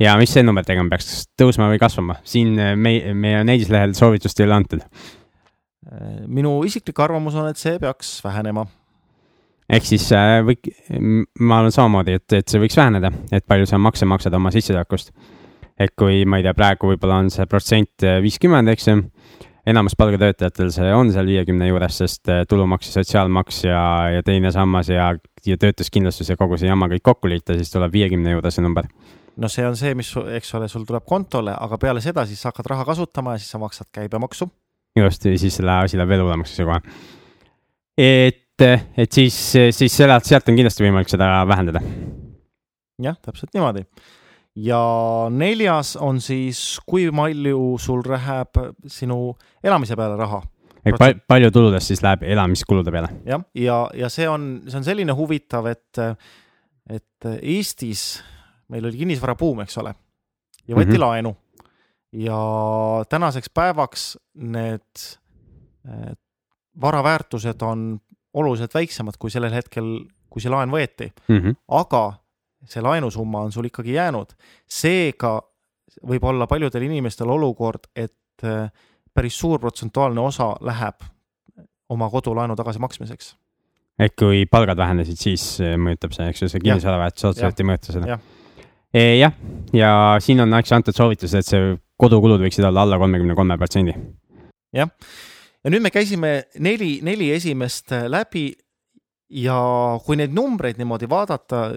ja 0.00 0.14
mis 0.18 0.30
see 0.30 0.44
number 0.46 0.64
tegema 0.66 0.92
peaks, 0.92 1.26
tõusma 1.38 1.68
või 1.72 1.80
kasvama, 1.82 2.20
siin 2.24 2.54
me, 2.54 2.94
meie 3.14 3.42
näidislehel 3.46 3.96
soovitust 3.98 4.40
ei 4.40 4.46
ole 4.46 4.54
antud. 4.60 4.84
minu 6.30 6.60
isiklik 6.64 7.00
arvamus 7.02 7.34
on, 7.34 7.48
et 7.50 7.58
see 7.58 7.78
peaks 7.82 8.20
vähenema 8.24 8.64
ehk 9.72 9.86
siis 9.88 10.04
või, 10.46 10.56
ma 11.40 11.62
olen 11.62 11.74
samamoodi, 11.74 12.18
et, 12.20 12.32
et 12.38 12.48
see 12.48 12.60
võiks 12.62 12.76
väheneda, 12.78 13.10
et 13.32 13.46
palju 13.48 13.66
sa 13.66 13.78
makse 13.78 14.06
maksad 14.06 14.34
oma 14.34 14.52
sissetulekust. 14.54 15.10
et 15.80 15.94
kui 15.98 16.24
ma 16.24 16.38
ei 16.38 16.46
tea, 16.46 16.54
praegu 16.54 16.92
võib-olla 16.92 17.18
on 17.24 17.30
see 17.32 17.46
protsent 17.50 18.06
viiskümmend, 18.22 18.70
eks 18.70 18.88
ju 18.88 19.00
enamus 19.66 19.94
palgatöötajatel 19.98 20.70
see 20.74 20.92
on 20.94 21.12
seal 21.14 21.28
viiekümne 21.28 21.68
juures, 21.68 21.98
sest 22.02 22.30
äh, 22.32 22.42
tulumaks 22.48 22.90
ja 22.90 22.98
sotsiaalmaks 22.98 23.62
ja, 23.64 23.82
ja 24.16 24.22
teine 24.26 24.50
sammas 24.54 24.90
ja, 24.90 25.12
ja 25.46 25.58
töötuskindlustus 25.60 26.32
ja 26.32 26.36
kogu 26.38 26.58
see 26.58 26.70
jama 26.70 26.88
kõik 26.90 27.04
kokku 27.06 27.30
liita, 27.30 27.56
siis 27.58 27.70
tuleb 27.74 27.94
viiekümne 27.94 28.34
juurde 28.34 28.50
see 28.54 28.64
number. 28.64 28.88
no 29.36 29.50
see 29.52 29.66
on 29.66 29.78
see, 29.78 29.94
mis, 29.98 30.10
eks 30.38 30.54
ole, 30.58 30.68
sul 30.68 30.86
tuleb 30.88 31.06
kontole, 31.08 31.54
aga 31.54 31.78
peale 31.78 32.02
seda 32.04 32.26
siis 32.26 32.42
sa 32.42 32.50
hakkad 32.50 32.72
raha 32.74 32.86
kasutama 32.88 33.36
ja 33.36 33.42
siis 33.42 33.54
sa 33.54 33.60
maksad 33.62 33.90
käibemaksu. 33.94 34.50
just, 34.98 35.24
ja 35.24 35.38
siis 35.38 35.60
selle 35.60 35.78
asi 35.84 36.00
läheb 36.00 36.10
veel 36.14 36.24
hullemaks 36.26 36.56
kohe. 36.58 36.80
et, 37.98 38.66
et 38.66 39.12
siis, 39.12 39.38
siis 39.70 39.94
sealt, 39.96 40.26
sealt 40.26 40.50
on 40.50 40.58
kindlasti 40.58 40.88
võimalik 40.88 41.12
seda 41.12 41.30
vähendada. 41.46 41.84
jah, 43.02 43.18
täpselt 43.22 43.54
niimoodi 43.54 43.86
ja 44.56 44.82
neljas 45.30 45.94
on 45.96 46.20
siis, 46.20 46.80
kui 46.86 47.08
palju 47.14 47.76
sul 47.80 48.02
läheb 48.06 48.60
sinu 48.86 49.36
elamise 49.64 49.96
peale 49.96 50.16
raha. 50.20 50.42
ehk 50.84 50.98
pal 50.98 51.14
palju 51.28 51.50
tuludest 51.54 51.92
siis 51.92 52.02
läheb 52.02 52.26
elamiskulude 52.34 52.92
peale? 52.92 53.08
jah, 53.26 53.44
ja, 53.54 53.78
ja 53.94 54.08
see 54.12 54.28
on, 54.28 54.62
see 54.68 54.80
on 54.80 54.84
selline 54.84 55.16
huvitav, 55.16 55.70
et, 55.72 56.02
et 56.90 57.30
Eestis 57.40 58.22
meil 58.72 58.84
oli 58.88 59.04
kinnisvarabuum, 59.04 59.64
eks 59.64 59.78
ole, 59.78 59.94
ja 60.66 60.76
võeti 60.76 60.92
mm 60.92 60.96
-hmm. 60.96 61.06
laenu 61.06 61.36
ja 62.12 62.38
tänaseks 63.08 63.50
päevaks 63.54 64.18
need 64.34 65.04
vara 66.80 67.02
väärtused 67.02 67.62
on 67.62 68.00
oluliselt 68.34 68.74
väiksemad 68.74 69.14
kui 69.18 69.30
sellel 69.30 69.52
hetkel, 69.52 69.88
kui 70.30 70.42
see 70.42 70.50
laen 70.52 70.70
võeti 70.70 71.10
mm. 71.28 71.38
-hmm. 71.38 71.56
aga 71.68 72.12
see 72.68 72.82
laenusumma 72.82 73.46
on 73.46 73.52
sul 73.52 73.68
ikkagi 73.68 73.96
jäänud. 73.96 74.34
seega 74.68 75.40
võib 76.08 76.24
olla 76.24 76.46
paljudel 76.46 76.86
inimestel 76.86 77.30
olukord, 77.30 77.88
et 77.96 78.44
äh, 78.44 78.70
päris 79.14 79.38
suur 79.38 79.60
protsentuaalne 79.60 80.20
osa 80.20 80.54
läheb 80.60 81.04
oma 81.88 82.10
kodulaenu 82.10 82.56
tagasimaksmiseks. 82.56 83.36
ehk 83.98 84.16
kui 84.18 84.46
palgad 84.50 84.78
vähenesid, 84.78 85.18
siis 85.20 85.60
äh, 85.60 85.76
mõjutab 85.76 86.14
see, 86.16 86.28
eks 86.32 86.42
ju, 86.42 86.48
see 86.52 86.64
kinnisvara 86.64 87.02
väärtus 87.04 87.28
otseselt 87.32 87.60
ei 87.60 87.68
mõjuta 87.68 87.98
seda 87.98 88.14
ja.. 88.14 88.18
E, 88.92 89.02
jah, 89.16 89.36
ja 89.72 89.90
siin 90.20 90.42
on 90.44 90.52
eks 90.58 90.72
antud 90.76 90.96
soovitus, 90.96 91.32
et 91.34 91.48
see 91.48 91.76
kodukulud 92.00 92.42
võiksid 92.42 92.66
olla 92.68 92.82
alla 92.84 92.98
kolmekümne 93.00 93.36
kolme 93.36 93.56
protsendi. 93.60 93.94
jah, 94.76 94.90
ja 95.64 95.72
nüüd 95.72 95.84
me 95.84 95.92
käisime 95.94 96.34
neli, 96.60 96.98
neli 97.04 97.30
esimest 97.36 97.94
läbi 98.08 98.50
ja 99.32 99.56
kui 100.04 100.18
neid 100.20 100.34
numbreid 100.36 100.80
niimoodi 100.80 101.08
vaadata, 101.08 101.70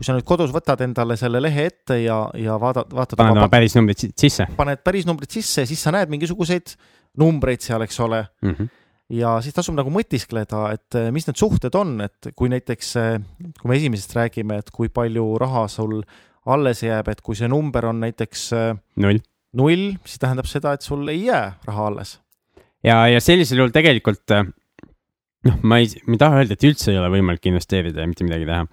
kui 0.00 0.08
sa 0.08 0.14
nüüd 0.16 0.24
kodus 0.24 0.48
võtad 0.54 0.80
endale 0.80 1.12
selle 1.20 1.42
lehe 1.44 1.66
ette 1.68 1.98
ja, 2.00 2.22
ja 2.40 2.54
vaatad, 2.60 2.88
vaatad. 2.96 3.18
paned 3.20 3.36
oma 3.36 3.50
päris 3.52 3.74
numbrid 3.76 4.00
sisse. 4.16 4.46
paned 4.56 4.80
päris 4.80 5.04
numbrid 5.04 5.28
sisse, 5.28 5.66
siis 5.68 5.82
sa 5.84 5.92
näed 5.92 6.08
mingisuguseid 6.08 6.72
numbreid 7.20 7.60
seal, 7.60 7.84
eks 7.84 7.98
ole 8.00 8.22
mm. 8.40 8.54
-hmm. 8.54 8.70
ja 9.20 9.34
siis 9.44 9.52
tasub 9.58 9.76
nagu 9.76 9.92
mõtiskleda, 9.92 10.62
et 10.72 10.96
eh, 10.96 11.10
mis 11.12 11.28
need 11.28 11.36
suhted 11.36 11.76
on, 11.76 11.98
et 12.00 12.30
kui 12.32 12.48
näiteks, 12.48 12.94
eh, 12.96 13.18
kui 13.60 13.68
me 13.68 13.76
esimesest 13.76 14.16
räägime, 14.16 14.62
et 14.64 14.72
kui 14.72 14.88
palju 14.88 15.26
raha 15.42 15.66
sul 15.68 16.00
alles 16.48 16.80
jääb, 16.82 17.10
et 17.12 17.20
kui 17.20 17.36
see 17.36 17.50
number 17.52 17.90
on 17.90 18.00
näiteks 18.00 18.44
eh, 18.56 18.70
null, 19.04 19.20
null, 19.52 19.90
siis 20.06 20.22
tähendab 20.22 20.48
seda, 20.48 20.72
et 20.72 20.86
sul 20.86 21.04
ei 21.12 21.26
jää 21.26 21.58
raha 21.68 21.90
alles. 21.92 22.14
ja, 22.82 23.04
ja 23.04 23.20
sellisel 23.20 23.60
juhul 23.60 23.76
tegelikult 23.76 24.32
noh, 24.32 25.60
ma 25.60 25.76
ei, 25.76 25.92
ma 26.06 26.16
ei 26.16 26.24
taha 26.24 26.40
öelda, 26.40 26.56
et 26.56 26.66
üldse 26.70 26.88
ei 26.94 27.02
ole 27.02 27.12
võimalik 27.18 27.52
investeerida 27.52 28.00
ja 28.00 28.08
mitte 28.08 28.24
midagi 28.24 28.48
teha 28.48 28.64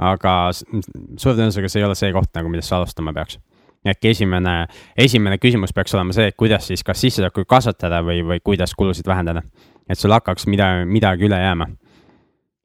aga 0.00 0.34
suure 0.54 1.36
tõenäosusega 1.36 1.70
see 1.70 1.82
ei 1.82 1.86
ole 1.88 1.96
see 1.98 2.12
koht 2.14 2.32
nagu, 2.36 2.50
millest 2.52 2.72
sa 2.72 2.80
alustama 2.80 3.12
peaks. 3.16 3.38
äkki 3.86 4.10
esimene, 4.12 4.54
esimene 5.00 5.38
küsimus 5.40 5.72
peaks 5.76 5.94
olema 5.96 6.12
see, 6.12 6.28
et 6.28 6.36
kuidas 6.36 6.66
siis 6.68 6.82
kas 6.84 7.00
sissetulekuid 7.00 7.48
kasvatada 7.48 8.02
või, 8.04 8.20
või 8.24 8.42
kuidas 8.44 8.74
kulusid 8.76 9.06
vähendada. 9.08 9.42
et 9.88 9.98
sul 9.98 10.12
hakkaks 10.12 10.46
mida, 10.46 10.84
midagi 10.86 11.24
üle 11.28 11.38
jääma. 11.40 11.66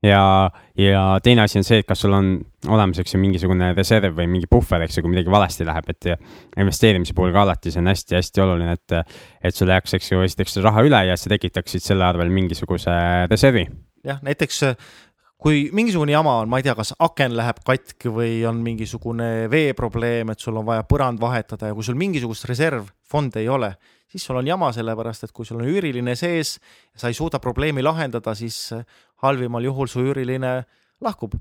ja, 0.03 0.51
ja 0.77 1.03
teine 1.23 1.41
asi 1.41 1.59
on 1.59 1.67
see, 1.67 1.79
et 1.83 1.87
kas 1.87 2.03
sul 2.03 2.13
on 2.13 2.37
olemas, 2.67 2.99
eks 2.99 3.15
ju, 3.15 3.19
mingisugune 3.19 3.73
reserv 3.73 4.15
või 4.15 4.27
mingi 4.27 4.47
puhver, 4.49 4.85
eks 4.85 4.97
ju, 4.97 5.03
kui 5.03 5.11
midagi 5.11 5.31
valesti 5.31 5.65
läheb, 5.65 5.89
et 5.89 6.11
investeerimise 6.57 7.13
puhul 7.13 7.33
ka 7.33 7.43
alati 7.43 7.71
see 7.71 7.83
on 7.83 7.91
hästi-hästi 7.91 8.45
oluline, 8.45 8.77
et, 8.79 9.17
et 9.43 9.55
sul 9.55 9.71
jääks, 9.71 9.97
eks 9.99 10.11
ju, 10.11 10.21
esiteks 10.23 10.61
raha 10.63 10.87
üle 10.87 11.03
ja 11.09 11.17
sa 11.17 11.31
tekitaksid 11.31 11.83
selle 11.83 12.07
arvel 12.07 12.31
mingisuguse 12.31 12.95
reservi 13.31 13.67
jah, 14.05 14.21
näiteks 14.25 14.61
kui 15.45 15.67
mingisugune 15.77 16.09
jama 16.09 16.39
on, 16.41 16.49
ma 16.49 16.57
ei 16.57 16.65
tea, 16.65 16.73
kas 16.73 16.95
aken 17.05 17.35
läheb 17.37 17.59
katki 17.67 18.09
või 18.09 18.39
on 18.49 18.63
mingisugune 18.65 19.45
veeprobleem, 19.53 20.31
et 20.33 20.41
sul 20.41 20.55
on 20.57 20.65
vaja 20.65 20.81
põrand 20.89 21.21
vahetada 21.21 21.69
ja 21.69 21.75
kui 21.77 21.85
sul 21.85 21.97
mingisugust 22.01 22.47
reservfondi 22.49 23.43
ei 23.43 23.49
ole, 23.53 23.75
siis 24.09 24.25
sul 24.25 24.39
on 24.41 24.49
jama, 24.49 24.71
sellepärast 24.73 25.27
et 25.27 25.33
kui 25.35 25.45
sul 25.45 25.59
on 25.61 25.67
üüriline 25.69 26.15
sees 26.17 26.55
sa 26.97 27.11
ei 27.11 27.17
suuda 27.17 27.37
probleemi 27.43 27.85
lahendada, 27.85 28.33
siis 28.33 28.71
halvimal 29.21 29.67
juhul 29.69 29.91
su 29.91 30.01
üüriline 30.07 30.55
lahkub. 31.05 31.37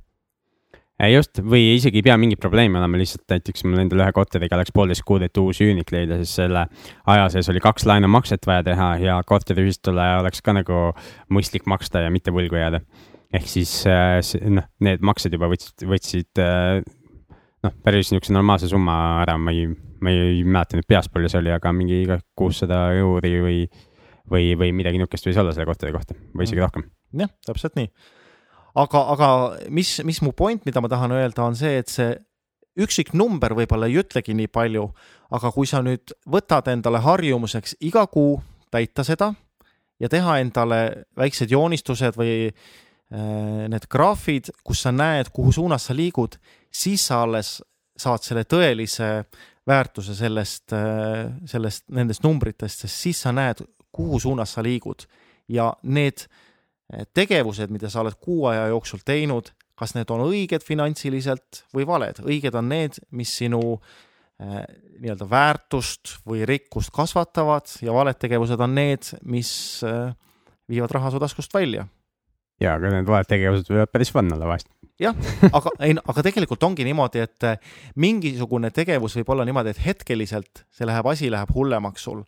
Just, 1.09 1.41
või 1.41 1.73
isegi 1.79 1.99
ei 2.03 2.05
pea 2.07 2.19
mingit 2.21 2.39
probleemi 2.45 2.77
olema, 2.79 3.01
lihtsalt 3.01 3.25
näiteks 3.33 3.65
mul 3.65 3.81
endal 3.87 4.05
ühe 4.05 4.13
korteriga 4.15 4.61
läks 4.61 4.77
poolteist 4.77 5.03
kuud, 5.09 5.25
et 5.25 5.41
uus 5.41 5.63
üürnik 5.65 5.89
leida, 5.97 6.21
siis 6.21 6.37
selle 6.43 6.69
aja 7.09 7.25
sees 7.33 7.49
oli 7.51 7.65
kaks 7.65 7.89
laenumakset 7.89 8.45
vaja 8.47 8.69
teha 8.69 8.93
ja 9.01 9.17
korteriühistule 9.27 10.13
oleks 10.21 10.45
ka 10.45 10.55
nagu 10.61 10.85
mõistlik 11.33 11.65
maksta 11.67 12.05
ja 12.05 12.13
mitte 12.13 12.37
võlgu 12.37 12.61
jääda 12.61 12.85
ehk 13.35 13.49
siis 13.51 13.73
äh, 13.91 14.21
noh, 14.53 14.67
need 14.85 15.03
maksed 15.05 15.35
juba 15.35 15.49
võtsid, 15.51 15.87
võtsid 15.91 16.43
äh, 16.43 16.81
noh, 17.65 17.75
päris 17.85 18.13
niisuguse 18.13 18.35
normaalse 18.35 18.71
summa 18.71 18.97
ära, 19.23 19.37
ma 19.41 19.55
ei, 19.55 19.67
ma 20.05 20.13
ei 20.13 20.43
mäleta 20.47 20.79
nüüd 20.79 20.89
peast, 20.89 21.13
palju 21.15 21.31
see 21.33 21.41
oli, 21.43 21.55
aga 21.55 21.73
mingi 21.75 22.03
kuussada 22.39 22.87
euri 22.99 23.35
või, 23.43 23.63
või, 24.31 24.53
või 24.61 24.75
midagi 24.77 25.01
niisugust 25.01 25.31
võis 25.31 25.41
olla 25.41 25.55
selle 25.57 25.69
korteri 25.69 25.95
kohta 25.95 26.17
või 26.35 26.47
isegi 26.47 26.61
mm. 26.61 26.67
rohkem. 26.67 26.87
jah, 27.25 27.33
täpselt 27.49 27.79
nii. 27.81 27.91
aga, 28.85 29.05
aga 29.17 29.33
mis, 29.75 29.97
mis 30.07 30.23
mu 30.25 30.35
point, 30.37 30.63
mida 30.69 30.85
ma 30.85 30.93
tahan 30.93 31.17
öelda, 31.19 31.49
on 31.49 31.59
see, 31.59 31.79
et 31.83 31.93
see 31.93 32.15
üksik 32.81 33.13
number 33.15 33.55
võib-olla 33.55 33.87
ei 33.91 34.01
ütlegi 34.03 34.35
nii 34.35 34.51
palju, 34.51 34.89
aga 35.35 35.51
kui 35.55 35.69
sa 35.71 35.83
nüüd 35.83 36.15
võtad 36.31 36.69
endale 36.73 37.01
harjumuseks 37.03 37.79
iga 37.87 38.07
kuu 38.11 38.41
täita 38.75 39.05
seda 39.07 39.31
ja 40.03 40.11
teha 40.11 40.41
endale 40.43 40.81
väiksed 41.19 41.53
joonistused 41.55 42.19
või 42.19 42.51
need 43.11 43.85
graafid, 43.93 44.49
kus 44.65 44.81
sa 44.87 44.91
näed, 44.91 45.29
kuhu 45.31 45.53
suunas 45.53 45.85
sa 45.87 45.95
liigud, 45.95 46.35
siis 46.75 47.05
sa 47.07 47.21
alles 47.23 47.59
saad 48.01 48.25
selle 48.25 48.43
tõelise 48.49 49.11
väärtuse 49.69 50.15
sellest, 50.17 50.73
äh, 50.73 51.31
sellest, 51.49 51.87
nendest 51.95 52.25
numbritest, 52.25 52.85
sest 52.85 53.07
siis 53.07 53.23
sa 53.25 53.33
näed, 53.33 53.63
kuhu 53.95 54.21
suunas 54.21 54.57
sa 54.57 54.65
liigud. 54.65 55.07
Ja 55.49 55.73
need 55.83 56.27
äh, 56.27 57.05
tegevused, 57.15 57.73
mida 57.73 57.91
sa 57.93 58.03
oled 58.03 58.19
kuu 58.21 58.45
aja 58.51 58.67
jooksul 58.73 59.05
teinud, 59.07 59.53
kas 59.79 59.97
need 59.97 60.11
on 60.15 60.27
õiged 60.29 60.63
finantsiliselt 60.63 61.65
või 61.75 61.87
valed, 61.89 62.21
õiged 62.23 62.55
on 62.59 62.69
need, 62.71 63.01
mis 63.11 63.33
sinu 63.41 63.63
äh, 63.75 64.63
nii-öelda 65.01 65.29
väärtust 65.31 66.19
või 66.29 66.45
rikkust 66.47 66.93
kasvatavad 66.95 67.73
ja 67.83 67.95
valed 67.95 68.21
tegevused 68.21 68.61
on 68.61 68.77
need, 68.77 69.15
mis 69.23 69.51
äh, 69.87 70.13
viivad 70.71 70.93
raha 70.95 71.15
su 71.15 71.23
taskust 71.23 71.55
välja 71.55 71.89
ja, 72.65 72.77
aga 72.79 72.93
need 72.97 73.11
vahed 73.11 73.31
tegevused 73.31 73.71
võivad 73.73 73.93
päris 73.93 74.13
fun 74.15 74.33
olla 74.35 74.49
vahest. 74.51 74.71
jah, 75.01 75.17
aga 75.51 75.75
ei, 75.85 75.97
aga 76.01 76.25
tegelikult 76.29 76.65
ongi 76.67 76.87
niimoodi, 76.87 77.25
et 77.25 77.49
mingisugune 78.01 78.71
tegevus 78.75 79.19
võib 79.21 79.35
olla 79.35 79.47
niimoodi, 79.49 79.75
et 79.75 79.85
hetkeliselt 79.85 80.65
see 80.75 80.89
läheb, 80.89 81.07
asi 81.11 81.31
läheb 81.33 81.53
hullemaks 81.55 82.09
sul 82.09 82.25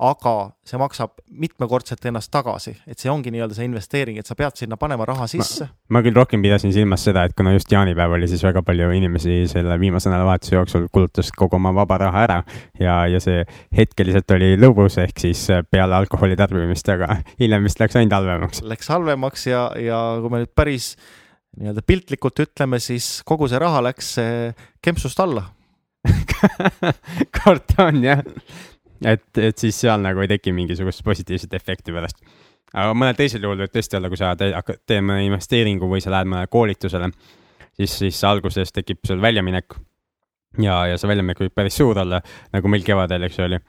aga 0.00 0.34
see 0.64 0.78
maksab 0.80 1.18
mitmekordselt 1.42 2.04
ennast 2.08 2.30
tagasi, 2.32 2.72
et 2.88 3.00
see 3.00 3.10
ongi 3.12 3.32
nii-öelda 3.34 3.56
see 3.56 3.66
investeering, 3.68 4.16
et 4.20 4.28
sa 4.28 4.36
pead 4.38 4.56
sinna 4.56 4.78
panema 4.80 5.04
raha 5.08 5.26
sisse. 5.28 5.68
ma 5.92 6.00
küll 6.04 6.16
rohkem 6.16 6.40
pidasin 6.44 6.72
silmas 6.72 7.04
seda, 7.04 7.26
et 7.28 7.36
kuna 7.36 7.52
just 7.52 7.72
jaanipäev 7.72 8.16
oli, 8.16 8.28
siis 8.30 8.44
väga 8.46 8.62
palju 8.66 8.88
inimesi 8.96 9.42
selle 9.50 9.76
viimase 9.82 10.08
nädalavahetuse 10.12 10.56
jooksul 10.56 10.88
kulutas 10.92 11.32
kogu 11.36 11.58
oma 11.60 11.74
vaba 11.76 12.00
raha 12.06 12.24
ära 12.24 12.38
ja, 12.80 12.96
ja 13.12 13.20
see 13.20 13.44
hetkeliselt 13.76 14.32
oli 14.36 14.54
lõbus, 14.60 14.96
ehk 15.04 15.20
siis 15.20 15.44
peale 15.70 15.98
alkoholi 16.00 16.38
tarbimist, 16.40 16.88
aga 16.96 17.20
hiljem 17.42 17.68
vist 17.68 17.82
läks 17.82 18.00
ainult 18.00 18.16
halvemaks. 18.16 18.64
Läks 18.72 18.92
halvemaks 18.94 19.48
ja, 19.52 19.68
ja 19.76 20.02
kui 20.22 20.32
me 20.32 20.44
nüüd 20.44 20.54
päris 20.56 20.94
nii-öelda 21.60 21.84
piltlikult 21.84 22.40
ütleme, 22.46 22.80
siis 22.80 23.18
kogu 23.28 23.50
see 23.50 23.60
raha 23.60 23.84
läks 23.90 24.14
kempsust 24.80 25.20
alla 25.20 25.50
karta 27.36 27.90
on 27.90 27.98
jah 28.00 28.22
et, 29.04 29.26
et 29.38 29.58
siis 29.58 29.76
seal 29.84 30.00
nagu 30.02 30.22
ei 30.22 30.30
teki 30.30 30.52
mingisugust 30.56 31.04
positiivset 31.04 31.54
efekti 31.56 31.94
pärast. 31.94 32.22
aga 32.72 32.94
mõnel 32.94 33.16
teisel 33.18 33.44
juhul 33.44 33.60
võib 33.64 33.74
tõesti 33.74 33.98
olla, 33.98 34.10
kui 34.10 34.20
sa 34.20 34.34
hakkad 34.34 34.82
teema 34.86 35.20
investeeringu 35.24 35.88
või 35.90 36.02
sa 36.04 36.12
lähed 36.14 36.30
mõnele 36.30 36.50
koolitusele, 36.50 37.10
siis, 37.76 37.96
siis 37.98 38.24
alguses 38.24 38.72
tekib 38.72 39.02
sul 39.06 39.22
väljaminek. 39.22 39.74
ja, 40.62 40.84
ja 40.90 40.98
see 40.98 41.10
väljaminek 41.10 41.40
võib 41.46 41.54
päris 41.54 41.78
suur 41.80 41.98
olla, 42.04 42.20
nagu 42.52 42.68
meil 42.68 42.84
kevadel, 42.86 43.28
eks 43.28 43.38
ju 43.38 43.46
oli. 43.48 43.60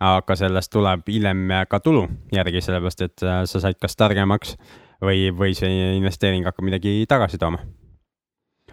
aga 0.00 0.36
sellest 0.36 0.72
tuleb 0.72 1.08
hiljem 1.08 1.48
ka 1.68 1.80
tulu 1.84 2.06
järgi, 2.32 2.62
sellepärast 2.64 3.02
et 3.04 3.22
äh, 3.22 3.42
sa 3.44 3.60
said 3.60 3.76
kas 3.80 3.96
targemaks 3.96 4.56
või, 5.02 5.28
või 5.30 5.52
see 5.54 5.96
investeering 5.96 6.46
hakkab 6.48 6.64
midagi 6.64 7.04
tagasi 7.08 7.38
tooma 7.38 7.60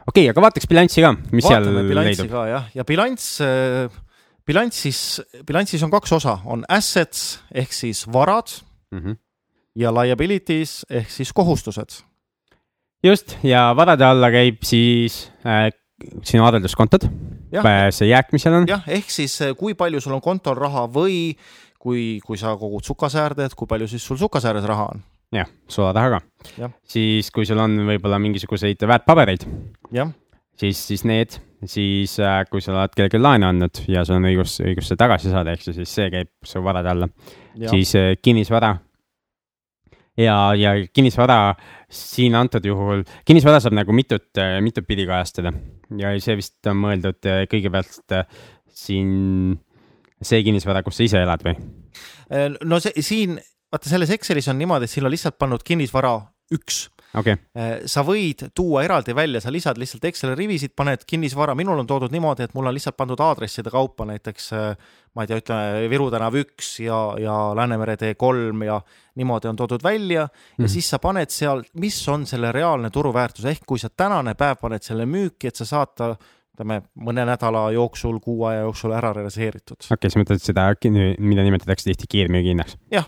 okei 0.07 0.23
okay,, 0.23 0.31
aga 0.31 0.43
vaataks 0.47 0.69
bilanssi 0.71 1.03
ka, 1.03 1.13
mis 1.35 1.45
Vaatame 1.45 1.83
seal 1.83 1.99
leidub. 1.99 2.35
jah, 2.47 2.69
ja 2.75 2.85
bilanss, 2.87 3.39
bilanssis, 3.41 4.03
bilansis 4.47 5.83
on 5.83 5.91
kaks 5.91 6.11
osa, 6.17 6.39
on 6.45 6.63
assets 6.69 7.39
ehk 7.53 7.73
siis 7.73 8.05
varad 8.13 8.47
Mm 8.91 8.99
-hmm. 8.99 9.17
ja 9.75 9.91
liabilities 9.93 10.85
ehk 10.89 11.09
siis 11.09 11.33
kohustused. 11.33 12.03
just 13.03 13.37
ja 13.43 13.73
varade 13.75 14.05
alla 14.05 14.29
käib 14.31 14.63
siis 14.63 15.31
äh, 15.45 15.71
sinu 16.23 16.45
arvelduskontod, 16.45 17.01
jah, 17.51 17.65
see 17.91 18.07
jääk, 18.07 18.31
mis 18.31 18.43
seal 18.43 18.55
on. 18.55 18.67
jah, 18.67 18.83
ehk 18.87 19.09
siis 19.09 19.41
eh, 19.41 19.55
kui 19.57 19.73
palju 19.73 20.01
sul 20.01 20.13
on 20.13 20.21
kontol 20.21 20.55
raha 20.55 20.87
või 20.87 21.35
kui, 21.79 22.19
kui 22.25 22.37
sa 22.37 22.55
kogud 22.57 22.83
sukasäärde, 22.83 23.45
et 23.45 23.55
kui 23.55 23.67
palju 23.67 23.87
siis 23.87 24.05
sul 24.05 24.17
sukasääres 24.17 24.63
raha 24.63 24.89
on. 24.93 25.03
jah, 25.31 25.47
sularaha 25.67 26.09
ka 26.09 26.21
Jah.. 26.57 26.71
siis, 26.83 27.31
kui 27.31 27.45
sul 27.45 27.59
on 27.59 27.77
võib-olla 27.87 28.19
mingisuguseid 28.19 28.87
väärtpabereid, 28.87 29.43
siis, 30.55 30.87
siis 30.87 31.03
need, 31.03 31.39
siis 31.65 32.17
äh, 32.21 32.41
kui 32.51 32.61
sa 32.61 32.75
oled 32.75 32.93
kellelegi 32.93 33.21
laenu 33.21 33.47
andnud 33.49 33.81
ja 33.89 34.03
sul 34.05 34.19
on 34.19 34.27
õigus, 34.29 34.59
õigus 34.61 34.91
see 34.91 34.99
tagasi 34.99 35.31
saada, 35.33 35.55
eks 35.55 35.71
ju, 35.71 35.77
siis 35.79 35.95
see 35.99 36.11
käib 36.13 36.29
su 36.45 36.61
varade 36.63 36.91
alla. 36.93 37.09
siis 37.69 37.95
äh, 37.97 38.11
kinnisvara. 38.21 38.75
ja, 40.17 40.37
ja 40.57 40.75
kinnisvara 40.93 41.55
siin 41.89 42.35
antud 42.35 42.65
juhul, 42.65 43.03
kinnisvara 43.25 43.59
saab 43.63 43.77
nagu 43.77 43.93
mitut, 43.93 44.29
mitut 44.61 44.87
pidi 44.87 45.07
kajastada 45.09 45.53
ja 45.97 46.13
see 46.21 46.37
vist 46.39 46.69
on 46.69 46.81
mõeldud 46.83 47.29
äh, 47.29 47.43
kõigepealt 47.49 48.15
äh, 48.17 48.27
siin 48.67 49.57
see 50.21 50.43
kinnisvara, 50.45 50.83
kus 50.85 50.99
sa 50.99 51.05
ise 51.05 51.21
elad 51.21 51.43
või? 51.45 51.53
No 52.67 52.79
see 52.83 53.05
siin, 53.05 53.37
vaata 53.71 53.89
selles 53.89 54.11
Excelis 54.13 54.49
on 54.51 54.57
niimoodi, 54.59 54.85
et 54.85 54.91
siin 54.91 55.05
on 55.07 55.13
lihtsalt 55.13 55.37
pannud 55.39 55.63
kinnisvara 55.65 56.17
üks 56.53 56.87
okay., 57.19 57.37
Eh, 57.57 57.73
sa 57.89 58.03
võid 58.07 58.47
tuua 58.55 58.83
eraldi 58.85 59.15
välja, 59.17 59.41
sa 59.41 59.51
lisad 59.53 59.79
lihtsalt 59.81 60.05
Exceli 60.05 60.35
rivisid, 60.37 60.75
paned 60.75 61.03
kinnisvara, 61.07 61.55
minul 61.57 61.79
on 61.79 61.89
toodud 61.89 62.13
niimoodi, 62.13 62.47
et 62.47 62.55
mul 62.57 62.69
on 62.69 62.75
lihtsalt 62.75 62.97
pandud 62.97 63.19
aadresside 63.19 63.73
kaupa 63.73 64.05
näiteks 64.05 64.51
eh, 64.53 64.95
ma 65.17 65.25
ei 65.25 65.31
tea, 65.31 65.41
ütleme 65.41 65.89
Viru 65.89 66.07
tänav 66.13 66.35
üks 66.37 66.75
ja, 66.85 66.99
ja 67.21 67.35
Läänemere 67.57 67.97
tee 67.97 68.13
kolm 68.19 68.61
ja 68.67 68.77
niimoodi 69.17 69.49
on 69.49 69.57
toodud 69.57 69.83
välja 69.83 70.27
mm. 70.27 70.61
ja 70.61 70.67
Mhm. 70.67 70.71
siis 70.71 70.89
sa 70.89 70.99
paned 70.99 71.33
seal, 71.33 71.63
mis 71.81 71.97
on 72.09 72.25
selle 72.25 72.51
reaalne 72.51 72.89
turuväärtus, 72.93 73.45
ehk 73.45 73.65
kui 73.65 73.79
sa 73.79 73.89
tänane 73.89 74.35
päev 74.37 74.59
paned 74.61 74.83
selle 74.85 75.05
müüki, 75.09 75.47
et 75.49 75.55
sa 75.55 75.65
saad 75.65 75.95
ta 75.97 76.15
ütleme 76.57 76.81
mõne 76.97 77.25
nädala 77.29 77.67
jooksul, 77.71 78.17
kuu 78.19 78.47
aja 78.49 78.63
jooksul 78.65 78.93
ära 78.97 79.13
realiseeritud. 79.13 79.77
okei 79.85 79.93
okay,, 79.93 80.09
sa 80.09 80.19
mõtled 80.19 80.41
seda, 80.41 80.65
mida 81.19 81.45
nimetatakse 81.45 81.91
tihti 81.91 82.09
kiirmüügihinnaks? 82.15 82.77
Jah. 82.91 83.05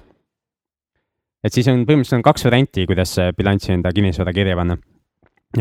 Et 1.43 1.55
siis 1.55 1.67
on 1.71 1.83
põhimõtteliselt 1.87 2.19
on 2.19 2.29
kaks 2.29 2.47
varianti, 2.47 2.85
kuidas 2.89 3.15
bilanssi 3.37 3.75
enda 3.75 3.93
kinnisvara 3.95 4.33
kirja 4.35 4.57
panna. 4.59 4.77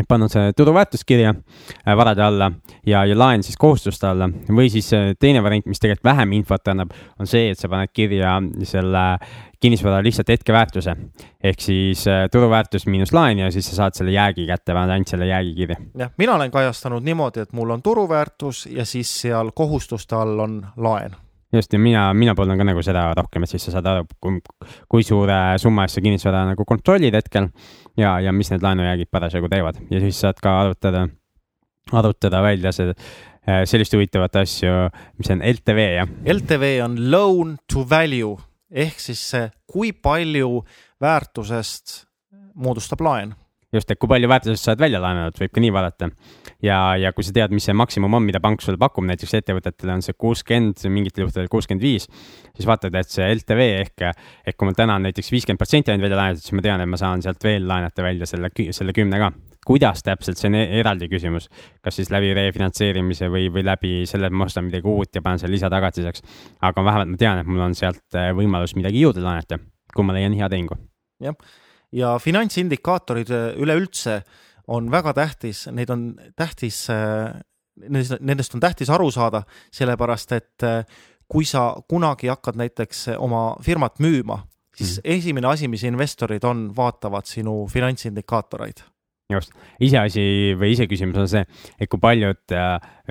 pannud 0.07 0.29
see 0.29 0.51
turuväärtus 0.53 1.01
kirja 1.05 1.31
äh, 1.33 1.95
varade 1.97 2.21
alla 2.21 2.51
ja, 2.85 3.05
ja 3.05 3.15
laen 3.17 3.41
siis 3.43 3.57
kohustuste 3.57 4.05
alla 4.07 4.27
või 4.29 4.67
siis 4.69 4.91
äh, 4.93 5.15
teine 5.19 5.41
variant, 5.43 5.65
mis 5.65 5.79
tegelikult 5.81 6.05
vähem 6.11 6.35
infot 6.37 6.67
annab, 6.69 6.91
on 7.19 7.27
see, 7.27 7.49
et 7.49 7.57
sa 7.57 7.69
paned 7.71 7.89
kirja 7.93 8.35
selle 8.69 9.05
kinnisvara 9.59 10.03
lihtsalt 10.05 10.29
hetkeväärtuse 10.29 10.93
ehk 11.41 11.63
siis 11.63 12.05
äh, 12.07 12.27
turuväärtus 12.31 12.85
miinus 12.85 13.13
laen 13.13 13.41
ja 13.41 13.49
siis 13.51 13.71
sa 13.71 13.79
saad 13.79 13.97
selle 13.97 14.13
jäägi 14.13 14.45
kätte, 14.45 14.75
paned 14.75 14.93
ainult 14.93 15.15
selle 15.15 15.31
jäägi 15.31 15.55
kirja. 15.55 15.79
jah, 15.97 16.13
mina 16.17 16.35
olen 16.35 16.51
kajastanud 16.51 17.03
niimoodi, 17.03 17.47
et 17.47 17.53
mul 17.57 17.73
on 17.73 17.81
turuväärtus 17.81 18.67
ja 18.69 18.85
siis 18.85 19.15
seal 19.21 19.51
kohustuste 19.55 20.15
all 20.15 20.45
on 20.45 20.61
laen 20.77 21.17
just 21.53 21.73
ja 21.73 21.79
mina, 21.81 22.09
mina 22.13 22.35
pooldan 22.37 22.59
ka 22.59 22.67
nagu 22.67 22.81
seda 22.85 23.07
rohkem, 23.17 23.43
et 23.43 23.53
siis 23.53 23.65
sa 23.65 23.75
saad 23.77 23.87
aru, 23.89 24.05
kui 24.89 25.05
suure 25.05 25.37
summa 25.61 25.85
eest 25.85 25.97
sa 25.97 26.03
kinnisvara 26.05 26.43
nagu 26.51 26.65
kontrollid 26.67 27.15
hetkel 27.17 27.49
ja, 27.97 28.17
ja 28.23 28.33
mis 28.35 28.51
need 28.53 28.65
laenujäägid 28.65 29.09
parasjagu 29.11 29.49
teevad. 29.51 29.81
Ja 29.89 30.01
siis 30.03 30.19
saad 30.21 30.41
ka 30.43 30.55
arutada, 30.65 31.07
arutada 31.91 32.43
välja 32.45 32.73
see, 32.75 32.93
sellist 33.69 33.95
huvitavat 33.97 34.41
asju, 34.43 34.75
mis 35.17 35.33
on 35.33 35.41
LTV 35.45 35.87
jah, 35.97 36.13
LTV 36.37 36.75
on 36.85 36.99
loan 37.11 37.57
to 37.71 37.85
value. 37.89 38.37
Ehk 38.69 39.01
siis 39.01 39.21
see, 39.31 39.47
kui 39.65 39.91
palju 39.97 40.59
väärtusest 41.01 42.03
moodustab 42.59 43.01
laen. 43.01 43.33
just, 43.73 43.91
et 43.91 43.99
kui 44.01 44.09
palju 44.09 44.29
väärtusest 44.29 44.65
sa 44.65 44.73
oled 44.73 44.81
välja 44.81 45.01
laenanud, 45.03 45.35
võib 45.39 45.51
ka 45.53 45.61
nii 45.63 45.73
vaadata. 45.73 46.09
ja, 46.65 46.77
ja 46.99 47.11
kui 47.15 47.25
sa 47.25 47.33
tead, 47.35 47.53
mis 47.55 47.67
see 47.69 47.75
maksimum 47.77 48.13
on, 48.17 48.25
mida 48.25 48.41
pank 48.43 48.63
sulle 48.65 48.79
pakub, 48.81 49.05
näiteks 49.07 49.35
ettevõtetele 49.39 49.97
on 49.97 50.05
see 50.05 50.17
kuuskümmend, 50.17 50.81
mingitel 50.89 51.25
juhtudel 51.25 51.49
kuuskümmend 51.51 51.85
viis, 51.85 52.09
siis 52.55 52.67
vaatad, 52.69 52.95
et 52.99 53.13
see 53.13 53.27
LTV 53.35 53.67
ehk, 53.83 54.07
ehk 54.49 54.57
kui 54.57 54.69
ma 54.69 54.75
täna 54.77 54.97
on 54.97 55.05
näiteks 55.07 55.31
viiskümmend 55.35 55.61
protsenti 55.61 55.93
ainult 55.93 56.07
välja 56.07 56.19
laenatud, 56.21 56.45
siis 56.45 56.57
ma 56.57 56.65
tean, 56.65 56.83
et 56.83 56.91
ma 56.91 56.99
saan 57.01 57.23
sealt 57.25 57.45
veel 57.45 57.69
laenata 57.69 58.05
välja 58.05 58.29
selle, 58.29 58.51
selle 58.75 58.95
kümne 58.95 59.21
ka. 59.21 59.31
kuidas 59.69 60.01
täpselt, 60.01 60.39
see 60.39 60.47
on 60.49 60.55
e- 60.57 60.79
eraldi 60.79 61.05
küsimus, 61.11 61.45
kas 61.85 61.99
siis 61.99 62.09
läbi 62.09 62.31
refinantseerimise 62.33 63.29
või, 63.29 63.51
või 63.53 63.61
läbi 63.67 63.91
selle, 64.09 64.31
et 64.31 64.33
ma 64.33 64.47
ostan 64.49 64.65
midagi 64.65 64.87
uut 64.89 65.13
ja 65.13 65.21
panen 65.21 65.37
selle 65.39 65.53
lisatagatiseks. 65.53 66.23
aga 66.65 66.85
vähemalt 66.85 67.13
ma 67.13 67.19
tean, 67.21 67.43
et 67.43 67.47
mul 67.47 67.67
on 67.67 67.75
sealt 67.77 68.17
äh, 68.17 68.31
võimalus 68.33 68.73
midagi 68.79 69.03
juurde 69.03 69.21
laenata, 69.21 69.59
kui 69.93 70.07
ma 70.07 70.15
leian 70.17 70.33
hea 70.33 70.49
tehingu. 70.49 70.79
Ja 71.95 72.17
finantsindikaatorid 72.21 73.31
äh, 73.33 73.51
üleüldse 73.61 74.21
on 74.69 74.91
väga 74.91 75.13
tähtis, 75.17 75.65
neid 75.73 75.89
on 75.89 76.11
tähtis, 76.37 76.83
nendest, 77.81 78.19
nendest 78.21 78.53
on 78.53 78.61
tähtis 78.61 78.91
aru 78.93 79.07
saada, 79.11 79.41
sellepärast 79.73 80.35
et 80.37 80.65
äh, 80.67 80.83
kui 81.29 81.45
sa 81.45 81.71
kunagi 81.89 82.29
hakkad 82.31 82.57
näiteks 82.59 83.07
oma 83.17 83.55
firmat 83.65 83.99
müüma, 84.01 84.41
siis 84.75 84.97
mm. 84.97 85.11
esimene 85.17 85.51
asi, 85.51 85.69
mis 85.71 85.83
investorid 85.87 86.45
on, 86.47 86.69
vaatavad 86.75 87.29
sinu 87.29 87.67
finantsindikaatoreid. 87.71 88.81
just, 89.29 89.53
iseasi 89.85 90.55
või 90.57 90.71
iseküsimus 90.73 91.21
on 91.21 91.29
see, 91.29 91.43
et 91.77 91.89
kui 91.89 92.01
paljud, 92.01 92.41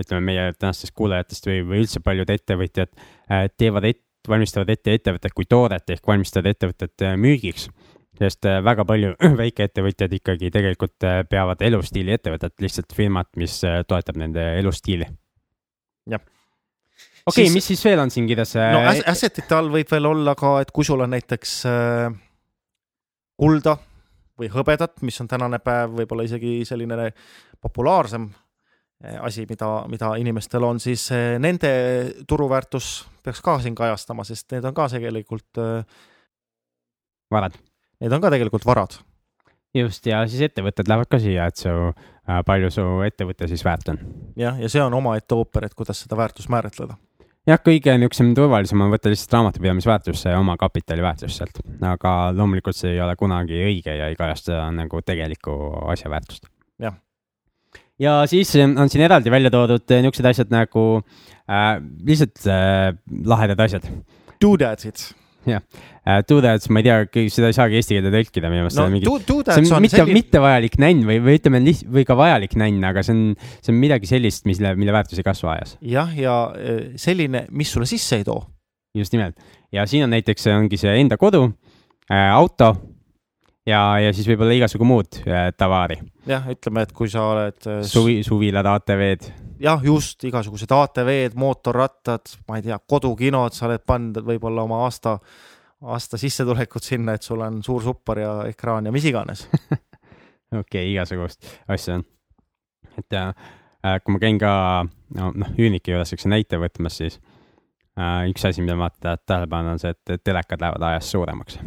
ütleme 0.02 0.24
meie 0.32 0.48
tänastest 0.58 0.94
kuulajatest 0.98 1.46
või, 1.46 1.60
või 1.68 1.84
üldse 1.84 2.02
paljud 2.02 2.30
ettevõtjad 2.34 2.90
äh, 2.90 3.46
teevad 3.56 3.86
et,, 3.86 4.02
valmistavad 4.28 4.68
ette 4.74 4.96
ettevõtet 4.98 5.32
kui 5.32 5.46
toodet 5.48 5.94
ehk 5.94 6.06
valmistavad 6.06 6.50
ettevõtet 6.50 7.06
äh, 7.06 7.14
müügiks. 7.16 7.68
Sest 8.18 8.46
äh, 8.50 8.58
väga 8.64 8.84
palju 8.88 9.12
väikeettevõtjad 9.42 10.14
ikkagi 10.18 10.50
tegelikult 10.54 11.06
äh, 11.06 11.20
peavad 11.30 11.62
elustiili 11.62 12.16
ettevõtet, 12.16 12.56
lihtsalt 12.62 12.94
firmat, 12.96 13.30
mis 13.38 13.60
äh, 13.66 13.80
toetab 13.88 14.18
nende 14.20 14.44
elustiili. 14.58 15.06
Jah. 16.08 16.22
okei 16.22 17.28
okay, 17.28 17.44
Siis- 17.44 17.54
mis 17.54 17.66
siis 17.72 17.84
veel 17.84 18.00
on 18.00 18.10
siin 18.10 18.26
kirjas? 18.26 18.54
no 18.56 18.80
as- 18.88 19.04
asset'ite 19.12 19.54
all 19.54 19.68
võib 19.72 19.90
veel 19.92 20.08
olla 20.08 20.34
ka, 20.38 20.56
et 20.64 20.72
kui 20.74 20.86
sul 20.88 21.04
on 21.04 21.12
näiteks 21.14 21.54
äh, 21.68 22.08
kulda 23.38 23.76
või 24.38 24.48
hõbedat, 24.54 25.00
mis 25.02 25.18
on 25.20 25.28
tänane 25.30 25.58
päev 25.62 25.96
võib-olla 25.98 26.24
isegi 26.26 26.62
selline 26.66 27.10
populaarsem 27.60 28.28
äh, 29.04 29.18
asi, 29.20 29.44
mida, 29.50 29.68
mida 29.90 30.14
inimestel 30.18 30.64
on, 30.64 30.80
siis 30.80 31.10
äh, 31.12 31.36
nende 31.42 31.70
turuväärtus 32.26 32.92
peaks 33.22 33.42
ka 33.44 33.58
siin 33.62 33.74
kajastama, 33.78 34.24
sest 34.24 34.50
need 34.56 34.64
on 34.64 34.74
ka 34.74 34.88
tegelikult, 34.88 35.60
varad. 37.30 37.58
Need 38.02 38.14
on 38.14 38.22
ka 38.22 38.30
tegelikult 38.34 38.66
varad. 38.68 38.98
just 39.74 40.06
ja 40.08 40.22
siis 40.26 40.46
ettevõtted 40.48 40.88
lähevad 40.88 41.10
ka 41.12 41.20
siia, 41.22 41.48
et 41.50 41.60
su, 41.60 41.72
palju 42.46 42.70
su 42.72 42.86
ettevõte 43.04 43.48
siis 43.50 43.64
väärt 43.66 43.92
on 43.92 44.00
jah, 44.38 44.56
ja 44.60 44.70
see 44.72 44.82
on 44.82 44.94
omaette 44.96 45.36
ooper, 45.36 45.68
et 45.68 45.76
kuidas 45.76 46.00
seda 46.04 46.16
väärtust 46.18 46.50
määratleda. 46.52 46.96
jah, 47.48 47.60
kõige 47.64 47.96
niisugusem 47.98 48.32
turvalisem 48.38 48.84
on 48.84 48.94
võtta 48.94 49.12
lihtsalt 49.12 49.36
raamatupidamisväärtus, 49.38 50.22
see 50.24 50.36
oma 50.36 50.56
kapitali 50.60 51.04
väärtus 51.04 51.36
sealt, 51.40 51.60
aga 51.84 52.14
loomulikult 52.36 52.78
see 52.78 52.94
ei 52.96 53.02
ole 53.04 53.16
kunagi 53.20 53.60
õige 53.66 53.98
ja 53.98 54.08
ei 54.08 54.16
kajasta 54.18 54.70
nagu 54.74 55.02
tegelikku 55.04 55.58
asja 55.92 56.10
väärtust. 56.12 56.48
Jah. 56.78 56.94
ja 57.98 58.20
siis 58.30 58.54
on 58.62 58.88
siin 58.88 59.04
eraldi 59.04 59.30
välja 59.34 59.50
toodud 59.50 59.84
niisugused 59.90 60.32
asjad 60.32 60.52
nagu 60.54 60.84
äh, 61.50 61.72
lihtsalt 62.06 62.46
äh, 62.46 62.92
lahedad 63.26 63.66
asjad 63.66 63.90
Doodad'id. 65.48 65.84
äh,. 66.04 66.20
Do 66.28 66.40
that, 66.44 66.68
ma 66.70 66.82
ei 66.82 66.86
tea, 66.88 67.28
seda 67.34 67.50
ei 67.52 67.56
saagi 67.56 67.78
eesti 67.80 67.96
keelde 67.96 68.12
tõlkida 68.14 68.50
minu 68.52 68.64
meelest 68.64 68.80
no. 68.80 68.88
Mingi... 68.92 69.06
do- 69.08 69.18
see 69.18 69.28
doodad's 69.32 69.60
on 69.72 69.78
on 69.78 69.84
mitte, 69.86 69.96
selline, 69.96 70.18
mittevajalik 70.18 70.78
nänn 70.82 71.06
või, 71.08 71.18
või 71.24 71.38
ütleme 71.40 71.62
liht-, 71.64 71.86
või 71.98 72.04
ka 72.08 72.16
vajalik 72.18 72.56
nänn, 72.60 72.84
aga 72.88 73.04
see 73.06 73.16
on, 73.16 73.24
see 73.60 73.72
on 73.74 73.80
midagi 73.80 74.10
sellist, 74.10 74.46
mille, 74.50 74.74
mille 74.78 74.94
väärtus 74.94 75.20
ei 75.20 75.26
kasva 75.26 75.56
ajas. 75.56 75.76
jah, 75.94 76.12
ja 76.18 76.36
äh, 76.56 76.84
selline, 77.00 77.46
mis 77.50 77.72
sulle 77.72 77.88
sisse 77.90 78.20
ei 78.20 78.28
too. 78.28 78.40
just 78.96 79.12
nimelt 79.12 79.36
ja 79.72 79.84
siin 79.86 80.06
on 80.06 80.10
näiteks 80.16 80.48
ongi 80.54 80.78
see 80.80 80.94
enda 81.00 81.18
kodu 81.20 81.44
äh,, 82.08 82.30
auto 82.32 82.72
ja, 83.68 83.80
ja 84.02 84.14
siis 84.16 84.28
võib-olla 84.30 84.56
igasugu 84.56 84.86
muud 84.88 85.20
äh, 85.24 85.48
tavaari, 85.56 85.98
jah, 86.28 86.46
ütleme, 86.52 86.86
et 86.86 86.94
kui 86.96 87.10
sa 87.12 87.26
oled 87.34 87.68
äh, 87.68 87.82
suvi, 87.86 88.20
suvilad, 88.26 88.66
ATV-d, 88.72 89.32
jah, 89.64 89.84
just 89.84 90.24
igasugused 90.28 90.72
ATV-d, 90.74 91.36
mootorrattad, 91.38 92.34
ma 92.48 92.58
ei 92.58 92.66
tea, 92.66 92.78
kodukinod, 92.80 93.56
sa 93.56 93.68
oled 93.68 93.84
pannud 93.86 94.22
võib-olla 94.26 94.64
oma 94.68 94.82
aasta, 94.86 95.18
aasta 95.88 96.20
sissetulekut 96.20 96.84
sinna, 96.84 97.16
et 97.18 97.26
sul 97.26 97.42
on 97.44 97.62
suur 97.66 97.84
suppar 97.84 98.22
ja 98.22 98.34
ekraan 98.50 98.88
ja 98.88 98.94
mis 98.94 99.06
iganes 99.08 99.46
okei 100.52 100.60
okay,, 100.60 100.92
igasugust 100.94 101.48
asja 101.68 101.98
on. 101.98 102.06
et 102.98 103.18
äh, 103.18 103.98
kui 104.04 104.14
ma 104.14 104.22
käin 104.22 104.40
ka 104.40 104.52
no, 105.16 105.32
noh, 105.34 105.52
Uniki 105.58 105.94
juures 105.94 106.14
siukse 106.14 106.30
näite 106.30 106.60
võtmas, 106.60 106.98
siis 107.02 107.20
äh, 107.98 108.24
üks 108.32 108.48
asi, 108.48 108.64
mida 108.64 108.78
ma 108.78 108.88
vaatan 108.88 109.22
tähelepanu 109.26 109.76
on 109.76 109.82
see, 109.82 109.94
et 109.94 110.24
telekad 110.24 110.62
lähevad 110.64 110.90
ajas 110.90 111.12
suuremaks. 111.14 111.60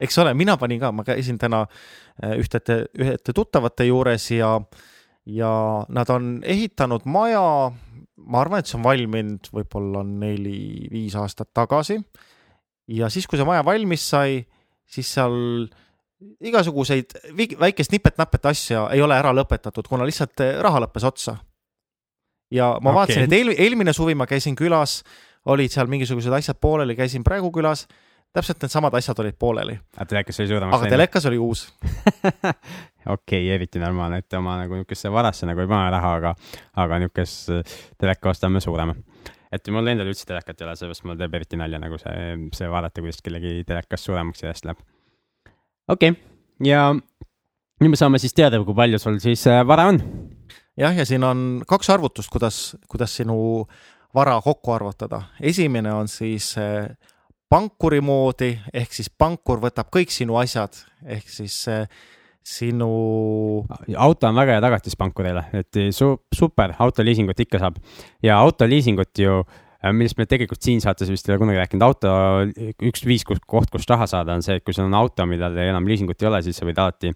Eks 0.00 0.18
ole, 0.22 0.34
mina 0.38 0.56
panin 0.60 0.80
ka, 0.82 0.92
ma 0.92 1.04
käisin 1.06 1.38
täna 1.40 1.64
äh, 1.66 2.36
ühtede, 2.38 2.84
ühete 2.98 3.34
tuttavate 3.36 3.88
juures 3.88 4.30
ja, 4.30 4.54
ja 5.26 5.52
nad 5.88 6.12
on 6.14 6.38
ehitanud 6.42 7.06
maja, 7.10 7.42
ma 8.28 8.40
arvan, 8.42 8.62
et 8.62 8.70
see 8.70 8.78
on 8.78 8.86
valminud 8.86 9.50
võib-olla 9.54 10.04
neli-viis 10.06 11.18
aastat 11.18 11.50
tagasi. 11.54 11.98
ja 12.88 13.10
siis, 13.12 13.26
kui 13.26 13.40
see 13.40 13.48
maja 13.48 13.64
valmis 13.66 14.08
sai, 14.10 14.40
siis 14.88 15.10
seal 15.18 15.68
igasuguseid 16.42 17.14
väikest 17.60 17.92
nipet-näpet 17.94 18.48
asja 18.50 18.88
ei 18.90 19.02
ole 19.02 19.14
ära 19.14 19.30
lõpetatud, 19.36 19.86
kuna 19.86 20.06
lihtsalt 20.08 20.42
raha 20.64 20.82
lõppes 20.82 21.06
otsa 21.06 21.36
ja 22.50 22.72
ma 22.80 22.90
okay. 22.90 22.98
vaatasin, 22.98 23.26
et 23.26 23.36
eel, 23.36 23.52
eelmine 23.56 23.92
suvi 23.96 24.16
ma 24.18 24.26
käisin 24.28 24.56
külas, 24.58 25.02
olid 25.48 25.72
seal 25.72 25.88
mingisugused 25.90 26.32
asjad 26.34 26.58
pooleli, 26.60 26.96
käisin 26.98 27.24
praegu 27.26 27.50
külas, 27.54 27.86
täpselt 28.36 28.62
needsamad 28.62 28.94
asjad 28.98 29.18
olid 29.24 29.36
pooleli. 29.38 29.78
aga 29.96 30.06
telekas 30.12 30.40
oli 30.40 30.48
suuremaks 30.48 30.74
läinud? 30.74 30.86
aga 30.86 30.94
telekas 30.96 31.26
oli 31.30 31.38
uus 31.38 31.64
okei 32.34 33.12
okay,, 33.14 33.48
eriti 33.54 33.82
normaalne, 33.82 34.20
et 34.22 34.38
oma 34.38 34.58
nagu 34.62 34.78
niisugusesse 34.78 35.12
varasse 35.12 35.48
nagu 35.48 35.64
ei 35.64 35.70
pane 35.70 35.90
raha, 35.94 36.14
aga, 36.20 36.34
aga 36.84 37.00
niisugust 37.02 37.52
teleka 37.98 38.32
ostame 38.32 38.60
suurema. 38.64 38.94
et 39.52 39.72
mul 39.74 39.92
endal 39.94 40.12
üldse 40.12 40.28
telekat 40.28 40.60
ei 40.60 40.68
ole, 40.68 40.76
sellepärast 40.76 41.08
mul 41.08 41.20
teeb 41.20 41.38
eriti 41.40 41.60
nalja 41.60 41.82
nagu 41.82 42.00
see, 42.00 42.32
see 42.56 42.70
vaadata, 42.70 43.04
kuidas 43.04 43.22
kellegi 43.24 43.62
telekas 43.68 44.04
suuremaks 44.08 44.44
järjest 44.44 44.68
läheb. 44.70 44.82
okei 45.88 46.16
okay., 46.16 46.24
ja 46.68 46.90
nüüd 46.92 47.94
me 47.94 48.00
saame 48.00 48.20
siis 48.22 48.36
teada, 48.36 48.60
kui 48.64 48.76
palju 48.76 49.00
sul 49.02 49.20
siis 49.22 49.46
äh, 49.50 49.64
vara 49.66 49.88
on 49.92 50.02
jah, 50.78 50.96
ja 50.96 51.06
siin 51.06 51.24
on 51.26 51.46
kaks 51.68 51.90
arvutust, 51.90 52.30
kuidas, 52.32 52.76
kuidas 52.88 53.16
sinu 53.16 53.38
vara 54.14 54.40
kokku 54.44 54.72
arvutada. 54.72 55.22
esimene 55.40 55.92
on 55.92 56.08
siis 56.08 56.56
eh, 56.58 56.88
pankuri 57.48 58.00
moodi 58.04 58.52
ehk 58.76 58.94
siis 58.94 59.08
pankur 59.10 59.60
võtab 59.62 59.90
kõik 59.94 60.12
sinu 60.12 60.36
asjad 60.40 60.76
ehk 61.08 61.28
siis 61.32 61.56
eh, 61.72 61.86
sinu. 62.48 62.90
auto 63.96 64.28
on 64.28 64.36
väga 64.40 64.56
hea 64.56 64.64
tagatis 64.64 64.96
pankurile, 64.96 65.44
et 65.56 65.80
su-, 65.96 66.16
super, 66.34 66.74
autoliisingut 66.80 67.40
ikka 67.44 67.60
saab 67.62 67.80
ja 68.24 68.38
autoliisingut 68.40 69.24
ju 69.24 69.40
eh, 69.40 69.92
millest 69.92 70.20
me 70.20 70.28
tegelikult 70.28 70.64
siin 70.64 70.80
saates 70.84 71.10
vist 71.12 71.28
ei 71.28 71.34
ole 71.34 71.42
kunagi 71.44 71.60
rääkinud, 71.62 71.88
auto 71.88 72.14
üks 72.90 73.04
viis 73.08 73.26
koht, 73.28 73.44
kust 73.72 73.90
raha 73.90 74.08
saada, 74.10 74.36
on 74.36 74.44
see, 74.44 74.60
et 74.60 74.64
kui 74.64 74.76
sul 74.76 74.88
on 74.88 74.96
auto, 74.98 75.26
millel 75.28 75.56
enam 75.68 75.88
liisingut 75.88 76.22
ei 76.22 76.30
ole, 76.30 76.42
siis 76.46 76.58
sa 76.58 76.68
võid 76.68 76.80
alati 76.84 77.12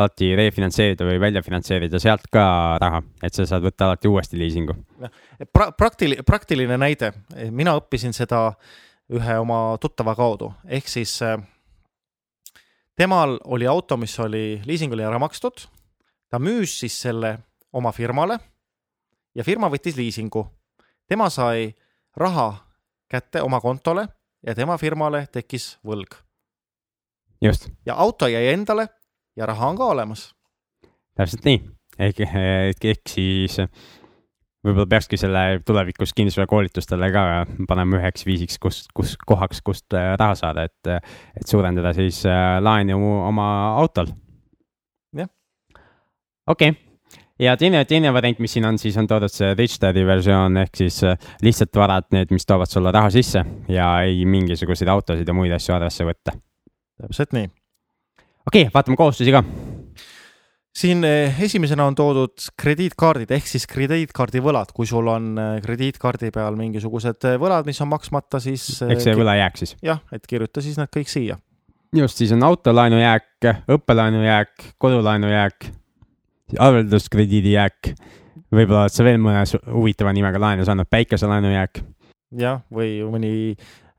alati 0.00 0.30
refinantseerida 0.38 1.04
või 1.04 1.18
välja 1.20 1.42
finantseerida 1.44 1.98
sealt 2.00 2.28
ka 2.32 2.44
raha, 2.80 3.02
et 3.26 3.36
sa 3.36 3.44
saad 3.48 3.64
võtta 3.66 3.88
alati 3.88 4.08
uuesti 4.08 4.38
liisingu 4.38 4.76
pra. 5.52 5.70
praktiline, 5.76 6.24
praktiline 6.26 6.78
näide, 6.80 7.10
mina 7.50 7.74
õppisin 7.78 8.14
seda 8.16 8.46
ühe 9.10 9.38
oma 9.38 9.76
tuttava 9.80 10.14
kaudu, 10.14 10.52
ehk 10.64 10.88
siis 10.88 11.16
äh, 11.22 11.40
temal 12.96 13.38
oli 13.44 13.66
auto, 13.66 13.96
mis 13.96 14.18
oli 14.20 14.60
liisingule 14.66 15.04
ära 15.04 15.18
makstud. 15.18 15.66
ta 16.30 16.38
müüs 16.38 16.78
siis 16.80 17.00
selle 17.00 17.38
oma 17.72 17.92
firmale 17.92 18.38
ja 19.34 19.44
firma 19.44 19.70
võttis 19.70 19.96
liisingu. 19.96 20.46
tema 21.08 21.30
sai 21.30 21.74
raha 22.16 22.66
kätte 23.10 23.42
oma 23.42 23.60
kontole 23.60 24.06
ja 24.46 24.54
tema 24.54 24.78
firmale 24.78 25.26
tekkis 25.32 25.78
võlg. 25.84 26.14
just. 27.40 27.68
ja 27.86 27.94
auto 27.94 28.26
jäi 28.26 28.52
endale 28.52 28.88
ja 29.36 29.46
raha 29.46 29.68
on 29.68 29.76
ka 29.76 29.84
olemas. 29.84 30.34
täpselt 31.14 31.44
nii, 31.44 31.62
ehk, 31.98 32.20
ehk, 32.20 32.84
ehk 32.84 33.08
siis 33.08 33.58
võib-olla 34.64 34.88
peakski 34.90 35.18
selle 35.20 35.44
tulevikus 35.66 36.12
kinnisvarakoolitustele 36.16 37.08
ka 37.14 37.24
panema 37.68 38.00
üheks 38.00 38.26
viisiks, 38.28 38.58
kus, 38.60 38.82
kus 38.94 39.16
kohaks, 39.26 39.62
kust 39.64 39.96
äh, 39.96 40.12
raha 40.20 40.36
saada, 40.38 40.66
et, 40.68 41.10
et 41.40 41.48
suurendada 41.48 41.94
siis 41.96 42.22
äh, 42.28 42.58
laenu 42.62 43.00
oma 43.28 43.48
autol. 43.80 44.12
jah. 45.16 45.30
okei 46.46 46.74
okay 46.74 46.86
ja 47.40 47.56
teine, 47.56 47.84
teine 47.88 48.12
variant, 48.12 48.38
mis 48.38 48.52
siin 48.52 48.66
on, 48.68 48.78
siis 48.78 48.96
on 49.00 49.08
toodud 49.08 49.32
see 49.32 49.54
rich 49.56 49.80
daddy 49.80 50.04
versioon 50.06 50.60
ehk 50.60 50.82
siis 50.82 51.00
äh, 51.08 51.16
lihtsalt 51.42 51.76
varad, 51.80 52.10
need, 52.12 52.32
mis 52.34 52.46
toovad 52.46 52.70
sulle 52.70 52.92
raha 52.92 53.10
sisse 53.14 53.44
ja 53.68 53.92
ei 54.04 54.26
mingisuguseid 54.28 54.92
autosid 54.92 55.28
ja 55.28 55.36
muid 55.36 55.56
asju 55.56 55.76
arvesse 55.76 56.06
võtta. 56.08 56.36
täpselt 57.00 57.32
nii 57.36 57.48
okei 58.46 58.66
okay,, 58.66 58.74
vaatame 58.74 58.96
kohustusi 59.00 59.32
ka. 59.32 59.44
Siin 60.76 61.04
eh, 61.04 61.42
esimesena 61.42 61.84
on 61.84 61.96
toodud 61.98 62.46
krediitkaardid 62.60 63.32
ehk 63.34 63.48
siis 63.50 63.66
krediitkaardi 63.70 64.42
võlad, 64.44 64.72
kui 64.74 64.88
sul 64.88 65.08
on 65.10 65.32
eh, 65.38 65.50
krediitkaardi 65.64 66.30
peal 66.34 66.58
mingisugused 66.58 67.26
eh, 67.28 67.38
võlad, 67.42 67.66
mis 67.68 67.80
on 67.82 67.90
maksmata, 67.90 68.40
siis. 68.42 68.66
eks 68.86 69.08
see 69.08 69.18
võlajääk 69.18 69.60
siis. 69.60 69.74
jah, 69.84 70.02
et 70.14 70.26
kirjuta 70.30 70.62
siis 70.64 70.78
need 70.80 70.92
kõik 70.94 71.10
siia. 71.10 71.38
just, 71.96 72.22
siis 72.22 72.32
on 72.36 72.46
autolaenu 72.46 73.02
jääk, 73.02 73.50
õppelaenu 73.76 74.22
jääk, 74.24 74.70
kodulaenu 74.78 75.32
jääk, 75.32 75.70
arvelduskrediidi 76.58 77.56
jääk. 77.56 77.94
võib-olla 78.50 78.86
oled 78.86 78.94
sa 78.94 79.06
veel 79.06 79.20
mõne 79.22 79.44
huvitava 79.66 80.14
nimega 80.14 80.40
laenu 80.42 80.66
saanud, 80.66 80.90
päikeselaenu 80.90 81.54
jääk. 81.54 81.84
jah, 82.38 82.62
või 82.70 83.00
mõni 83.10 83.32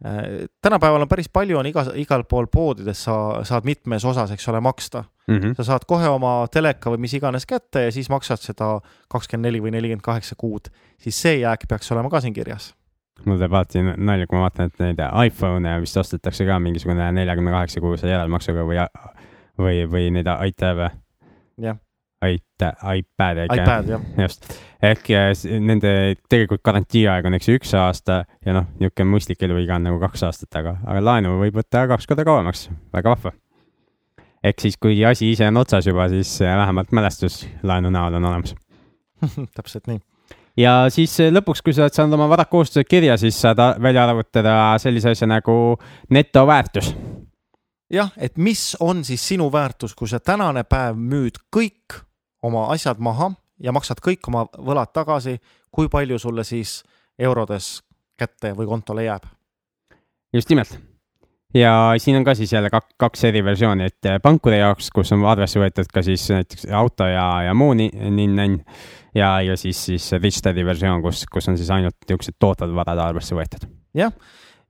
tänapäeval 0.02 1.04
on 1.04 1.10
päris 1.10 1.28
palju, 1.30 1.60
on 1.60 1.68
iga, 1.70 1.84
igal 2.00 2.24
pool 2.26 2.48
poodides 2.50 3.04
sa 3.06 3.44
saad 3.46 3.68
mitmes 3.70 4.06
osas, 4.08 4.32
eks 4.34 4.48
ole, 4.50 4.58
maksta 4.64 5.04
mm. 5.32 5.40
-hmm. 5.40 5.56
sa 5.58 5.64
saad 5.64 5.88
kohe 5.88 6.10
oma 6.10 6.34
teleka 6.52 6.94
või 6.94 7.04
mis 7.06 7.14
iganes 7.18 7.46
kätte 7.46 7.86
ja 7.88 7.92
siis 7.92 8.10
maksad 8.10 8.42
seda 8.44 8.80
kakskümmend 9.10 9.50
neli 9.50 9.62
või 9.64 9.74
nelikümmend 9.76 10.06
kaheksa 10.06 10.36
kuud, 10.38 10.72
siis 10.98 11.22
see 11.22 11.40
jääk 11.42 11.68
peaks 11.70 11.92
olema 11.92 12.10
ka 12.10 12.22
siin 12.22 12.34
kirjas. 12.34 12.74
mul 13.26 13.38
teeb 13.38 13.54
alati 13.54 13.84
nalja, 13.84 14.28
kui 14.28 14.38
ma 14.38 14.48
vaatan, 14.48 14.72
et 14.72 14.80
neid 14.80 15.06
iPhone'e 15.28 15.82
vist 15.82 15.98
ostetakse 15.98 16.46
ka 16.46 16.60
mingisugune 16.60 17.12
neljakümne 17.12 17.52
kaheksa 17.52 17.82
kuuse 17.82 18.10
järelmaksuga 18.10 18.66
või, 18.66 18.82
või, 19.60 19.86
või 19.92 20.12
neid 20.12 20.28
iTab'e. 20.48 20.92
jah 21.58 21.78
iPad, 22.22 23.38
iPad 23.50 23.88
jah. 23.90 24.02
just, 24.18 24.46
ehk 24.84 25.08
nende 25.60 25.94
tegelikult 26.30 26.62
garantiiaeg 26.66 27.26
on, 27.26 27.38
eks 27.38 27.50
ju, 27.50 27.58
üks 27.58 27.74
aasta 27.78 28.22
ja 28.46 28.54
noh, 28.54 28.68
niisugune 28.78 29.16
mõistlik 29.16 29.42
eluiga 29.48 29.80
on 29.80 29.88
nagu 29.90 29.98
kaks 30.04 30.28
aastat, 30.30 30.52
aga, 30.60 30.76
aga 30.86 31.02
laenu 31.02 31.40
võib 31.42 31.58
võtta 31.58 31.88
kaks 31.90 32.10
korda 32.10 32.26
kauemaks, 32.28 32.68
väga 32.94 33.16
vahva. 33.16 33.34
Ehk 34.44 34.60
siis, 34.60 34.78
kui 34.78 35.00
asi 35.06 35.32
ise 35.32 35.48
on 35.48 35.62
otsas 35.62 35.88
juba, 35.88 36.10
siis 36.10 36.40
vähemalt 36.42 36.92
mälestus 36.92 37.46
laenu 37.64 37.90
näol 37.94 38.20
on 38.20 38.26
olemas 38.32 38.56
täpselt 39.58 39.88
nii 39.92 40.00
ja 40.58 40.76
siis 40.94 41.16
lõpuks, 41.32 41.64
kui 41.64 41.74
sa 41.74 41.86
oled 41.86 41.96
saanud 41.96 42.20
oma 42.20 42.30
varakohustused 42.32 42.90
kirja, 42.90 43.18
siis 43.18 43.40
saad 43.42 43.60
välja 43.82 44.08
arvutada 44.10 44.56
sellise 44.82 45.14
asja 45.16 45.30
nagu 45.30 45.56
netoväärtus 46.10 46.94
jah, 47.92 48.12
et 48.18 48.38
mis 48.38 48.76
on 48.80 49.04
siis 49.06 49.24
sinu 49.28 49.52
väärtus, 49.52 49.96
kui 49.96 50.10
sa 50.10 50.20
tänane 50.20 50.64
päev 50.64 50.98
müüd 50.98 51.40
kõik 51.54 52.00
oma 52.44 52.68
asjad 52.74 53.02
maha 53.04 53.32
ja 53.62 53.74
maksad 53.76 54.02
kõik 54.04 54.28
oma 54.32 54.46
võlad 54.58 54.94
tagasi, 54.94 55.38
kui 55.72 55.90
palju 55.92 56.20
sulle 56.20 56.44
siis 56.48 56.82
eurodes 57.20 57.82
kätte 58.18 58.56
või 58.58 58.70
kontole 58.70 59.06
jääb? 59.06 59.28
just 60.34 60.50
nimelt. 60.50 60.80
Ja 61.54 61.74
siin 61.98 62.18
on 62.20 62.26
ka 62.28 62.36
siis 62.36 62.54
jälle 62.54 62.70
kaks, 62.70 62.96
kaks 62.98 63.24
eri 63.30 63.44
versiooni, 63.44 63.90
et 63.92 64.10
pankuri 64.24 64.62
jaoks, 64.62 64.90
kus 64.96 65.12
on 65.16 65.26
arvesse 65.26 65.60
võetud 65.60 65.92
ka 65.94 66.04
siis 66.06 66.30
näiteks 66.32 66.70
auto 66.78 67.08
ja, 67.10 67.28
ja 67.48 67.54
muu 67.58 67.74
ninn-nänn 67.78 68.62
ja, 69.16 69.34
ja 69.42 69.58
siis, 69.58 69.86
siis 69.86 70.12
rich 70.22 70.44
daddy 70.44 70.66
versioon, 70.66 71.02
kus, 71.04 71.26
kus 71.32 71.52
on 71.52 71.60
siis 71.60 71.72
ainult 71.74 71.98
niisugused 72.08 72.40
tootvad 72.40 72.74
varad 72.76 73.04
arvesse 73.10 73.36
võetud. 73.36 73.68
jah, 73.98 74.14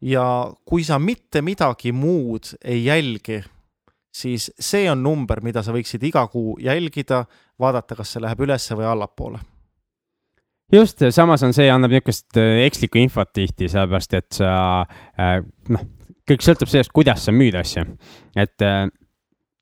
ja 0.01 0.25
kui 0.65 0.84
sa 0.84 0.99
mitte 0.99 1.41
midagi 1.45 1.93
muud 1.93 2.55
ei 2.63 2.86
jälgi 2.86 3.43
siis 4.11 4.51
see 4.59 4.89
on 4.91 5.03
number, 5.03 5.41
mida 5.43 5.63
sa 5.63 5.73
võiksid 5.75 6.03
iga 6.09 6.25
kuu 6.32 6.57
jälgida, 6.61 7.23
vaadata, 7.59 7.95
kas 7.95 8.13
see 8.13 8.23
läheb 8.23 8.43
ülesse 8.43 8.75
või 8.75 8.88
allapoole. 8.89 9.39
just, 10.71 11.03
samas 11.09 11.43
on 11.43 11.53
see, 11.55 11.69
annab 11.71 11.91
niisugust 11.95 12.38
äh, 12.39 12.65
ekslikku 12.67 12.99
infot 13.01 13.32
tihti, 13.34 13.69
sellepärast 13.71 14.13
et 14.19 14.29
sa 14.36 14.53
äh, 15.19 15.39
noh, 15.69 15.88
kõik 16.32 16.45
sõltub 16.45 16.71
sellest, 16.71 16.93
kuidas 16.95 17.27
sa 17.27 17.36
müüd 17.36 17.55
asju, 17.59 17.86
et 18.39 18.65
äh, 18.65 18.88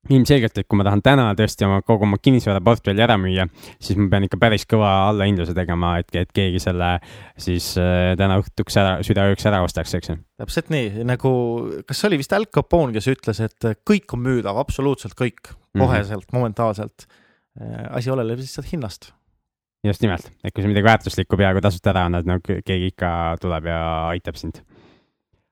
ilmselgelt, 0.10 0.58
et 0.58 0.68
kui 0.70 0.80
ma 0.80 0.86
tahan 0.88 1.02
täna 1.06 1.26
tõesti 1.38 1.66
oma 1.68 1.82
kogu 1.86 2.08
oma 2.08 2.18
kinnisvaraportfelli 2.22 3.04
ära 3.04 3.18
müüa, 3.20 3.46
siis 3.82 4.00
ma 4.00 4.08
pean 4.14 4.26
ikka 4.26 4.40
päris 4.42 4.66
kõva 4.70 4.90
allahindluse 5.10 5.54
tegema, 5.58 5.98
et, 6.02 6.10
et 6.18 6.32
keegi 6.36 6.62
selle 6.64 6.96
siis 7.40 7.72
äh, 7.82 8.14
täna 8.20 8.40
õhtuks 8.42 8.80
ära, 8.80 8.96
südaööks 9.06 9.46
ära 9.50 9.62
ostaks, 9.66 9.94
eks 10.00 10.14
ju. 10.14 10.18
täpselt 10.42 10.72
nii, 10.74 11.06
nagu, 11.10 11.32
kas 11.88 12.02
see 12.02 12.10
oli 12.12 12.22
vist 12.24 12.34
Al 12.38 12.48
Capone, 12.54 12.96
kes 12.96 13.12
ütles, 13.12 13.44
et 13.46 13.70
kõik 13.88 14.18
on 14.18 14.26
müüdav, 14.26 14.60
absoluutselt 14.62 15.18
kõik, 15.20 15.52
mhm. 15.52 15.84
koheselt 15.84 16.26
mm, 16.26 16.28
-hmm. 16.30 16.40
momentaalselt. 16.40 17.08
Äh, 17.60 17.86
asi 18.00 18.12
oleneb 18.14 18.40
lihtsalt 18.40 18.72
hinnast. 18.72 19.14
just 19.84 20.02
nimelt, 20.02 20.32
et 20.44 20.52
kui 20.54 20.64
sa 20.64 20.68
midagi 20.68 20.84
väärtuslikku 20.84 21.38
peaaegu 21.40 21.62
tasuta 21.64 21.94
ära 21.94 22.10
annad, 22.10 22.26
no 22.28 22.40
keegi 22.44 22.92
ikka 22.92 23.38
tuleb 23.40 23.70
ja 23.72 23.80
aitab 24.10 24.36
sind 24.36 24.60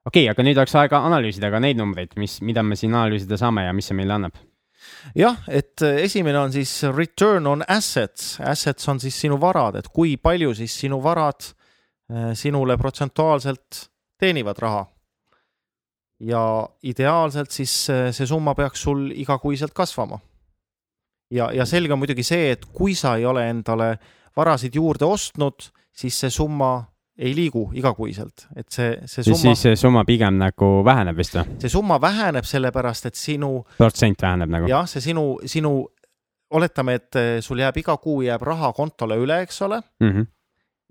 okei 0.07 0.23
okay,, 0.23 0.31
aga 0.31 0.45
nüüd 0.45 0.59
oleks 0.59 0.75
aega 0.79 1.01
analüüsida 1.07 1.49
ka 1.51 1.61
neid 1.63 1.79
numbreid, 1.79 2.15
mis, 2.19 2.39
mida 2.45 2.63
me 2.63 2.77
siin 2.79 2.95
analüüsida 2.95 3.39
saame 3.39 3.67
ja 3.67 3.73
mis 3.75 3.89
see 3.89 3.97
meile 3.97 4.15
annab. 4.15 4.39
jah, 5.17 5.39
et 5.47 5.83
äh, 5.83 6.01
esimene 6.05 6.39
on 6.39 6.53
siis 6.53 6.79
return 6.95 7.47
on 7.47 7.63
assets, 7.67 8.37
assets 8.39 8.87
on 8.87 9.01
siis 9.03 9.17
sinu 9.19 9.39
varad, 9.41 9.79
et 9.79 9.89
kui 9.93 10.15
palju 10.17 10.53
siis 10.55 10.75
sinu 10.85 11.01
varad 11.03 11.49
äh, 11.49 12.31
sinule 12.37 12.77
protsentuaalselt 12.77 13.87
teenivad 14.19 14.61
raha. 14.63 14.85
ja 16.19 16.43
ideaalselt 16.83 17.51
siis 17.51 17.89
äh, 17.89 18.07
see 18.11 18.25
summa 18.25 18.55
peaks 18.55 18.81
sul 18.81 19.11
igakuiselt 19.11 19.73
kasvama. 19.73 20.19
ja, 21.31 21.51
ja 21.51 21.65
selge 21.65 21.93
on 21.93 21.99
muidugi 21.99 22.23
see, 22.23 22.51
et 22.51 22.65
kui 22.65 22.95
sa 22.95 23.17
ei 23.17 23.25
ole 23.25 23.49
endale 23.49 23.97
varasid 24.37 24.75
juurde 24.75 25.05
ostnud, 25.05 25.71
siis 25.91 26.19
see 26.19 26.29
summa 26.29 26.85
ei 27.17 27.33
liigu 27.35 27.63
igakuiselt, 27.73 28.45
et 28.55 28.69
see, 28.69 28.91
see 29.09 29.25
summa. 29.25 29.39
siis 29.41 29.61
see 29.65 29.77
summa 29.79 30.03
pigem 30.05 30.37
nagu 30.37 30.69
väheneb 30.85 31.17
vist 31.17 31.37
või? 31.37 31.57
see 31.63 31.71
summa 31.73 31.97
väheneb 32.01 32.45
sellepärast, 32.45 33.09
et 33.09 33.17
sinu. 33.17 33.51
protsent 33.77 34.21
väheneb 34.21 34.51
nagu? 34.53 34.69
jah, 34.69 34.85
see 34.89 35.01
sinu, 35.01 35.25
sinu, 35.49 35.73
oletame, 36.57 36.97
et 37.01 37.19
eh, 37.19 37.29
sul 37.41 37.63
jääb 37.63 37.81
iga 37.81 37.97
kuu 38.01 38.21
jääb 38.27 38.45
raha 38.45 38.69
kontole 38.77 39.17
üle, 39.19 39.41
eks 39.47 39.61
ole 39.65 39.81
mm. 39.81 40.11
-hmm. 40.11 40.27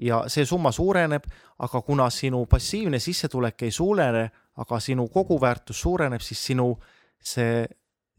ja 0.09 0.25
see 0.33 0.45
summa 0.45 0.73
suureneb, 0.75 1.31
aga 1.63 1.83
kuna 1.83 2.11
sinu 2.11 2.45
passiivne 2.51 2.99
sissetulek 2.99 3.63
ei 3.63 3.71
suurene, 3.71 4.27
aga 4.57 4.81
sinu 4.81 5.09
koguväärtus 5.09 5.81
suureneb, 5.81 6.21
siis 6.21 6.45
sinu 6.51 6.75
see, 7.23 7.67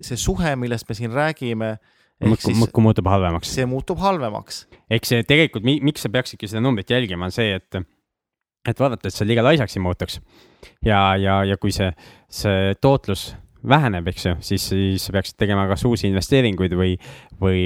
see 0.01 0.17
suhe, 0.17 0.55
millest 0.55 0.89
me 0.89 0.95
siin 0.95 1.11
räägime 1.11 1.75
muudkui, 2.23 2.53
muudkui 2.53 2.81
muutub 2.81 3.05
halvemaks. 3.05 3.53
see 3.55 3.65
muutub 3.65 3.99
halvemaks. 3.99 4.67
eks 4.89 5.13
see 5.13 5.27
tegelikult, 5.27 5.67
miks 5.67 6.07
sa 6.07 6.09
peaksidki 6.09 6.47
seda 6.47 6.63
numbrit 6.63 6.89
jälgima, 6.89 7.27
on 7.27 7.35
see, 7.35 7.51
et 7.53 7.83
et 8.67 8.79
vaadata, 8.79 9.07
et 9.07 9.15
sa 9.15 9.27
liiga 9.27 9.43
laisaks 9.45 9.77
ei 9.77 9.83
muutuks. 9.83 10.21
ja, 10.85 11.15
ja, 11.15 11.43
ja 11.45 11.57
kui 11.57 11.71
see, 11.75 11.91
see 12.29 12.73
tootlus 12.81 13.29
väheneb, 13.67 14.07
eks 14.11 14.25
ju, 14.25 14.37
siis, 14.45 14.69
siis 14.71 15.05
sa 15.07 15.15
peaksid 15.15 15.37
tegema 15.39 15.67
kas 15.69 15.85
uusi 15.87 16.07
investeeringuid 16.09 16.75
või, 16.77 16.95
või 17.41 17.61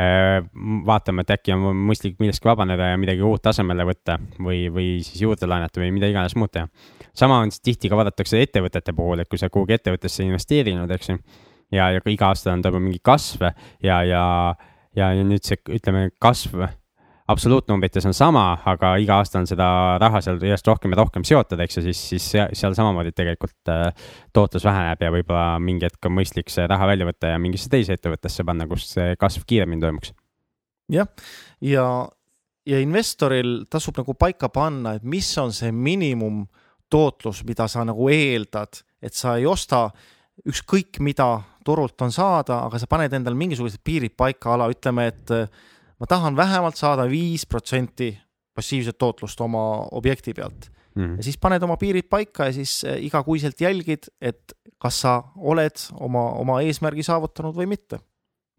äh, 0.00 0.38
vaatama, 0.86 1.24
et 1.24 1.34
äkki 1.36 1.54
on 1.54 1.82
mõistlik 1.88 2.20
millestki 2.22 2.48
vabaneda 2.48 2.92
ja 2.92 3.00
midagi 3.00 3.24
uut 3.26 3.46
asemele 3.46 3.86
võtta 3.88 4.18
või, 4.38 4.66
või 4.72 4.88
siis 5.06 5.24
juurde 5.24 5.48
laenata 5.50 5.82
või 5.82 5.92
mida 5.96 6.10
iganes 6.10 6.36
muud 6.38 6.52
teha. 6.54 6.68
sama 7.14 7.40
on 7.42 7.50
tihti 7.50 7.90
ka 7.92 7.98
vaadatakse 7.98 8.40
ettevõtete 8.42 8.94
puhul, 8.96 9.20
et 9.20 9.28
kui 9.28 9.40
sa 9.40 9.50
kuhugi 9.50 9.76
ettevõttesse 9.78 10.24
investeerinud, 10.24 10.90
eks 10.90 11.12
ju, 11.12 11.18
ja, 11.72 11.90
ja 11.96 12.00
ka 12.00 12.10
iga 12.12 12.32
aasta 12.32 12.54
on 12.54 12.64
toimub 12.64 12.84
mingi 12.88 13.02
kasv 13.04 13.48
ja, 13.82 14.02
ja, 14.06 14.24
ja 14.96 15.12
nüüd 15.22 15.44
see, 15.44 15.60
ütleme, 15.78 16.10
kasv 16.22 16.68
absoluutnumbrites 17.28 18.06
on 18.06 18.14
sama, 18.14 18.44
aga 18.68 18.92
iga 19.02 19.18
aasta 19.20 19.40
on 19.40 19.48
seda 19.50 19.68
raha 20.02 20.20
seal 20.24 20.38
järjest 20.38 20.68
rohkem 20.70 20.94
ja 20.94 21.00
rohkem 21.00 21.24
seotud, 21.26 21.60
eks 21.62 21.78
ju, 21.78 21.84
siis, 21.88 22.02
siis 22.12 22.26
seal 22.60 22.76
samamoodi 22.78 23.12
tegelikult 23.16 23.72
äh, 23.72 23.88
tootlus 24.36 24.66
väheneb 24.66 25.02
ja 25.02 25.12
võib-olla 25.14 25.46
mingi 25.62 25.88
hetk 25.88 26.06
on 26.06 26.16
mõistlik 26.20 26.52
see 26.52 26.66
raha 26.70 26.88
välja 26.92 27.08
võtta 27.08 27.34
ja 27.34 27.40
mingisse 27.42 27.70
teise 27.72 27.96
ettevõttesse 27.96 28.46
panna, 28.46 28.68
kus 28.70 28.86
see 28.94 29.16
kasv 29.20 29.46
kiiremini 29.48 29.82
toimuks. 29.82 30.14
jah, 30.92 31.10
ja, 31.60 31.86
ja 32.66 32.82
investoril 32.82 33.64
tasub 33.70 33.98
nagu 33.98 34.14
paika 34.14 34.50
panna, 34.52 34.96
et 34.96 35.06
mis 35.06 35.30
on 35.42 35.54
see 35.56 35.72
miinimumtootlus, 35.74 37.42
mida 37.48 37.66
sa 37.70 37.84
nagu 37.86 38.10
eeldad, 38.12 38.84
et 39.02 39.14
sa 39.14 39.36
ei 39.40 39.50
osta 39.50 39.88
ükskõik 40.46 41.00
mida 41.02 41.30
turult 41.66 42.00
on 42.04 42.12
saada, 42.14 42.60
aga 42.68 42.78
sa 42.78 42.86
paned 42.86 43.14
endale 43.16 43.38
mingisugused 43.38 43.80
piirid 43.82 44.14
paika 44.14 44.54
ala, 44.54 44.68
ütleme, 44.70 45.08
et 45.10 45.32
ma 46.00 46.06
tahan 46.06 46.36
vähemalt 46.36 46.76
saada 46.76 47.06
viis 47.10 47.46
protsenti 47.46 48.12
passiivset 48.56 48.98
tootlust 48.98 49.40
oma 49.40 49.86
objekti 49.92 50.34
pealt 50.34 50.70
mm. 50.94 51.04
-hmm. 51.04 51.16
ja 51.16 51.22
siis 51.22 51.38
paned 51.38 51.62
oma 51.62 51.76
piirid 51.76 52.08
paika 52.10 52.50
ja 52.50 52.52
siis 52.52 52.84
eh, 52.84 53.04
igakuiselt 53.04 53.60
jälgid, 53.60 54.10
et 54.20 54.56
kas 54.78 55.00
sa 55.00 55.22
oled 55.36 55.86
oma, 56.00 56.30
oma 56.40 56.60
eesmärgi 56.60 57.02
saavutanud 57.02 57.56
või 57.56 57.66
mitte. 57.66 58.00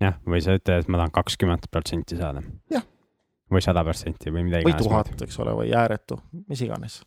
jah, 0.01 0.17
või 0.25 0.41
sa 0.41 0.57
ütled, 0.57 0.85
et 0.85 0.87
ma 0.87 1.01
tahan 1.01 1.11
kakskümmend 1.11 1.69
protsenti 1.71 2.17
saada. 2.17 2.41
või 3.51 3.61
sada 3.63 3.83
protsenti 3.83 4.31
või 4.31 4.43
midagi. 4.49 4.65
või 4.65 4.77
tuhat, 4.77 5.13
eks 5.21 5.39
ole, 5.39 5.53
või 5.61 5.69
ääretu, 5.73 6.19
mis 6.49 6.61
iganes 6.61 7.01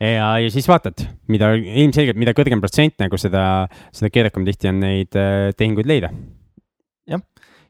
ja, 0.00 0.38
ja 0.38 0.50
siis 0.50 0.68
vaatad, 0.68 1.02
mida 1.28 1.52
ilmselgelt, 1.54 2.18
mida 2.18 2.34
kõrgem 2.36 2.60
protsent 2.60 2.98
nagu 2.98 3.18
seda, 3.18 3.68
seda 3.92 4.10
keerukam 4.10 4.44
tihti 4.44 4.68
on 4.68 4.80
neid 4.80 5.16
eh, 5.18 5.50
tehinguid 5.56 5.86
leida 5.86 6.12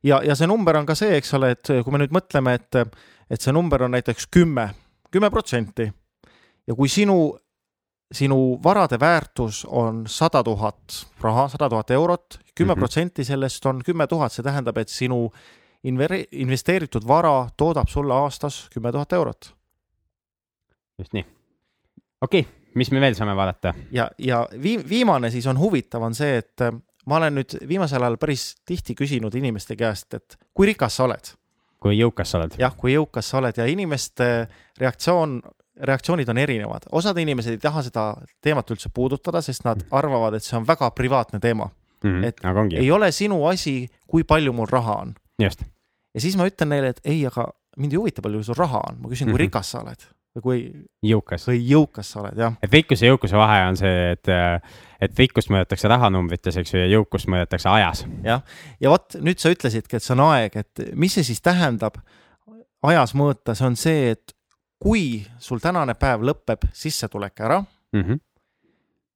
ja, 0.03 0.21
ja 0.25 0.37
see 0.37 0.49
number 0.49 0.77
on 0.77 0.87
ka 0.89 0.95
see, 0.99 1.17
eks 1.19 1.35
ole, 1.39 1.53
et 1.57 1.73
kui 1.85 1.93
me 1.95 2.03
nüüd 2.03 2.15
mõtleme, 2.15 2.55
et, 2.59 2.81
et 3.31 3.41
see 3.41 3.55
number 3.55 3.87
on 3.87 3.95
näiteks 3.97 4.29
kümme, 4.33 4.71
kümme 5.11 5.31
protsenti 5.31 5.89
ja 6.67 6.77
kui 6.77 6.89
sinu, 6.89 7.37
sinu 8.13 8.59
varade 8.65 9.01
väärtus 9.01 9.65
on 9.65 10.05
sada 10.07 10.43
tuhat 10.45 11.01
raha, 11.23 11.49
sada 11.49 11.69
tuhat 11.69 11.91
eurot, 11.91 12.39
kümme 12.55 12.77
protsenti 12.77 13.25
sellest 13.25 13.67
on 13.67 13.83
kümme 13.85 14.07
tuhat, 14.07 14.33
see 14.33 14.45
tähendab, 14.47 14.79
et 14.79 14.93
sinu 14.93 15.27
investeeritud 15.85 17.07
vara 17.09 17.49
toodab 17.57 17.89
sulle 17.89 18.15
aastas 18.15 18.67
kümme 18.73 18.93
tuhat 18.93 19.13
eurot. 19.13 19.55
just 20.99 21.13
nii. 21.13 21.25
okei 22.21 22.41
okay,, 22.41 22.53
mis 22.75 22.91
me 22.91 23.01
veel 23.01 23.15
saame 23.17 23.37
vaadata? 23.37 23.75
ja, 23.93 24.11
ja 24.19 24.47
vii-, 24.63 24.83
viimane 24.89 25.31
siis 25.31 25.47
on 25.47 25.59
huvitav, 25.59 26.03
on 26.03 26.15
see, 26.15 26.37
et 26.37 26.67
ma 27.07 27.17
olen 27.21 27.41
nüüd 27.41 27.57
viimasel 27.69 28.03
ajal 28.03 28.19
päris 28.21 28.55
tihti 28.69 28.97
küsinud 28.99 29.35
inimeste 29.39 29.77
käest, 29.79 30.15
et 30.15 30.37
kui 30.55 30.71
rikas 30.71 30.99
sa 30.99 31.07
oled? 31.09 31.33
kui 31.81 31.97
jõukas 31.97 32.33
sa 32.33 32.41
oled? 32.41 32.59
jah, 32.61 32.75
kui 32.77 32.95
jõukas 32.95 33.33
sa 33.33 33.41
oled 33.41 33.57
ja 33.57 33.67
inimeste 33.71 34.27
reaktsioon, 34.81 35.39
reaktsioonid 35.91 36.29
on 36.29 36.41
erinevad, 36.43 36.89
osad 36.93 37.19
inimesed 37.19 37.57
ei 37.57 37.63
taha 37.63 37.85
seda 37.87 38.07
teemat 38.45 38.71
üldse 38.75 38.93
puudutada, 38.95 39.43
sest 39.45 39.65
nad 39.65 39.81
mm. 39.81 39.95
arvavad, 39.97 40.37
et 40.37 40.45
see 40.45 40.59
on 40.59 40.69
väga 40.69 40.91
privaatne 40.97 41.41
teema 41.41 41.71
mm. 41.71 42.11
-hmm. 42.11 42.27
et 42.29 42.45
aga 42.45 42.61
ongi. 42.61 42.77
ei 42.77 42.91
ole 42.91 43.13
sinu 43.13 43.45
asi, 43.49 43.89
kui 44.07 44.25
palju 44.25 44.53
mul 44.53 44.69
raha 44.71 45.01
on. 45.07 45.15
just. 45.43 45.65
ja 46.15 46.21
siis 46.21 46.37
ma 46.37 46.49
ütlen 46.49 46.75
neile, 46.75 46.95
et 46.95 47.01
ei, 47.05 47.27
aga 47.27 47.49
mind 47.77 47.93
ei 47.93 47.99
huvita, 47.99 48.23
palju 48.23 48.43
sul 48.45 48.59
raha 48.59 48.83
on, 48.91 49.01
ma 49.01 49.09
küsin 49.09 49.27
mm, 49.27 49.31
-hmm. 49.31 49.37
kui 49.37 49.39
mhm. 49.39 49.47
rikas 49.49 49.71
sa 49.71 49.81
oled 49.81 50.09
kui 50.39 50.61
jõukas, 51.03 51.45
või 51.49 51.59
jõukas 51.67 52.13
sa 52.13 52.21
oled, 52.23 52.39
jah. 52.39 52.55
et 52.63 52.73
rikkuse 52.73 53.07
ja 53.07 53.11
jõukuse 53.11 53.39
vahe 53.39 53.59
on 53.67 53.79
see, 53.81 54.13
et, 54.15 54.31
et 55.03 55.19
rikkust 55.19 55.51
mõõdetakse 55.51 55.91
rahanumbrites, 55.91 56.61
eks 56.61 56.75
ju, 56.75 56.79
ja 56.79 56.87
jõukust 56.93 57.27
mõõdetakse 57.33 57.71
ajas. 57.73 58.05
jah, 58.23 58.45
ja 58.81 58.93
vot 58.93 59.19
nüüd 59.19 59.43
sa 59.43 59.51
ütlesidki, 59.51 59.99
et 59.99 60.07
see 60.07 60.15
on 60.15 60.23
aeg, 60.29 60.57
et 60.63 60.85
mis 60.95 61.19
see 61.19 61.27
siis 61.27 61.43
tähendab 61.43 61.99
ajas 62.87 63.15
mõõta, 63.19 63.57
see 63.59 63.67
on 63.67 63.79
see, 63.81 64.15
et 64.15 64.37
kui 64.81 65.21
sul 65.43 65.61
tänane 65.61 65.97
päev 65.99 66.23
lõpeb 66.25 66.69
sissetulek 66.73 67.41
ära 67.41 67.59
mm, 67.61 68.03
-hmm. 68.03 68.21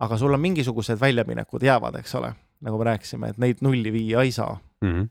aga 0.05 0.19
sul 0.19 0.35
on 0.35 0.41
mingisugused 0.41 1.01
väljaminekud 1.01 1.63
jäävad, 1.63 2.01
eks 2.03 2.15
ole, 2.15 2.35
nagu 2.61 2.79
me 2.79 2.91
rääkisime, 2.91 3.31
et 3.31 3.39
neid 3.39 3.63
nulli 3.63 3.93
viia 3.93 4.23
ei 4.23 4.33
saa 4.33 4.59
mm, 4.81 4.91
-hmm. 4.91 5.09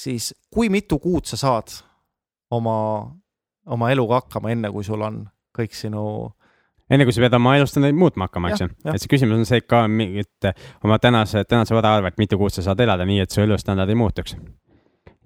siis 0.00 0.34
kui 0.50 0.68
mitu 0.68 0.98
kuud 0.98 1.24
sa 1.24 1.36
saad 1.36 1.78
oma 2.50 3.06
oma 3.68 3.90
eluga 3.92 4.22
hakkama, 4.22 4.52
enne 4.54 4.70
kui 4.74 4.84
sul 4.86 5.02
on 5.04 5.22
kõik 5.56 5.74
sinu 5.76 6.02
enne 6.88 7.04
kui 7.04 7.14
sa 7.14 7.22
pead 7.24 7.36
oma 7.36 7.54
elustandardeid 7.58 7.98
muutma 7.98 8.28
hakkama, 8.28 8.52
eks 8.52 8.64
ju. 8.64 8.68
et 8.92 9.02
see 9.02 9.12
küsimus 9.12 9.42
on 9.42 9.48
see 9.48 9.64
ka, 9.64 9.84
et 10.22 10.48
oma 10.86 10.98
tänase, 11.02 11.44
tänase 11.48 11.76
vara 11.76 11.98
arvelt 11.98 12.18
mitu 12.20 12.38
kuud 12.40 12.54
sa 12.54 12.64
saad 12.64 12.80
elada 12.84 13.06
nii, 13.08 13.20
et 13.24 13.34
su 13.34 13.42
elustandard 13.44 13.92
ei 13.92 13.98
muutuks. 13.98 14.36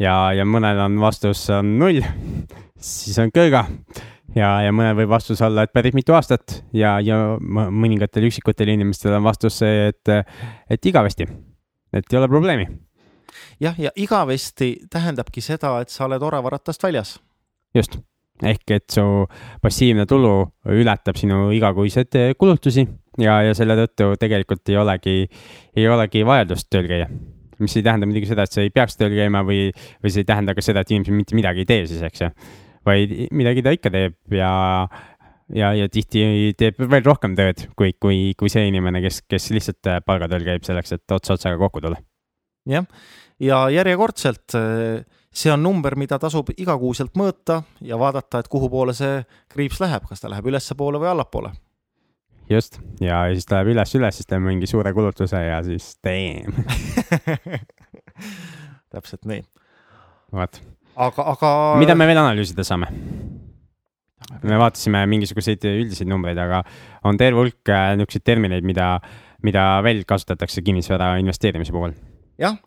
ja, 0.03 0.17
ja 0.37 0.47
mõnel 0.49 0.81
on 0.87 0.99
vastus 1.03 1.45
on 1.55 1.77
null, 1.79 2.03
siis 2.83 3.19
on 3.23 3.31
kõõga. 3.35 3.65
ja, 4.35 4.51
ja 4.67 4.75
mõnel 4.75 4.99
võib 5.03 5.15
vastus 5.15 5.43
olla, 5.45 5.67
et 5.67 5.75
päris 5.75 5.95
mitu 5.95 6.17
aastat 6.19 6.63
ja, 6.75 6.99
ja 7.01 7.39
mõningatel 7.39 8.27
üksikutel 8.31 8.75
inimestel 8.75 9.19
on 9.21 9.27
vastus 9.27 9.61
see, 9.63 9.91
et, 9.93 10.15
et 10.71 10.91
igavesti, 10.91 11.29
et 11.95 12.11
ei 12.11 12.19
ole 12.19 12.31
probleemi. 12.33 12.67
jah, 13.63 13.79
ja 13.79 13.95
igavesti 13.95 14.75
tähendabki 14.91 15.45
seda, 15.45 15.79
et 15.81 15.95
sa 15.95 16.09
oled 16.11 16.23
oravaratast 16.23 16.83
väljas. 16.83 17.21
just 17.75 18.03
ehk 18.43 18.75
et 18.75 18.89
su 18.91 19.05
passiivne 19.63 20.07
tulu 20.11 20.35
ületab 20.75 21.19
sinu 21.19 21.51
igakuiseid 21.55 22.35
kulutusi 22.39 22.85
ja, 23.21 23.39
ja 23.47 23.55
selle 23.57 23.77
tõttu 23.85 24.17
tegelikult 24.21 24.73
ei 24.73 24.81
olegi, 24.81 25.15
ei 25.77 25.87
olegi 25.91 26.25
vajadust 26.27 26.71
tööl 26.73 26.89
käia. 26.91 27.09
mis 27.63 27.77
ei 27.79 27.85
tähenda 27.87 28.09
muidugi 28.09 28.27
seda, 28.27 28.43
et 28.43 28.55
sa 28.55 28.63
ei 28.65 28.73
peaks 28.75 28.97
tööl 28.99 29.15
käima 29.15 29.45
või, 29.47 29.71
või 30.03 30.11
see 30.11 30.25
ei 30.25 30.29
tähenda 30.29 30.55
ka 30.57 30.65
seda, 30.65 30.83
et 30.83 30.91
inimesed 30.91 31.15
mitte 31.15 31.39
midagi 31.39 31.63
ei 31.63 31.69
tee 31.69 31.87
siis, 31.87 32.03
eks 32.03 32.25
ju. 32.25 32.31
vaid 32.87 33.15
midagi 33.31 33.63
ta 33.63 33.75
ikka 33.77 33.93
teeb 33.95 34.35
ja, 34.35 34.53
ja, 35.55 35.73
ja 35.79 35.89
tihti 35.93 36.53
teeb 36.59 36.81
veel 36.83 37.07
rohkem 37.07 37.37
tööd 37.39 37.69
kui, 37.77 37.95
kui, 38.01 38.33
kui 38.39 38.51
see 38.51 38.67
inimene, 38.71 39.03
kes, 39.05 39.23
kes 39.31 39.51
lihtsalt 39.55 39.93
palgatööl 40.07 40.47
käib 40.49 40.67
selleks, 40.67 40.97
et 40.99 41.15
ots 41.19 41.37
otsaga 41.37 41.61
kokku 41.61 41.85
tulla. 41.85 42.01
jah, 42.67 42.89
ja 43.39 43.67
järjekordselt 43.71 44.59
äh 44.59 45.21
see 45.33 45.53
on 45.53 45.63
number, 45.65 45.97
mida 45.99 46.19
tasub 46.21 46.53
igakuuselt 46.57 47.17
mõõta 47.19 47.63
ja 47.81 47.99
vaadata, 48.01 48.43
et 48.43 48.51
kuhu 48.53 48.69
poole 48.73 48.95
see 48.97 49.23
kriips 49.53 49.81
läheb, 49.83 50.05
kas 50.09 50.21
ta 50.23 50.31
läheb 50.33 50.51
ülespoole 50.53 51.01
või 51.01 51.13
allapoole. 51.13 51.53
just, 52.51 52.79
ja 53.01 53.25
siis 53.33 53.49
ta 53.49 53.61
läheb 53.61 53.73
üles-üles, 53.77 54.19
siis 54.19 54.29
teeme 54.29 54.51
mingi 54.53 54.69
suure 54.69 54.93
kulutuse 54.93 55.41
ja 55.41 55.63
siis 55.65 55.95
damn 56.05 56.53
täpselt 58.93 59.25
nii. 59.25 59.43
vot. 60.33 60.61
aga, 60.97 61.29
aga. 61.35 61.53
mida 61.81 61.97
me 61.97 62.07
veel 62.11 62.21
analüüsida 62.21 62.67
saame? 62.67 62.93
me 64.43 64.59
vaatasime 64.61 65.05
mingisuguseid 65.11 65.65
üldiseid 65.69 66.09
numbreid, 66.11 66.39
aga 66.39 66.63
on 67.09 67.19
terve 67.21 67.41
hulk 67.41 67.73
äh, 67.73 67.93
niisuguseid 67.97 68.25
termineid, 68.27 68.67
mida, 68.67 68.95
mida 69.45 69.67
veel 69.85 70.05
kasutatakse 70.09 70.63
kinnisvara 70.65 71.15
investeerimise 71.23 71.75
puhul. 71.75 71.97
jah, 72.41 72.61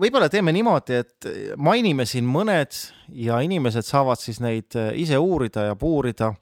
võib-olla 0.00 0.28
teeme 0.32 0.52
niimoodi, 0.54 1.00
et 1.02 1.28
mainime 1.60 2.06
siin 2.08 2.26
mõned 2.28 2.76
ja 3.24 3.40
inimesed 3.44 3.86
saavad 3.86 4.20
siis 4.20 4.40
neid 4.44 4.76
äh, 4.78 4.92
ise 5.00 5.18
uurida 5.20 5.68
ja 5.70 5.76
puurida. 5.76 6.34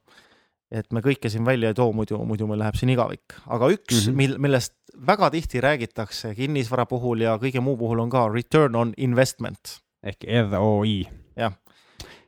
et 0.72 0.86
me 0.92 1.02
kõike 1.04 1.28
siin 1.28 1.44
välja 1.44 1.68
ei 1.68 1.74
too, 1.76 1.92
muidu, 1.92 2.16
muidu 2.24 2.46
meil 2.48 2.62
läheb 2.62 2.76
siin 2.80 2.88
igavik, 2.88 3.34
aga 3.46 3.68
üks 3.74 4.06
mm, 4.06 4.12
-hmm. 4.12 4.16
mil, 4.16 4.36
millest 4.40 4.72
väga 5.06 5.30
tihti 5.30 5.60
räägitakse 5.60 6.34
kinnisvara 6.34 6.86
puhul 6.86 7.20
ja 7.20 7.36
kõige 7.36 7.60
muu 7.60 7.76
puhul 7.76 8.00
on 8.00 8.10
ka 8.10 8.28
return 8.28 8.76
on 8.76 8.94
investment. 8.96 9.80
ehk 10.02 10.24
ROI. 10.50 11.08
jah. 11.36 11.52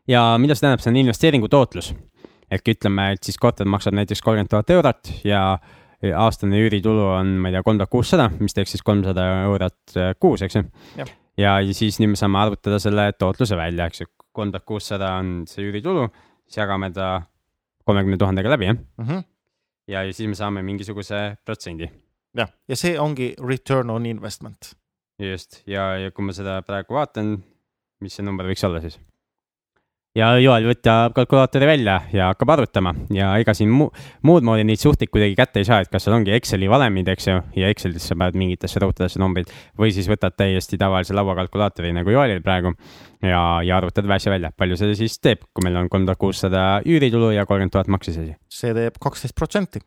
ja 0.09 0.39
mida 0.39 0.55
see 0.55 0.67
tähendab, 0.67 0.81
see 0.81 0.91
on 0.91 0.97
investeeringu 0.97 1.49
tootlus. 1.49 1.95
ehk 2.51 2.69
ütleme, 2.69 3.13
et 3.13 3.23
siis 3.23 3.39
korter 3.39 3.67
maksab 3.67 3.95
näiteks 3.95 4.23
kolmkümmend 4.23 4.51
tuhat 4.51 4.71
eurot 4.71 5.13
ja 5.25 5.59
aastane 6.13 6.61
üüritulu 6.65 7.05
on, 7.15 7.35
ma 7.41 7.51
ei 7.51 7.57
tea, 7.57 7.65
kolm 7.67 7.79
tuhat 7.81 7.93
kuussada, 7.93 8.29
mis 8.41 8.57
teeks 8.57 8.75
siis 8.75 8.85
kolmsada 8.87 9.27
eurot 9.49 9.97
äh, 10.01 10.13
kuus, 10.21 10.43
eks 10.45 10.59
ju. 10.59 10.65
ja, 11.01 11.07
ja 11.39 11.77
siis 11.77 12.01
nüüd 12.03 12.15
me 12.15 12.21
saame 12.21 12.41
arvutada 12.43 12.81
selle 12.83 13.11
tootluse 13.19 13.57
välja, 13.59 13.89
eks 13.91 14.05
ju, 14.05 14.11
kolm 14.35 14.53
tuhat 14.55 14.67
kuussada 14.69 15.15
on 15.21 15.45
see 15.51 15.69
üüritulu, 15.69 16.09
siis 16.45 16.61
jagame 16.63 16.91
ta 16.95 17.15
kolmekümne 17.89 18.19
tuhandega 18.21 18.53
läbi, 18.57 18.71
jah 18.71 18.77
mm. 18.77 19.09
-hmm. 19.09 19.25
ja, 19.89 20.05
ja 20.05 20.13
siis 20.13 20.29
me 20.29 20.35
saame 20.35 20.63
mingisuguse 20.63 21.37
protsendi. 21.45 21.91
jah, 22.37 22.53
ja 22.69 22.77
see 22.77 22.99
ongi 23.01 23.35
return 23.49 23.91
on 23.91 24.07
investment. 24.07 24.75
just, 25.19 25.63
ja, 25.67 25.97
ja 25.99 26.11
kui 26.11 26.25
ma 26.25 26.33
seda 26.33 26.63
praegu 26.63 26.95
vaatan, 26.95 27.37
mis 28.01 28.17
see 28.17 28.25
number 28.27 28.47
võiks 28.47 28.67
olla 28.67 28.81
siis? 28.81 28.99
Ja 30.19 30.29
Joel 30.39 30.69
võtab 30.69 31.15
kalkulaatori 31.17 31.67
välja 31.67 31.97
ja 32.15 32.29
hakkab 32.31 32.53
arvutama 32.55 32.93
ja 33.15 33.33
ega 33.43 33.55
siin 33.57 33.73
mu 33.75 33.89
muud 34.27 34.47
moodi 34.47 34.65
neid 34.67 34.79
suhteid 34.79 35.11
kuidagi 35.13 35.35
kätte 35.39 35.63
ei 35.63 35.67
saa, 35.67 35.81
et 35.83 35.91
kas 35.91 36.07
seal 36.07 36.15
ongi 36.17 36.35
Exceli 36.37 36.69
valemid, 36.71 37.09
eks 37.11 37.27
ju, 37.29 37.41
ja 37.59 37.71
Excelis 37.73 38.07
sa 38.11 38.17
paned 38.19 38.39
mingitesse 38.39 38.83
rõhutadesse 38.83 39.23
numbrid 39.23 39.51
või 39.81 39.91
siis 39.95 40.09
võtad 40.11 40.37
täiesti 40.39 40.79
tavalise 40.81 41.17
lauakalkulaatori 41.19 41.91
nagu 41.97 42.15
Joelil 42.15 42.45
praegu 42.47 42.75
ja, 43.27 43.43
ja 43.67 43.81
arvutad 43.81 44.09
asja 44.15 44.35
välja, 44.35 44.53
palju 44.57 44.79
see 44.79 44.95
siis 45.03 45.19
teeb, 45.19 45.43
kui 45.51 45.67
meil 45.67 45.81
on 45.83 45.91
kolm 45.91 46.07
tuhat 46.07 46.23
kuussada 46.23 46.65
üüritulu 46.87 47.33
ja 47.35 47.47
kolmkümmend 47.49 47.75
tuhat 47.75 47.91
maksisasi. 47.91 48.37
see 48.47 48.75
teeb 48.77 49.03
kaksteist 49.03 49.35
protsenti. 49.35 49.83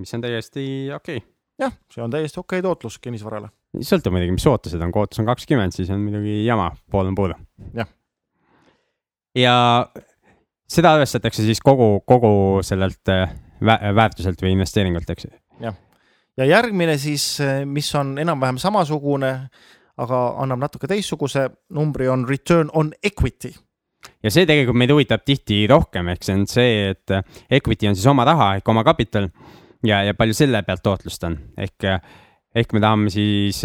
mis 0.00 0.16
on 0.16 0.24
täiesti 0.24 0.64
okei 0.96 1.20
okay. 1.20 1.28
jah, 1.60 1.76
see 1.92 2.04
on 2.04 2.16
täiesti 2.16 2.40
okei 2.40 2.62
okay 2.62 2.68
tootlus 2.70 2.96
kinnisvarale. 3.04 3.52
sõltub 3.76 4.16
muidugi, 4.16 4.38
mis 4.40 4.48
ootused 4.48 4.80
on, 4.80 4.94
kui 4.94 5.04
ootus 5.04 5.20
on 5.20 5.28
kakskümmend, 5.28 5.76
siis 5.76 5.92
on 5.92 6.00
muidugi 6.00 6.40
jama, 6.46 6.72
pool 6.88 7.12
on 7.12 7.20
puudu. 7.20 7.36
jah 7.76 7.92
ja 9.36 9.56
seda 10.68 10.94
arvestatakse 10.96 11.44
siis 11.46 11.60
kogu, 11.64 12.00
kogu 12.08 12.62
sellelt 12.66 13.12
äh, 13.12 13.30
väärtuselt 13.62 14.40
või 14.42 14.54
investeeringult, 14.56 15.10
eks. 15.12 15.28
jah, 15.62 15.76
ja 16.36 16.48
järgmine 16.48 16.96
siis, 17.00 17.28
äh, 17.44 17.62
mis 17.68 17.92
on 17.98 18.16
enam-vähem 18.22 18.60
samasugune, 18.62 19.32
aga 19.96 20.22
annab 20.42 20.66
natuke 20.66 20.88
teistsuguse 20.90 21.46
numbri, 21.76 22.08
on 22.12 22.26
return 22.28 22.72
on 22.74 22.92
equity. 23.04 23.54
Ja 24.22 24.30
see 24.30 24.46
tegelikult 24.46 24.78
meid 24.78 24.92
huvitab 24.92 25.24
tihti 25.26 25.64
rohkem, 25.70 26.12
ehk 26.12 26.26
see 26.26 26.36
on 26.36 26.46
see, 26.50 26.90
et 26.92 27.14
äh, 27.14 27.24
equity 27.58 27.88
on 27.90 27.96
siis 27.96 28.08
oma 28.10 28.26
raha 28.28 28.56
ehk 28.58 28.68
oma 28.68 28.84
kapital 28.86 29.30
ja, 29.86 30.02
ja 30.06 30.14
palju 30.18 30.36
selle 30.36 30.62
pealt 30.66 30.84
tootlust 30.84 31.24
on, 31.28 31.38
ehk, 31.58 31.88
ehk 32.56 32.74
me 32.74 32.82
tahame 32.82 33.12
siis 33.12 33.62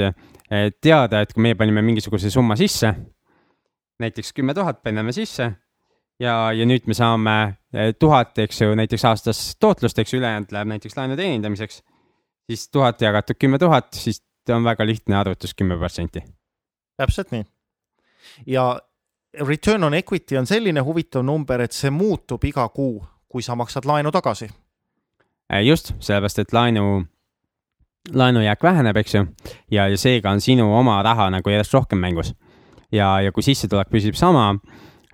teada, 0.84 1.22
et 1.24 1.30
kui 1.32 1.46
meie 1.46 1.56
panime 1.56 1.80
mingisuguse 1.86 2.28
summa 2.34 2.58
sisse, 2.60 2.90
näiteks 4.02 4.34
kümme 4.34 4.54
tuhat 4.58 4.84
paneme 4.84 5.14
sisse 5.16 5.52
ja, 6.22 6.36
ja 6.56 6.68
nüüd 6.68 6.88
me 6.90 6.98
saame 6.98 7.36
eh, 7.74 7.94
tuhat, 8.00 8.38
eks 8.44 8.62
ju, 8.64 8.76
näiteks 8.78 9.06
aastas 9.10 9.42
tootlust, 9.60 10.00
eks 10.00 10.14
ju, 10.14 10.20
ülejäänud 10.22 10.54
läheb 10.54 10.70
näiteks 10.74 10.98
laenu 10.98 11.18
teenindamiseks. 11.20 11.82
siis 12.50 12.70
tuhat 12.70 13.02
jagatud 13.02 13.40
kümme 13.40 13.60
tuhat, 13.60 13.94
siis 13.94 14.24
on 14.50 14.64
väga 14.64 14.86
lihtne 14.86 15.16
arvutus, 15.18 15.54
kümme 15.54 15.78
protsenti. 15.78 16.24
täpselt 16.98 17.32
nii. 17.32 17.46
ja 18.46 18.80
return 19.40 19.84
on 19.84 19.94
equity 19.94 20.38
on 20.38 20.46
selline 20.46 20.82
huvitav 20.82 21.24
number, 21.24 21.62
et 21.62 21.72
see 21.72 21.90
muutub 21.90 22.44
iga 22.44 22.68
kuu, 22.70 23.04
kui 23.30 23.42
sa 23.42 23.56
maksad 23.56 23.86
laenu 23.86 24.12
tagasi. 24.12 24.50
Eh, 25.54 25.64
just, 25.66 25.94
sellepärast 26.00 26.40
et 26.40 26.54
laenu, 26.54 27.04
laenujääk 28.14 28.64
väheneb, 28.64 28.98
eks 28.98 29.16
ju, 29.16 29.26
ja, 29.72 29.88
ja 29.88 29.98
seega 29.98 30.32
on 30.32 30.42
sinu 30.42 30.70
oma 30.76 31.02
raha 31.04 31.30
nagu 31.30 31.50
järjest 31.50 31.74
rohkem 31.74 32.00
mängus. 32.00 32.36
Ja, 32.92 33.20
ja 33.22 33.32
kui 33.32 33.44
sissetulek 33.46 33.92
püsib 33.92 34.18
sama 34.20 34.52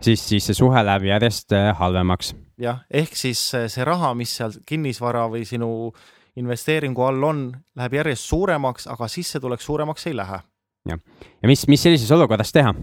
siis, 0.02 0.22
siis 0.28 0.46
see 0.50 0.58
suhe 0.58 0.84
läheb 0.86 1.08
järjest 1.10 1.54
äh, 1.56 1.72
halvemaks. 1.78 2.34
jah, 2.62 2.84
ehk 2.90 3.16
siis 3.18 3.42
äh, 3.56 3.68
see 3.72 3.86
raha, 3.86 4.14
mis 4.18 4.36
seal 4.40 4.56
kinnisvara 4.68 5.28
või 5.32 5.46
sinu 5.48 5.92
investeeringu 6.38 7.02
all 7.06 7.24
on, 7.26 7.44
läheb 7.78 7.98
järjest 8.00 8.30
suuremaks, 8.30 8.88
aga 8.94 9.10
sissetulek 9.10 9.62
suuremaks 9.62 10.08
ei 10.08 10.16
lähe. 10.18 10.42
jah, 10.90 11.04
ja 11.42 11.50
mis, 11.50 11.68
mis 11.68 11.84
sellises 11.84 12.12
olukorras 12.12 12.54
teha? 12.54 12.74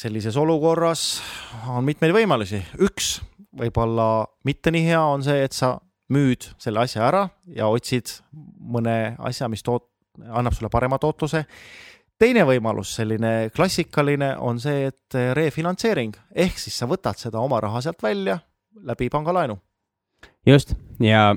sellises 0.00 0.36
olukorras 0.40 1.20
on 1.68 1.84
mitmeid 1.84 2.14
võimalusi, 2.16 2.62
üks 2.80 3.18
võib-olla 3.56 4.24
mitte 4.46 4.72
nii 4.72 4.86
hea 4.86 5.00
on 5.02 5.24
see, 5.26 5.42
et 5.44 5.52
sa 5.52 5.74
müüd 6.10 6.46
selle 6.58 6.80
asja 6.82 7.04
ära 7.06 7.26
ja 7.54 7.68
otsid 7.70 8.12
mõne 8.32 9.16
asja, 9.18 9.48
mis 9.50 9.62
toot-, 9.66 9.88
annab 10.30 10.56
sulle 10.56 10.70
parema 10.72 10.98
tootluse 11.02 11.44
teine 12.20 12.44
võimalus, 12.48 12.92
selline 13.00 13.50
klassikaline, 13.56 14.34
on 14.38 14.60
see, 14.60 14.90
et 14.90 15.18
refinantseering 15.36 16.16
ehk 16.44 16.58
siis 16.60 16.76
sa 16.78 16.88
võtad 16.90 17.18
seda 17.18 17.40
oma 17.40 17.60
raha 17.64 17.80
sealt 17.84 18.02
välja 18.02 18.38
läbi 18.86 19.08
pangalaenu. 19.10 19.58
just 20.46 20.74
ja 21.00 21.30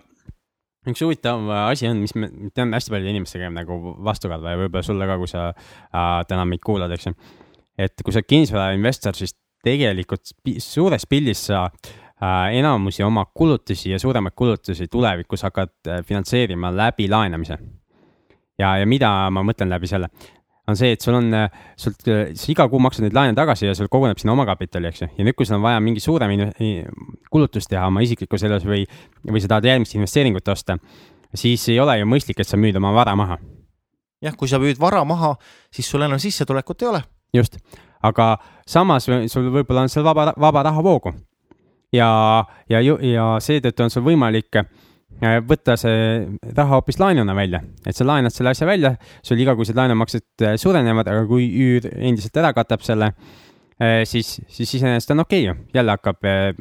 üks 0.89 1.03
huvitav 1.03 1.47
asi 1.69 1.87
on, 1.87 2.01
mis 2.03 2.13
me 2.19 2.29
teame 2.55 2.77
hästi 2.77 2.91
paljude 2.93 3.13
inimestega 3.13 3.49
nagu 3.53 3.77
vastukarva 4.03 4.53
ja 4.53 4.59
võib-olla 4.63 4.85
sulle 4.85 5.07
ka, 5.07 5.17
kui 5.21 5.31
sa 5.31 5.45
äh, 5.49 6.19
täna 6.27 6.45
meid 6.49 6.63
kuulad, 6.65 6.91
eks 6.91 7.07
ju. 7.07 7.15
et 7.79 8.03
kui 8.03 8.13
sa 8.13 8.21
oled 8.21 8.29
kinnisvarainvestor, 8.29 9.17
siis 9.17 9.35
tegelikult 9.63 10.33
suures 10.63 11.07
pildis 11.09 11.45
sa 11.47 11.63
äh, 11.69 12.57
enamusi 12.59 13.05
oma 13.07 13.25
kulutusi 13.31 13.93
ja 13.93 14.01
suuremaid 14.01 14.35
kulutusi 14.35 14.89
tulevikus 14.91 15.47
hakkad 15.47 15.73
äh, 15.87 16.03
finantseerima 16.05 16.73
läbi 16.75 17.07
laenamise. 17.09 17.57
ja, 18.59 18.77
ja 18.77 18.85
mida 18.85 19.13
ma 19.31 19.45
mõtlen 19.47 19.71
läbi 19.71 19.87
selle, 19.87 20.11
on 20.67 20.77
see, 20.79 20.93
et 20.95 21.01
sul 21.01 21.15
on, 21.17 21.29
sul, 21.79 21.95
sa 21.99 22.51
iga 22.51 22.67
kuu 22.71 22.79
maksad 22.81 23.03
neid 23.03 23.15
laene 23.15 23.35
tagasi 23.35 23.67
ja 23.67 23.75
sul 23.75 23.89
koguneb 23.91 24.19
sinna 24.21 24.35
omakapitali, 24.35 24.87
eks 24.89 25.01
ju. 25.03 25.07
ja 25.17 25.25
nüüd, 25.27 25.35
kui 25.35 25.47
sul 25.47 25.57
on 25.57 25.65
vaja 25.65 25.81
mingi 25.83 26.03
suurem 26.03 26.31
kulutus 27.31 27.67
teha 27.67 27.87
oma 27.89 28.03
isiklikus 28.05 28.45
elus 28.47 28.67
või, 28.67 28.85
või 29.27 29.43
sa 29.43 29.51
tahad 29.51 29.67
järgmist 29.67 29.97
investeeringut 29.97 30.47
osta, 30.53 30.77
siis 31.35 31.65
ei 31.73 31.79
ole 31.83 31.97
ju 31.99 32.07
mõistlik, 32.07 32.39
et 32.39 32.47
sa 32.47 32.59
müüd 32.59 32.79
oma 32.79 32.93
vara 32.95 33.15
maha. 33.19 33.37
jah, 34.23 34.37
kui 34.39 34.47
sa 34.47 34.59
müüd 34.61 34.79
vara 34.79 35.03
maha, 35.03 35.35
siis 35.73 35.89
sul 35.89 36.05
enam 36.07 36.21
sissetulekut 36.21 36.81
ei 36.81 36.91
ole. 36.93 37.03
just, 37.35 37.59
aga 38.01 38.37
samas 38.67 39.09
sul 39.09 39.51
võib-olla 39.51 39.83
on 39.83 39.91
seal 39.91 40.07
vaba, 40.07 40.31
vaba 40.39 40.63
rahavoogu. 40.69 41.13
ja, 41.91 42.09
ja, 42.69 42.79
ja 42.79 43.27
seetõttu 43.43 43.83
on 43.83 43.91
sul 43.91 44.07
võimalik 44.07 44.63
võtta 45.21 45.75
see 45.79 46.25
raha 46.55 46.79
hoopis 46.79 46.99
laenuna 46.99 47.35
välja, 47.35 47.61
et 47.85 47.95
sa 47.95 48.05
laenad 48.07 48.33
selle 48.33 48.53
asja 48.53 48.67
välja, 48.67 48.95
sul 49.25 49.39
igakuised 49.39 49.77
laenumaksed 49.77 50.43
äh, 50.43 50.57
suurenevad, 50.59 51.07
aga 51.07 51.23
kui 51.29 51.47
üür 51.47 51.87
endiselt 51.93 52.37
ära 52.41 52.53
katab 52.55 52.83
selle, 52.85 53.13
äh, 53.79 54.01
siis, 54.09 54.35
siis 54.47 54.75
iseenesest 54.79 55.13
on 55.15 55.23
okei 55.23 55.47
okay 55.47 55.49
ju, 55.49 55.71
jälle 55.79 55.95
hakkab, 55.95 56.27
äh, 56.27 56.51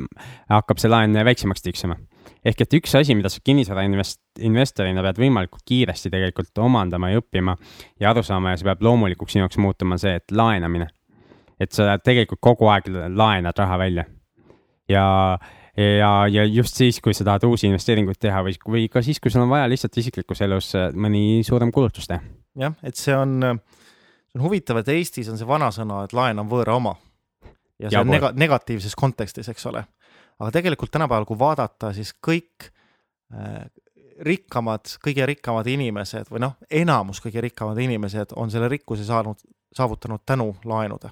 hakkab 0.52 0.82
see 0.82 0.92
laen 0.92 1.18
väiksemaks 1.24 1.64
tiksuma. 1.64 1.98
ehk 2.44 2.60
et 2.64 2.74
üks 2.74 2.94
asi, 2.98 3.14
mida 3.14 3.30
sa 3.30 3.38
kinnisvara 3.44 3.84
invest-, 3.86 4.22
investorina 4.42 5.02
pead 5.02 5.20
võimalikult 5.22 5.62
kiiresti 5.66 6.10
tegelikult 6.10 6.58
omandama 6.58 7.12
ja 7.12 7.20
õppima 7.22 7.54
ja 8.00 8.10
aru 8.10 8.22
saama 8.26 8.50
ja 8.50 8.58
see 8.58 8.66
peab 8.66 8.82
loomulikuks 8.82 9.36
sinu 9.36 9.46
jaoks 9.46 9.60
muutuma, 9.62 9.98
see, 9.98 10.16
et 10.18 10.34
laenamine. 10.34 10.88
et 11.60 11.70
sa 11.72 11.96
tegelikult 12.02 12.40
kogu 12.42 12.66
aeg 12.72 12.88
laenad 13.14 13.58
raha 13.58 13.78
välja 13.78 14.04
ja 14.90 15.38
ja, 15.76 16.26
ja 16.28 16.44
just 16.44 16.76
siis, 16.76 17.00
kui 17.00 17.14
sa 17.16 17.24
tahad 17.24 17.46
uusi 17.48 17.68
investeeringuid 17.70 18.20
teha 18.20 18.42
või, 18.44 18.56
või 18.74 18.88
ka 18.92 19.02
siis, 19.04 19.20
kui 19.22 19.32
sul 19.32 19.44
on 19.44 19.52
vaja 19.52 19.68
lihtsalt 19.70 19.96
isiklikus 20.02 20.42
elus 20.44 20.72
äh, 20.78 20.90
mõni 20.92 21.42
suurem 21.46 21.72
kulutus 21.72 22.10
teha. 22.10 22.20
jah, 22.60 22.76
et 22.84 22.98
see 23.00 23.14
on, 23.16 23.38
see 24.28 24.40
on 24.40 24.46
huvitav, 24.46 24.82
et 24.82 24.92
Eestis 24.92 25.30
on 25.32 25.40
see 25.40 25.48
vanasõna, 25.48 26.02
et 26.04 26.16
laen 26.16 26.42
on 26.42 26.50
võõra 26.50 26.76
oma. 26.76 26.96
ja 27.78 27.88
see 27.88 27.96
ja 27.96 28.04
on 28.04 28.12
nega-, 28.12 28.34
negatiivses 28.36 28.96
kontekstis, 28.98 29.48
eks 29.48 29.66
ole. 29.72 29.84
aga 30.38 30.50
tegelikult 30.58 30.92
tänapäeval, 30.92 31.28
kui 31.28 31.40
vaadata, 31.40 31.94
siis 31.96 32.12
kõik 32.20 32.68
äh, 33.32 33.64
rikkamad, 34.22 34.92
kõige 35.02 35.26
rikkamad 35.26 35.66
inimesed 35.72 36.28
või 36.30 36.44
noh, 36.44 36.58
enamus 36.70 37.22
kõige 37.24 37.40
rikkamad 37.48 37.80
inimesed 37.80 38.36
on 38.36 38.52
selle 38.52 38.68
rikkuse 38.68 39.08
saanud, 39.08 39.40
saavutanud 39.72 40.20
tänu 40.28 40.52
laenude 40.68 41.10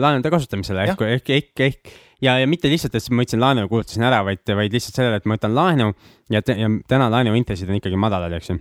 laenude 0.00 0.30
kasutamisele 0.32 0.86
ehk, 0.88 1.04
ehk, 1.16 1.30
ehk, 1.36 1.62
ehk 1.66 1.92
ja, 2.22 2.36
ja 2.40 2.48
mitte 2.48 2.70
lihtsalt, 2.70 2.94
et 2.96 3.08
ma 3.10 3.24
võtsin 3.24 3.42
laenu 3.42 3.64
ja 3.64 3.70
kulutasin 3.70 4.06
ära, 4.08 4.22
vaid, 4.26 4.42
vaid 4.46 4.74
lihtsalt 4.74 4.98
sellele, 4.98 5.20
et 5.20 5.28
ma 5.28 5.38
võtan 5.38 5.56
laenu 5.56 5.88
ja, 6.32 6.42
ja 6.42 6.70
täna 6.88 7.08
laenuintressid 7.12 7.70
on 7.70 7.80
ikkagi 7.80 7.98
madalad, 8.00 8.34
eks 8.38 8.52
ju. 8.52 8.58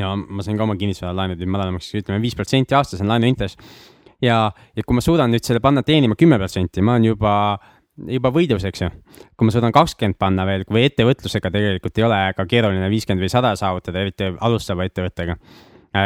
ja 0.00 0.12
ma 0.16 0.46
sain 0.46 0.58
ka 0.58 0.66
oma 0.66 0.78
kinnisvaralaenud 0.80 1.42
madalamaks, 1.46 1.90
ütleme 2.00 2.22
viis 2.22 2.38
protsenti 2.38 2.76
aastas 2.78 3.02
on 3.04 3.12
laenuintress. 3.12 3.58
ja, 4.22 4.46
ja 4.76 4.86
kui 4.86 4.96
ma 4.96 5.04
suudan 5.04 5.32
nüüd 5.32 5.44
selle 5.46 5.60
panna 5.60 5.84
teenima 5.86 6.18
kümme 6.18 6.38
protsenti, 6.40 6.82
ma 6.82 6.96
olen 6.96 7.12
juba 7.12 7.34
juba 8.08 8.30
võidus, 8.32 8.64
eks 8.64 8.84
ju. 8.84 8.90
kui 9.36 9.48
ma 9.48 9.54
suudan 9.54 9.74
kakskümmend 9.74 10.18
panna 10.20 10.46
veel 10.48 10.64
või 10.70 10.86
ettevõtlusega 10.88 11.50
tegelikult 11.52 11.98
ei 11.98 12.06
ole 12.06 12.20
ka 12.36 12.46
keeruline 12.48 12.88
viiskümmend 12.92 13.26
või 13.26 13.32
sada 13.32 13.52
saavutada, 13.58 14.00
eriti 14.00 14.30
alustava 14.40 14.86
ettevõttega. 14.88 15.36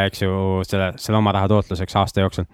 eks 0.05 0.21
ju, 0.21 0.63
selle, 0.67 0.91
selle 0.99 1.21
oma 1.21 1.31
raha 1.35 1.47
tootluseks 1.51 1.95
aasta 1.95 2.25
jooksul. 2.25 2.49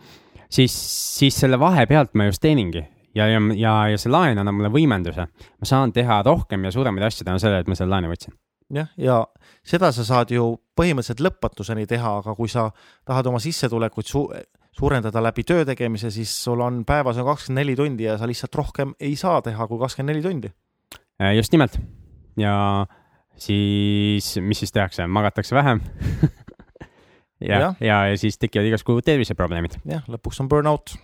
Siis, 0.51 0.75
siis 1.17 1.39
selle 1.43 1.59
vahe 1.59 1.85
pealt 1.89 2.15
ma 2.15 2.29
just 2.29 2.41
teeningi. 2.43 2.83
Ja, 3.15 3.25
ja, 3.27 3.41
ja, 3.59 3.73
ja 3.91 3.97
see 3.99 4.11
laen 4.11 4.39
annab 4.39 4.55
mulle 4.55 4.71
võimenduse. 4.71 5.25
ma 5.27 5.67
saan 5.67 5.91
teha 5.91 6.21
rohkem 6.23 6.63
ja 6.63 6.71
suuremaid 6.71 7.09
asju 7.09 7.27
tänu 7.27 7.41
sellele, 7.43 7.65
et 7.65 7.67
ma 7.67 7.75
selle 7.75 7.91
laenu 7.91 8.11
võtsin. 8.11 8.37
Jah, 8.71 8.87
ja 8.95 9.17
seda 9.67 9.89
sa 9.91 10.05
saad 10.07 10.31
ju 10.31 10.45
põhimõtteliselt 10.79 11.19
lõpmatuseni 11.25 11.83
teha, 11.91 12.13
aga 12.21 12.35
kui 12.37 12.47
sa 12.47 12.69
tahad 13.07 13.27
oma 13.27 13.41
sissetulekuid 13.43 14.07
su 14.07 14.23
suurendada 14.71 15.19
läbi 15.23 15.43
töö 15.43 15.65
tegemise, 15.67 16.11
siis 16.11 16.31
sul 16.45 16.61
on 16.63 16.85
päevas 16.87 17.19
on 17.19 17.27
kakskümmend 17.27 17.59
neli 17.59 17.75
tundi 17.75 18.07
ja 18.07 18.15
sa 18.17 18.29
lihtsalt 18.29 18.55
rohkem 18.55 18.93
ei 18.99 19.17
saa 19.19 19.41
teha 19.43 19.67
kui 19.67 19.79
kakskümmend 19.81 20.15
neli 20.15 20.23
tundi. 20.23 20.51
Äh, 21.21 21.35
just 21.35 21.51
nimelt. 21.51 21.75
Ja 22.39 22.85
siis, 23.35 24.37
mis 24.39 24.63
siis 24.63 24.71
tehakse, 24.71 25.07
magatakse 25.07 25.55
vähem 25.55 25.83
ja, 27.41 27.59
ja, 27.59 27.69
ja, 27.79 27.97
ja 28.11 28.19
siis 28.21 28.37
tekivad 28.41 28.69
igasugu 28.69 29.01
terviseprobleemid. 29.05 29.79
jah, 29.89 30.03
lõpuks 30.11 30.41
on 30.43 30.49
burnout. 30.51 30.95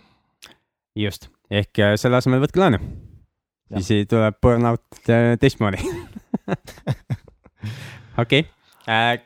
just, 0.98 1.30
ehk 1.52 1.84
äh, 1.84 1.96
selle 2.00 2.22
asemel 2.22 2.44
võtke 2.44 2.62
laenu. 2.62 2.80
siis 3.78 4.08
tuleb 4.10 4.40
burnout 4.42 5.12
äh, 5.12 5.34
teistmoodi 5.42 5.82
okei 8.24 8.46
okay. 8.46 8.48
äh,, 8.88 9.18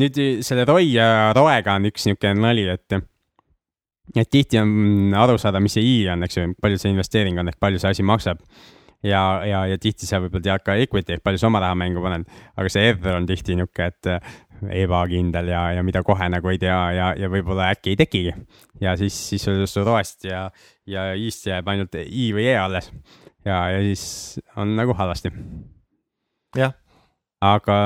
nüüd 0.00 0.22
selle 0.46 0.66
ROI 0.68 0.88
ja 0.92 1.10
ROE-ga 1.36 1.70
on 1.80 1.90
üks 1.90 2.06
niisugune 2.06 2.44
nali, 2.44 2.68
et 2.70 3.00
et 4.14 4.30
tihti 4.30 4.60
on 4.60 5.14
aru 5.18 5.36
saada, 5.40 5.60
mis 5.62 5.76
see 5.76 5.84
I 5.84 6.08
on, 6.14 6.24
eks 6.26 6.38
ju, 6.38 6.48
palju 6.62 6.80
see 6.80 6.92
investeering 6.94 7.40
on 7.42 7.50
ehk 7.50 7.58
palju 7.62 7.82
see 7.82 7.94
asi 7.96 8.06
maksab. 8.06 8.42
ja, 9.04 9.20
ja, 9.46 9.60
ja 9.70 9.76
tihti 9.78 10.06
sa 10.08 10.18
võib-olla 10.22 10.42
tead 10.42 10.62
ka 10.66 10.74
equity 10.82 11.16
ehk 11.16 11.24
palju 11.26 11.40
sa 11.40 11.50
oma 11.50 11.60
raha 11.62 11.76
mängu 11.78 12.02
paned, 12.02 12.26
aga 12.56 12.70
see 12.72 12.88
R 12.94 13.12
on 13.14 13.26
tihti 13.28 13.58
niisugune, 13.58 13.90
et 13.92 14.10
äh, 14.10 14.38
ebakindel 14.70 15.50
ja, 15.52 15.62
ja 15.76 15.84
mida 15.86 16.02
kohe 16.06 16.28
nagu 16.32 16.52
ei 16.52 16.60
tea 16.62 16.78
ja, 16.96 17.08
ja 17.18 17.30
võib-olla 17.32 17.70
äkki 17.74 17.94
ei 17.94 18.00
tekigi. 18.00 18.34
ja 18.80 18.96
siis, 18.96 19.16
siis 19.30 19.46
sul 19.46 19.86
roest 19.86 20.24
ja, 20.28 20.46
ja 20.86 21.08
I-st 21.14 21.50
jääb 21.50 21.68
ainult 21.72 21.98
I 22.02 22.30
või 22.36 22.48
E 22.50 22.56
alles. 22.58 22.90
ja, 23.44 23.60
ja 23.74 23.82
siis 23.88 24.40
on 24.56 24.76
nagu 24.76 24.94
halvasti. 24.96 25.32
jah. 26.56 26.74
aga 27.40 27.76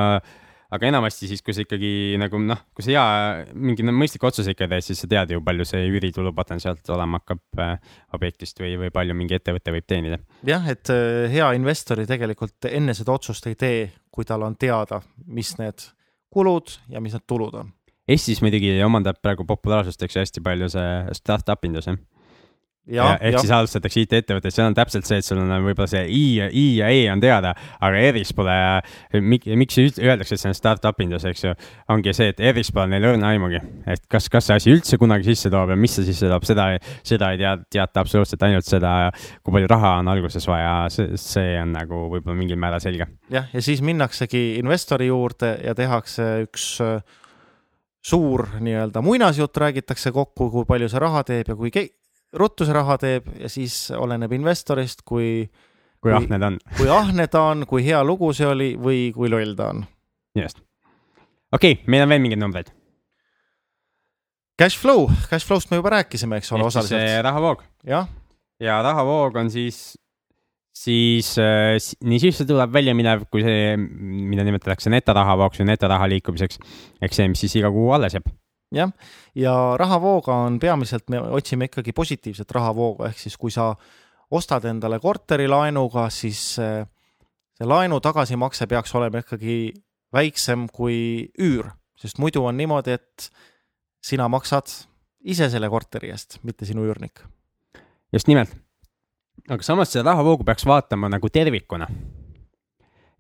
aga 0.71 0.87
enamasti 0.91 1.29
siis, 1.31 1.43
kui 1.43 1.55
sa 1.55 1.65
ikkagi 1.65 1.93
nagu 2.21 2.39
noh, 2.43 2.61
kui 2.77 2.87
sa 2.87 2.93
hea 2.95 3.45
mingi 3.59 3.85
mõistliku 3.87 4.29
otsuse 4.31 4.55
ikka 4.55 4.69
teed, 4.71 4.87
siis 4.87 5.03
sa 5.03 5.11
tead 5.11 5.35
ju, 5.35 5.43
palju 5.45 5.67
see 5.69 5.89
üüritulu 5.91 6.33
potentsiaalselt 6.37 6.93
olema 6.95 7.21
hakkab 7.21 7.63
äh, 7.63 7.95
objektist 8.17 8.61
või, 8.63 8.77
või 8.85 8.93
palju 8.95 9.17
mingi 9.19 9.37
ettevõte 9.39 9.75
võib 9.75 9.89
teenida. 9.91 10.21
jah, 10.47 10.69
et 10.71 10.93
äh, 10.95 11.27
hea 11.33 11.51
investori 11.59 12.07
tegelikult 12.11 12.71
enne 12.71 12.95
seda 12.97 13.17
otsust 13.19 13.51
ei 13.51 13.59
tee, 13.59 13.89
kui 14.15 14.29
tal 14.29 14.47
on 14.47 14.57
teada, 14.61 15.03
mis 15.27 15.57
need 15.59 15.91
kulud 16.31 16.77
ja 16.89 17.03
mis 17.03 17.15
need 17.17 17.27
tulud 17.29 17.55
on. 17.59 17.73
Eestis 18.11 18.41
muidugi 18.43 18.73
omandab 18.83 19.21
praegu 19.23 19.45
populaarsust, 19.47 20.03
eks 20.03 20.17
ju, 20.17 20.25
hästi 20.25 20.43
palju 20.43 20.71
see 20.73 21.19
startup 21.19 21.65
indus, 21.69 21.87
jah 21.91 21.99
Ja, 22.89 23.13
ehk 23.21 23.37
ja. 23.37 23.41
siis 23.43 23.53
alustatakse 23.53 24.01
IT-ettevõttes, 24.03 24.55
seal 24.57 24.71
on 24.71 24.75
täpselt 24.75 25.05
see, 25.07 25.21
et 25.21 25.27
sul 25.27 25.39
on 25.39 25.51
võib-olla 25.63 25.87
see 25.91 26.01
I, 26.11 26.23
I 26.49 26.65
ja 26.79 26.89
E 26.91 27.03
on 27.13 27.21
teada, 27.23 27.53
aga 27.79 28.01
ERIS 28.09 28.33
pole, 28.35 28.55
miks 29.21 29.77
öeldakse, 30.01 30.35
et 30.35 30.43
see 30.43 30.51
on 30.51 30.57
startup 30.57 30.99
indus, 31.05 31.27
eks 31.29 31.45
ju. 31.45 31.53
ongi 31.93 32.15
see, 32.17 32.31
et 32.33 32.41
ERIS 32.51 32.73
pole 32.75 32.89
neil 32.91 33.07
õrna 33.13 33.35
aimugi, 33.35 33.61
et 33.85 34.03
kas, 34.11 34.31
kas 34.33 34.49
see 34.49 34.57
asi 34.57 34.73
üldse 34.73 34.99
kunagi 34.99 35.29
sisse 35.29 35.53
toob 35.53 35.75
ja 35.75 35.79
mis 35.79 35.95
see 35.99 36.09
sisse 36.09 36.33
toob, 36.33 36.49
seda, 36.49 36.71
seda 37.07 37.31
ei 37.35 37.43
tea, 37.45 37.55
teata 37.79 38.03
absoluutselt 38.03 38.49
ainult 38.49 38.67
seda, 38.67 38.97
kui 39.45 39.59
palju 39.59 39.71
raha 39.71 39.95
on 40.01 40.11
alguses 40.17 40.49
vaja, 40.51 40.75
see, 40.91 41.21
see 41.21 41.55
on 41.61 41.77
nagu 41.77 42.07
võib-olla 42.17 42.41
mingil 42.41 42.59
määral 42.65 42.83
selge. 42.83 43.07
jah, 43.31 43.53
ja 43.53 43.65
siis 43.65 43.85
minnaksegi 43.87 44.57
investori 44.59 45.13
juurde 45.13 45.59
ja 45.63 45.77
tehakse 45.79 46.33
üks 46.49 46.73
äh, 46.83 46.99
suur 48.01 48.47
nii-öelda 48.59 49.03
muinasjutt 49.05 49.57
räägitakse 49.57 50.13
kokku, 50.17 50.51
kui 50.51 50.67
palju 50.67 50.89
see 50.89 51.03
raha 51.03 51.23
teeb 51.29 51.53
ja 51.53 51.57
kui 51.59 51.71
ruttu 52.37 52.67
see 52.67 52.75
raha 52.75 52.97
teeb 53.01 53.27
ja 53.41 53.49
siis 53.51 53.91
oleneb 53.97 54.33
investorist, 54.37 55.03
kui 55.07 55.49
kui 56.01 56.13
ahne 56.17 56.41
ta 56.41 56.51
on. 56.51 56.59
kui 56.79 56.91
ahne 56.93 57.29
ta 57.31 57.47
on, 57.53 57.65
kui 57.69 57.85
hea 57.85 58.01
lugu 58.07 58.33
see 58.37 58.49
oli 58.49 58.73
või 58.81 59.09
kui 59.17 59.31
loll 59.33 59.57
ta 59.59 59.71
on. 59.75 59.85
just. 60.39 60.63
okei 61.53 61.77
okay,, 61.77 61.89
meil 61.91 62.07
on 62.07 62.15
veel 62.15 62.23
mingeid 62.25 62.43
numbreid. 62.43 62.75
Cash 64.61 64.77
flow, 64.77 65.09
cash 65.31 65.49
flow'st 65.49 65.71
me 65.73 65.79
juba 65.81 65.95
rääkisime, 65.97 66.41
eks 66.41 66.53
ole, 66.53 66.69
osaliselt. 66.69 67.23
rahavoog. 67.25 67.65
jah. 67.89 68.09
ja 68.61 68.81
rahavoog 68.85 69.37
on 69.41 69.51
siis, 69.53 69.99
siis 70.77 71.33
äh, 71.41 71.77
nii 72.05 72.21
sisse 72.21 72.45
tuleb 72.49 72.73
välja 72.73 72.95
minev, 72.97 73.27
kui 73.33 73.45
see, 73.45 73.75
mida 73.77 74.45
nimetatakse 74.47 74.93
netorahavooks 74.93 75.63
või 75.63 75.73
netoraha 75.73 76.09
liikumiseks. 76.15 76.61
ehk 77.01 77.17
see, 77.17 77.29
mis 77.33 77.45
siis 77.47 77.61
iga 77.61 77.73
kuu 77.73 77.91
alles 77.97 78.17
jääb 78.17 78.29
jah, 78.75 78.93
ja 79.35 79.55
rahavooga 79.81 80.35
on 80.47 80.59
peamiselt, 80.63 81.09
me 81.11 81.21
otsime 81.21 81.71
ikkagi 81.71 81.93
positiivset 81.97 82.51
rahavooga, 82.55 83.11
ehk 83.11 83.19
siis 83.19 83.37
kui 83.41 83.53
sa 83.55 83.73
ostad 84.31 84.65
endale 84.71 85.01
korteri 85.03 85.49
laenuga, 85.51 86.07
siis 86.15 86.43
eh, 86.63 86.85
see 87.59 87.69
laenu 87.69 88.01
tagasimakse 88.01 88.69
peaks 88.71 88.95
olema 88.95 89.25
ikkagi 89.25 89.73
väiksem 90.15 90.69
kui 90.73 91.31
üür, 91.39 91.71
sest 91.99 92.19
muidu 92.23 92.45
on 92.47 92.57
niimoodi, 92.59 92.97
et 92.99 93.31
sina 94.05 94.29
maksad 94.33 94.71
ise 95.21 95.51
selle 95.53 95.69
korteri 95.71 96.11
eest, 96.15 96.39
mitte 96.47 96.67
sinu 96.67 96.87
üürnik. 96.87 97.21
just 98.13 98.29
nimelt. 98.29 98.55
aga 99.49 99.63
samas 99.63 99.93
seda 99.93 100.11
rahavoogu 100.11 100.45
peaks 100.45 100.67
vaatama 100.67 101.09
nagu 101.09 101.29
tervikuna. 101.29 101.89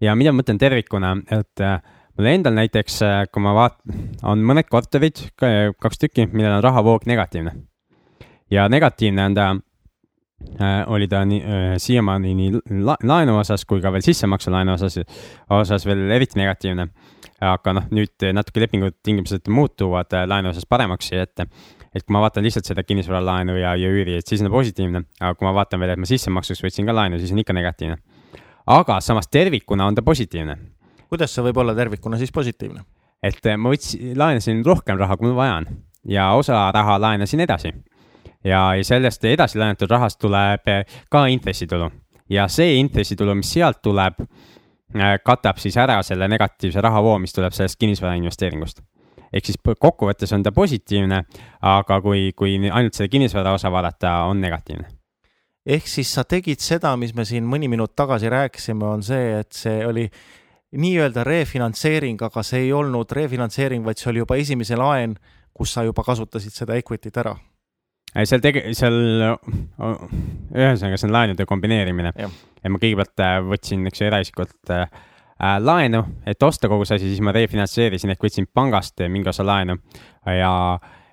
ja 0.00 0.14
mida 0.14 0.32
ma 0.32 0.42
mõtlen 0.42 0.58
tervikuna, 0.58 1.16
et 1.30 1.60
äh, 1.60 1.82
mul 2.20 2.28
endal 2.34 2.56
näiteks, 2.58 3.00
äh, 3.06 3.24
kui 3.32 3.42
ma 3.42 3.54
vaatan, 3.56 4.04
on 4.28 4.44
mõned 4.44 4.68
korterid, 4.70 5.22
kaks 5.40 6.00
tükki, 6.04 6.28
millel 6.32 6.58
on 6.58 6.64
rahavoog 6.64 7.08
negatiivne. 7.08 7.56
ja 8.50 8.68
negatiivne 8.68 9.24
on 9.24 9.34
ta 9.34 9.44
äh,, 10.60 10.82
oli 10.90 11.06
ta 11.08 11.22
nii 11.24 11.40
äh, 11.40 11.74
siiamaani 11.78 12.34
nii 12.34 12.62
la, 12.84 12.96
laenu 13.02 13.38
osas 13.38 13.64
kui 13.64 13.80
ka 13.80 13.92
veel 13.92 14.02
sissemakse 14.02 14.50
laenu 14.50 14.74
osas, 14.74 14.98
osas 15.50 15.86
veel 15.86 16.10
eriti 16.10 16.38
negatiivne. 16.38 16.88
aga 17.40 17.72
noh, 17.72 17.86
nüüd 17.90 18.26
natuke 18.36 18.60
lepingutingimused 18.60 19.48
muutuvad 19.48 20.12
äh, 20.12 20.26
laenu 20.28 20.50
osas 20.50 20.66
paremaks, 20.68 21.12
et, 21.12 21.46
et 21.94 22.04
kui 22.04 22.12
ma 22.12 22.20
vaatan 22.26 22.44
lihtsalt 22.44 22.68
seda 22.68 22.82
kinnisvaralaenu 22.82 23.56
ja, 23.56 23.76
ja 23.76 23.88
üüri, 23.88 24.18
et 24.18 24.26
siis 24.26 24.42
on 24.42 24.50
positiivne, 24.50 25.06
aga 25.20 25.38
kui 25.38 25.48
ma 25.48 25.54
vaatan 25.56 25.80
veel, 25.80 25.94
et 25.94 26.02
ma 26.02 26.10
sissemakseks 26.10 26.66
võtsin 26.66 26.90
ka 26.90 26.96
laenu, 26.96 27.22
siis 27.22 27.32
on 27.32 27.40
ikka 27.40 27.56
negatiivne. 27.56 27.96
aga 28.66 29.00
samas 29.00 29.28
tervikuna 29.28 29.86
on 29.86 29.94
ta 29.94 30.02
positiivne 30.02 30.58
kuidas 31.10 31.34
see 31.34 31.44
võib 31.44 31.60
olla 31.62 31.74
tervikuna 31.74 32.18
siis 32.20 32.32
positiivne? 32.32 32.84
et 33.22 33.46
eh, 33.46 33.56
ma 33.56 33.72
võtsin, 33.72 34.14
laenasin 34.18 34.62
rohkem 34.66 34.98
raha, 35.00 35.16
kui 35.20 35.30
ma 35.30 35.36
vaja 35.42 35.56
on 35.60 35.66
ja 36.08 36.30
osa 36.32 36.70
raha 36.72 36.98
laenasin 37.00 37.40
edasi. 37.44 37.72
ja, 38.44 38.74
ja 38.76 38.84
sellest 38.84 39.24
edasi 39.24 39.58
laenatud 39.58 39.90
rahast 39.90 40.20
tuleb 40.20 40.68
eh, 40.68 40.86
ka 41.10 41.26
intressitulu 41.26 41.90
ja 42.30 42.48
see 42.48 42.78
intressitulu, 42.78 43.34
mis 43.34 43.52
sealt 43.52 43.82
tuleb, 43.82 44.22
eh, 44.94 45.18
katab 45.24 45.58
siis 45.58 45.76
ära 45.76 46.00
selle 46.06 46.28
negatiivse 46.28 46.80
rahavoo, 46.80 47.18
mis 47.18 47.36
tuleb 47.36 47.52
sellest 47.56 47.80
kinnisvara 47.80 48.14
investeeringust 48.20 48.80
ehk 49.30 49.46
siis 49.46 49.60
kokkuvõttes 49.62 50.32
on 50.34 50.42
ta 50.42 50.50
positiivne, 50.52 51.20
aga 51.62 52.00
kui, 52.02 52.32
kui 52.36 52.56
ainult 52.66 52.96
selle 52.96 53.12
kinnisvara 53.12 53.52
osa 53.54 53.70
vaadata, 53.70 54.24
on 54.30 54.40
negatiivne 54.42 54.88
ehk 55.66 55.86
siis 55.86 56.10
sa 56.14 56.24
tegid 56.24 56.62
seda, 56.64 56.96
mis 56.96 57.12
me 57.14 57.26
siin 57.28 57.46
mõni 57.46 57.68
minut 57.68 57.92
tagasi 57.96 58.30
rääkisime, 58.32 58.86
on 58.86 59.04
see, 59.04 59.34
et 59.42 59.52
see 59.52 59.84
oli 59.86 60.06
nii-öelda 60.70 61.24
refinantseering, 61.26 62.20
aga 62.22 62.42
see 62.46 62.66
ei 62.66 62.72
olnud 62.72 63.10
refinantseering, 63.12 63.84
vaid 63.84 63.98
see 63.98 64.10
oli 64.12 64.22
juba 64.22 64.38
esimese 64.38 64.78
laen, 64.78 65.16
kus 65.56 65.74
sa 65.74 65.84
juba 65.86 66.04
kasutasid 66.06 66.54
seda 66.54 66.76
equity't 66.78 67.18
ära. 67.22 67.34
seal 68.24 68.42
tege-, 68.42 68.70
seal, 68.74 68.98
ühesõnaga, 70.54 70.98
see 70.98 71.08
on 71.08 71.14
laenude 71.14 71.46
kombineerimine. 71.46 72.12
ja 72.16 72.70
ma 72.70 72.78
kõigepealt 72.82 73.24
äh, 73.24 73.38
võtsin, 73.50 73.86
eks 73.90 74.02
ju, 74.02 74.06
eraisikult 74.10 74.72
äh, 74.74 74.86
äh, 75.40 75.58
laenu, 75.62 76.04
et 76.26 76.42
osta 76.42 76.70
kogu 76.70 76.86
see 76.86 77.00
asi, 77.00 77.10
siis 77.10 77.24
ma 77.24 77.34
refinantseerisin 77.34 78.14
ehk 78.14 78.26
võtsin 78.28 78.46
pangast 78.54 79.02
mingi 79.08 79.30
osa 79.30 79.46
laenu 79.46 79.78
ja 80.26 80.54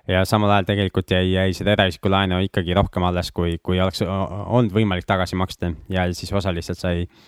ja 0.08 0.22
samal 0.24 0.54
ajal 0.54 0.70
tegelikult 0.70 1.10
jäi, 1.12 1.34
jäi 1.34 1.52
seda 1.52 1.74
eraisiku 1.74 2.08
laenu 2.08 2.38
ikkagi 2.46 2.72
rohkem 2.72 3.04
alles, 3.04 3.28
kui, 3.36 3.58
kui 3.62 3.76
oleks 3.76 4.00
olnud 4.06 4.72
võimalik 4.72 5.04
tagasi 5.04 5.36
maksta 5.36 5.74
ja 5.92 6.06
siis 6.16 6.32
osa 6.32 6.54
lihtsalt 6.54 6.80
sai 6.80 7.02
äh, 7.02 7.26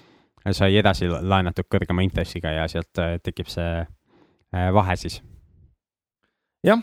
sai 0.49 0.77
edasi 0.81 1.09
laenatud 1.11 1.69
kõrgema 1.71 2.05
intressiga 2.05 2.53
ja 2.55 2.69
sealt 2.71 3.01
äh, 3.01 3.19
tekib 3.23 3.51
see 3.53 3.83
äh, 3.83 4.71
vahe 4.75 4.97
siis. 4.97 5.21
jah. 6.65 6.81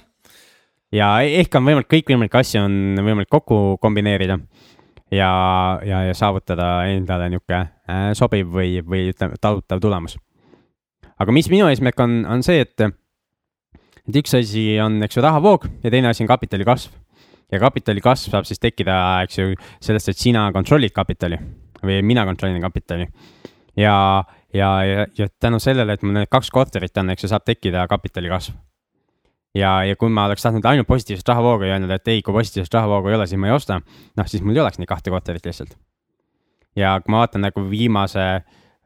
ja 0.93 1.09
ehk 1.25 1.57
on 1.57 1.65
võimalik, 1.65 1.89
kõikvõimalikke 1.95 2.41
asju 2.41 2.63
on 2.63 2.77
võimalik 3.01 3.31
kokku 3.33 3.77
kombineerida 3.81 4.39
ja, 5.11 5.31
ja, 5.85 6.03
ja 6.09 6.13
saavutada 6.17 6.85
endale 6.91 7.31
niisugune 7.33 7.63
äh, 7.89 8.11
sobiv 8.17 8.53
või, 8.53 8.77
või 8.85 9.09
ütleme, 9.13 9.39
talutav 9.41 9.81
tulemus. 9.81 10.17
aga 11.17 11.33
mis 11.33 11.49
minu 11.49 11.69
eesmärk 11.71 11.99
on, 12.05 12.21
on 12.29 12.45
see, 12.45 12.61
et, 12.61 12.87
et 14.05 14.21
üks 14.21 14.37
asi 14.37 14.69
on, 14.83 15.01
eks 15.03 15.17
ju, 15.17 15.25
rahavoog 15.25 15.69
ja 15.83 15.93
teine 15.93 16.13
asi 16.13 16.25
on 16.25 16.29
kapitali 16.29 16.67
kasv 16.67 16.93
ja 17.51 17.59
kapitali 17.63 18.03
kasv 18.03 18.33
saab 18.33 18.45
siis 18.45 18.59
tekkida, 18.59 18.97
eks 19.25 19.39
ju, 19.39 19.55
sellest, 19.81 20.13
et 20.13 20.27
sina 20.27 20.49
kontrollid 20.53 20.93
kapitali 20.93 21.39
või 21.83 22.01
mina 22.05 22.25
kontrollin 22.25 22.61
kapitali. 22.61 23.07
ja, 23.77 24.23
ja, 24.53 24.69
ja, 24.85 25.05
ja 25.17 25.27
tänu 25.39 25.59
sellele, 25.59 25.93
et 25.93 26.03
mul 26.03 26.17
need 26.17 26.31
kaks 26.31 26.51
korterit 26.51 26.97
on, 26.97 27.09
eks 27.13 27.25
ju, 27.25 27.31
saab 27.31 27.45
tekkida 27.45 27.87
kapitali 27.87 28.29
kasv. 28.29 28.53
ja, 29.55 29.83
ja 29.83 29.95
kui 29.95 30.09
ma 30.09 30.25
oleks 30.25 30.45
tahtnud 30.45 30.65
ainult 30.65 30.87
positiivset 30.87 31.27
rahavoogu 31.27 31.67
ja 31.67 31.77
öelnud, 31.77 31.91
et 31.91 32.07
ei, 32.07 32.21
kui 32.21 32.33
positiivset 32.33 32.73
rahavoogu 32.73 33.11
ei 33.11 33.19
ole, 33.19 33.27
siis 33.27 33.41
ma 33.41 33.51
ei 33.51 33.57
osta, 33.57 33.81
noh, 34.17 34.27
siis 34.27 34.43
mul 34.43 34.55
ei 34.55 34.65
oleks 34.65 34.79
neid 34.79 34.89
kahte 34.89 35.13
korterit 35.13 35.45
lihtsalt. 35.45 35.77
ja 36.75 36.99
kui 37.03 37.11
ma 37.11 37.25
vaatan 37.25 37.47
nagu 37.49 37.69
viimase 37.69 38.27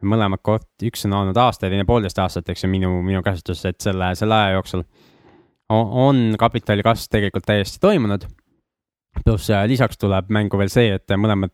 mõlemad 0.01 0.41
kord, 0.41 0.65
üks 0.83 1.05
on 1.05 1.13
olnud 1.13 1.37
aasta 1.37 1.67
ja 1.67 1.73
teine 1.75 1.85
poolteist 1.85 2.19
aastat, 2.19 2.49
eks 2.49 2.63
ju, 2.65 2.69
minu, 2.71 2.89
minu 3.05 3.21
käsutuses, 3.21 3.65
et 3.69 3.81
selle, 3.85 4.15
selle 4.17 4.35
aja 4.35 4.55
jooksul 4.57 4.83
on 5.71 6.35
kapitali 6.39 6.83
kasv 6.83 7.11
tegelikult 7.11 7.45
täiesti 7.47 7.79
toimunud. 7.79 8.25
pluss 9.25 9.49
äh, 9.49 9.65
lisaks 9.67 9.97
tuleb 9.97 10.29
mängu 10.31 10.57
veel 10.57 10.69
see, 10.71 10.95
et 10.95 11.13
mõlemad 11.19 11.51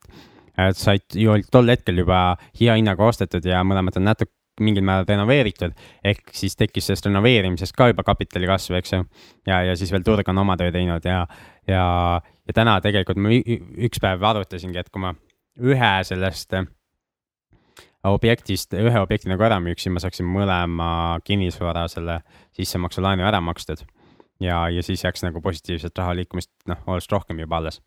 said 0.74 1.06
ju 1.14 1.38
tol 1.52 1.70
hetkel 1.70 2.02
juba 2.04 2.38
hea 2.60 2.76
hinnaga 2.80 3.06
ostetud 3.06 3.46
ja 3.46 3.64
mõlemad 3.68 4.00
on 4.00 4.08
natuke 4.10 4.34
mingil 4.62 4.86
määral 4.86 5.06
renoveeritud, 5.06 5.76
ehk 6.06 6.32
siis 6.34 6.56
tekkis 6.58 6.88
sellest 6.90 7.06
renoveerimisest 7.06 7.76
ka 7.78 7.92
juba 7.92 8.02
kapitali 8.08 8.50
kasv, 8.50 8.78
eks 8.80 8.96
ju. 8.96 9.04
ja, 9.46 9.62
ja 9.70 9.76
siis 9.78 9.92
veel 9.94 10.06
turg 10.06 10.30
on 10.30 10.42
oma 10.42 10.58
töö 10.58 10.72
teinud 10.74 11.06
ja, 11.06 11.20
ja, 11.70 11.84
ja 12.48 12.58
täna 12.58 12.80
tegelikult 12.82 13.22
ma 13.22 13.34
üks 13.38 14.02
päev 14.02 14.26
arvutasingi, 14.26 14.82
et 14.82 14.90
kui 14.90 15.04
ma 15.04 15.14
ühe 15.62 15.94
sellest 16.10 16.58
äh, 16.58 16.66
objektist, 18.08 18.74
ühe 18.74 19.02
objekti 19.02 19.30
nagu 19.30 19.46
ära 19.46 19.60
müüksin, 19.62 19.94
ma 19.94 20.02
saaksin 20.02 20.26
mõlema 20.30 20.90
kinnisvara 21.28 21.88
selle 21.92 22.22
sissemaksulaenu 22.58 23.26
ära 23.30 23.42
makstud 23.44 23.86
ja, 24.42 24.68
ja 24.74 24.84
siis 24.86 25.06
jääks 25.06 25.26
nagu 25.26 25.42
positiivset 25.42 25.98
raha 25.98 26.18
liikumist, 26.18 26.54
noh, 26.70 26.82
oleks 26.90 27.10
rohkem 27.14 27.46
juba 27.46 27.62
alles. 27.62 27.82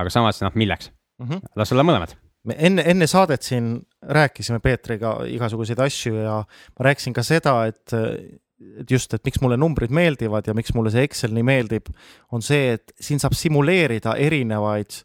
aga 0.00 0.10
samas, 0.10 0.42
noh, 0.42 0.54
milleks 0.58 0.90
mm? 1.20 1.28
-hmm. 1.28 1.54
las 1.56 1.72
olla 1.72 1.86
mõlemad. 1.86 2.16
me 2.44 2.56
enne, 2.58 2.82
enne 2.86 3.06
saadet 3.06 3.42
siin 3.44 3.74
rääkisime 4.00 4.60
Peetriga 4.64 5.18
igasuguseid 5.28 5.78
asju 5.78 6.14
ja 6.14 6.38
ma 6.78 6.86
rääkisin 6.88 7.16
ka 7.16 7.22
seda, 7.22 7.66
et 7.66 7.92
et 8.80 8.90
just, 8.90 9.14
et 9.14 9.24
miks 9.24 9.40
mulle 9.40 9.56
numbrid 9.56 9.90
meeldivad 9.90 10.46
ja 10.46 10.54
miks 10.54 10.74
mulle 10.76 10.90
see 10.92 11.06
Excel 11.08 11.32
nii 11.32 11.44
meeldib, 11.48 11.86
on 12.32 12.42
see, 12.44 12.74
et 12.76 12.92
siin 13.00 13.20
saab 13.20 13.32
simuleerida 13.32 14.18
erinevaid 14.20 14.98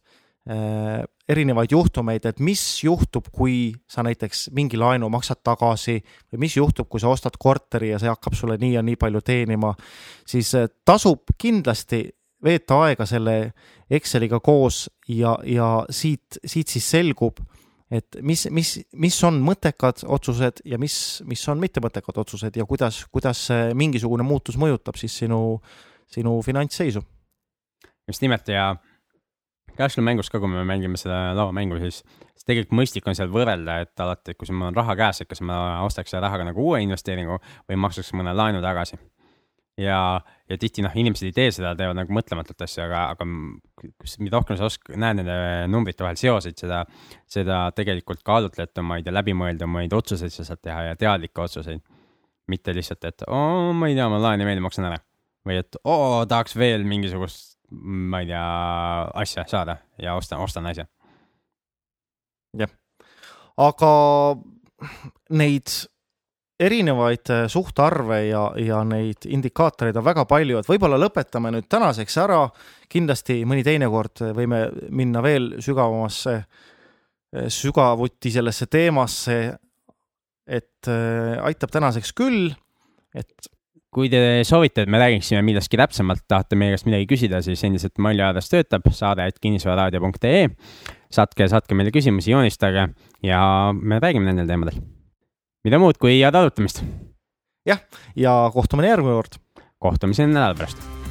äh, 0.51 1.05
erinevaid 1.30 1.74
juhtumeid, 1.74 2.26
et 2.30 2.41
mis 2.43 2.61
juhtub, 2.84 3.32
kui 3.34 3.74
sa 3.89 4.03
näiteks 4.05 4.49
mingi 4.55 4.78
laenu 4.78 5.09
maksad 5.13 5.41
tagasi 5.45 5.97
või 5.97 6.43
mis 6.45 6.57
juhtub, 6.57 6.89
kui 6.89 7.01
sa 7.01 7.09
ostad 7.13 7.38
korteri 7.41 7.91
ja 7.93 8.01
see 8.01 8.11
hakkab 8.11 8.38
sulle 8.38 8.59
nii 8.61 8.76
ja 8.76 8.84
nii 8.86 8.99
palju 9.01 9.24
teenima, 9.26 9.74
siis 10.28 10.53
eh, 10.57 10.70
tasub 10.86 11.34
kindlasti 11.41 12.05
veeta 12.46 12.78
aega 12.86 13.08
selle 13.10 13.36
Exceliga 13.91 14.39
koos 14.41 14.86
ja, 15.10 15.36
ja 15.46 15.70
siit, 15.93 16.39
siit 16.46 16.72
siis 16.74 16.88
selgub, 16.96 17.41
et 17.93 18.18
mis, 18.26 18.48
mis, 18.50 18.72
mis 18.98 19.18
on 19.28 19.38
mõttekad 19.46 20.06
otsused 20.10 20.64
ja 20.66 20.80
mis, 20.82 20.96
mis 21.30 21.43
on 21.52 21.62
mittemõttekad 21.62 22.18
otsused 22.24 22.58
ja 22.58 22.66
kuidas, 22.66 23.04
kuidas 23.14 23.46
mingisugune 23.78 24.26
muutus 24.26 24.58
mõjutab 24.58 24.98
siis 24.98 25.18
sinu, 25.22 25.60
sinu 26.10 26.39
finantsseisu. 26.46 27.04
just 28.08 28.22
nimelt 28.22 28.48
ja 28.50 28.76
Cashflow 29.78 30.06
mängus 30.08 30.30
ka, 30.32 30.39
kui 30.39 30.48
me 30.48 30.64
mängime 30.64 30.96
seda 31.00 31.34
lauamängu, 31.36 31.78
siis, 31.84 32.00
siis 32.32 32.48
tegelikult 32.48 32.78
mõistlik 32.80 33.08
on 33.12 33.18
seal 33.18 33.32
võrrelda, 33.32 33.82
et 33.84 34.04
alati, 34.06 34.36
kui 34.39 34.48
mul 34.54 34.70
on 34.70 34.78
raha 34.78 34.96
käes, 34.96 35.20
et 35.22 35.30
kas 35.30 35.43
ma 35.43 35.58
ostaks 35.84 36.14
selle 36.14 36.24
rahaga 36.24 36.48
nagu 36.48 36.64
uue 36.64 36.80
investeeringu 36.86 37.41
või 37.68 37.80
maksaks 37.84 38.14
mõne 38.16 38.32
laenu 38.36 38.64
tagasi. 38.64 39.00
Ja, 39.82 40.00
ja 40.50 40.58
tihti 40.60 40.84
noh, 40.86 40.94
inimesed 40.96 41.30
ei 41.30 41.36
tee 41.36 41.50
seda, 41.56 41.74
teevad 41.78 41.98
nagu 42.00 42.16
mõtlematult 42.16 42.64
asju, 42.66 42.84
aga, 42.86 43.02
aga 43.16 43.28
mida 44.24 44.40
rohkem 44.40 44.60
sa 44.60 44.68
osk-, 44.70 44.94
näed 44.96 45.20
nende 45.22 45.38
numbrite 45.72 46.06
vahel 46.06 46.20
seoseid, 46.20 46.58
seda, 46.60 46.84
seda 47.32 47.66
tegelikult 47.76 48.24
kaalutletumaid 48.28 49.08
ja 49.08 49.16
läbimõeldumaid 49.16 49.96
otsuseid 49.96 50.34
sa 50.34 50.48
saad 50.48 50.64
teha 50.64 50.88
ja 50.92 51.00
teadlikke 51.00 51.44
otsuseid. 51.48 51.84
mitte 52.48 52.74
lihtsalt, 52.78 53.06
et 53.10 53.24
oo, 53.26 53.74
ma 53.74 53.88
ei 53.90 53.96
tea, 53.98 54.06
ma 54.06 54.20
laen 54.22 54.42
ei 54.42 54.46
meeldi, 54.46 54.62
maksan 54.62 54.86
ära. 54.86 55.00
või 55.46 55.60
et 55.62 55.78
oo, 55.84 56.26
tahaks 56.30 56.56
veel 56.58 56.84
mingisugust 56.86 57.56
ma 57.72 58.22
ei 58.22 58.30
tea, 58.30 58.46
asja 59.14 59.46
saada 59.50 59.78
ja 60.02 60.16
ostan, 60.16 60.40
ostan 60.40 60.66
asja. 60.70 60.86
jah, 62.58 62.72
aga 63.58 63.92
neid 65.30 65.74
erinevaid 66.60 67.30
äh, 67.34 67.47
suhtarve 67.51 68.22
ja, 68.30 68.45
ja 68.60 68.84
neid 68.88 69.28
indikaatoreid 69.28 69.97
on 69.99 70.06
väga 70.06 70.26
palju, 70.30 70.60
et 70.60 70.70
võib-olla 70.70 70.99
lõpetame 71.01 71.51
nüüd 71.56 71.68
tänaseks 71.72 72.18
ära. 72.24 72.45
kindlasti 72.89 73.41
mõni 73.45 73.64
teinekord 73.66 74.22
võime 74.38 74.70
minna 74.89 75.24
veel 75.24 75.56
sügavamasse, 75.64 76.36
äh, 77.36 77.49
sügavuti 77.49 78.32
sellesse 78.32 78.68
teemasse. 78.72 79.58
et 80.47 80.88
äh, 80.88 81.41
aitab 81.41 81.72
tänaseks 81.74 82.14
küll, 82.14 82.53
et 83.16 83.49
kui 83.95 84.10
te 84.12 84.43
soovite, 84.45 84.84
et 84.84 84.91
me 84.91 84.99
räägiksime 84.99 85.41
millestki 85.41 85.80
täpsemalt, 85.80 86.26
tahate 86.28 86.56
meie 86.60 86.76
käest 86.76 86.86
midagi 86.86 87.08
küsida, 87.10 87.39
siis 87.41 87.64
endiselt 87.64 87.97
Malli 87.97 88.22
aadress 88.22 88.51
töötab, 88.51 88.91
saade 88.93 89.26
et 89.26 89.39
kinnisvararaadio.ee. 89.41 90.49
saatke, 91.10 91.47
saatke 91.49 91.80
meile 91.80 91.95
küsimusi, 91.95 92.36
joonistage 92.36 92.89
ja 93.24 93.41
me 93.74 93.99
räägime 94.03 94.30
nendel 94.30 94.51
teemadel. 94.51 94.84
Mida 95.66 95.82
muud 95.82 95.97
kui 96.01 96.20
head 96.20 96.38
arutamist. 96.38 96.84
jah, 97.66 97.82
ja 98.16 98.38
kohtumine 98.53 98.93
järgmine 98.93 99.18
kord. 99.18 99.41
kohtumiseni 99.82 100.34
nädala 100.34 100.55
pärast 100.61 101.05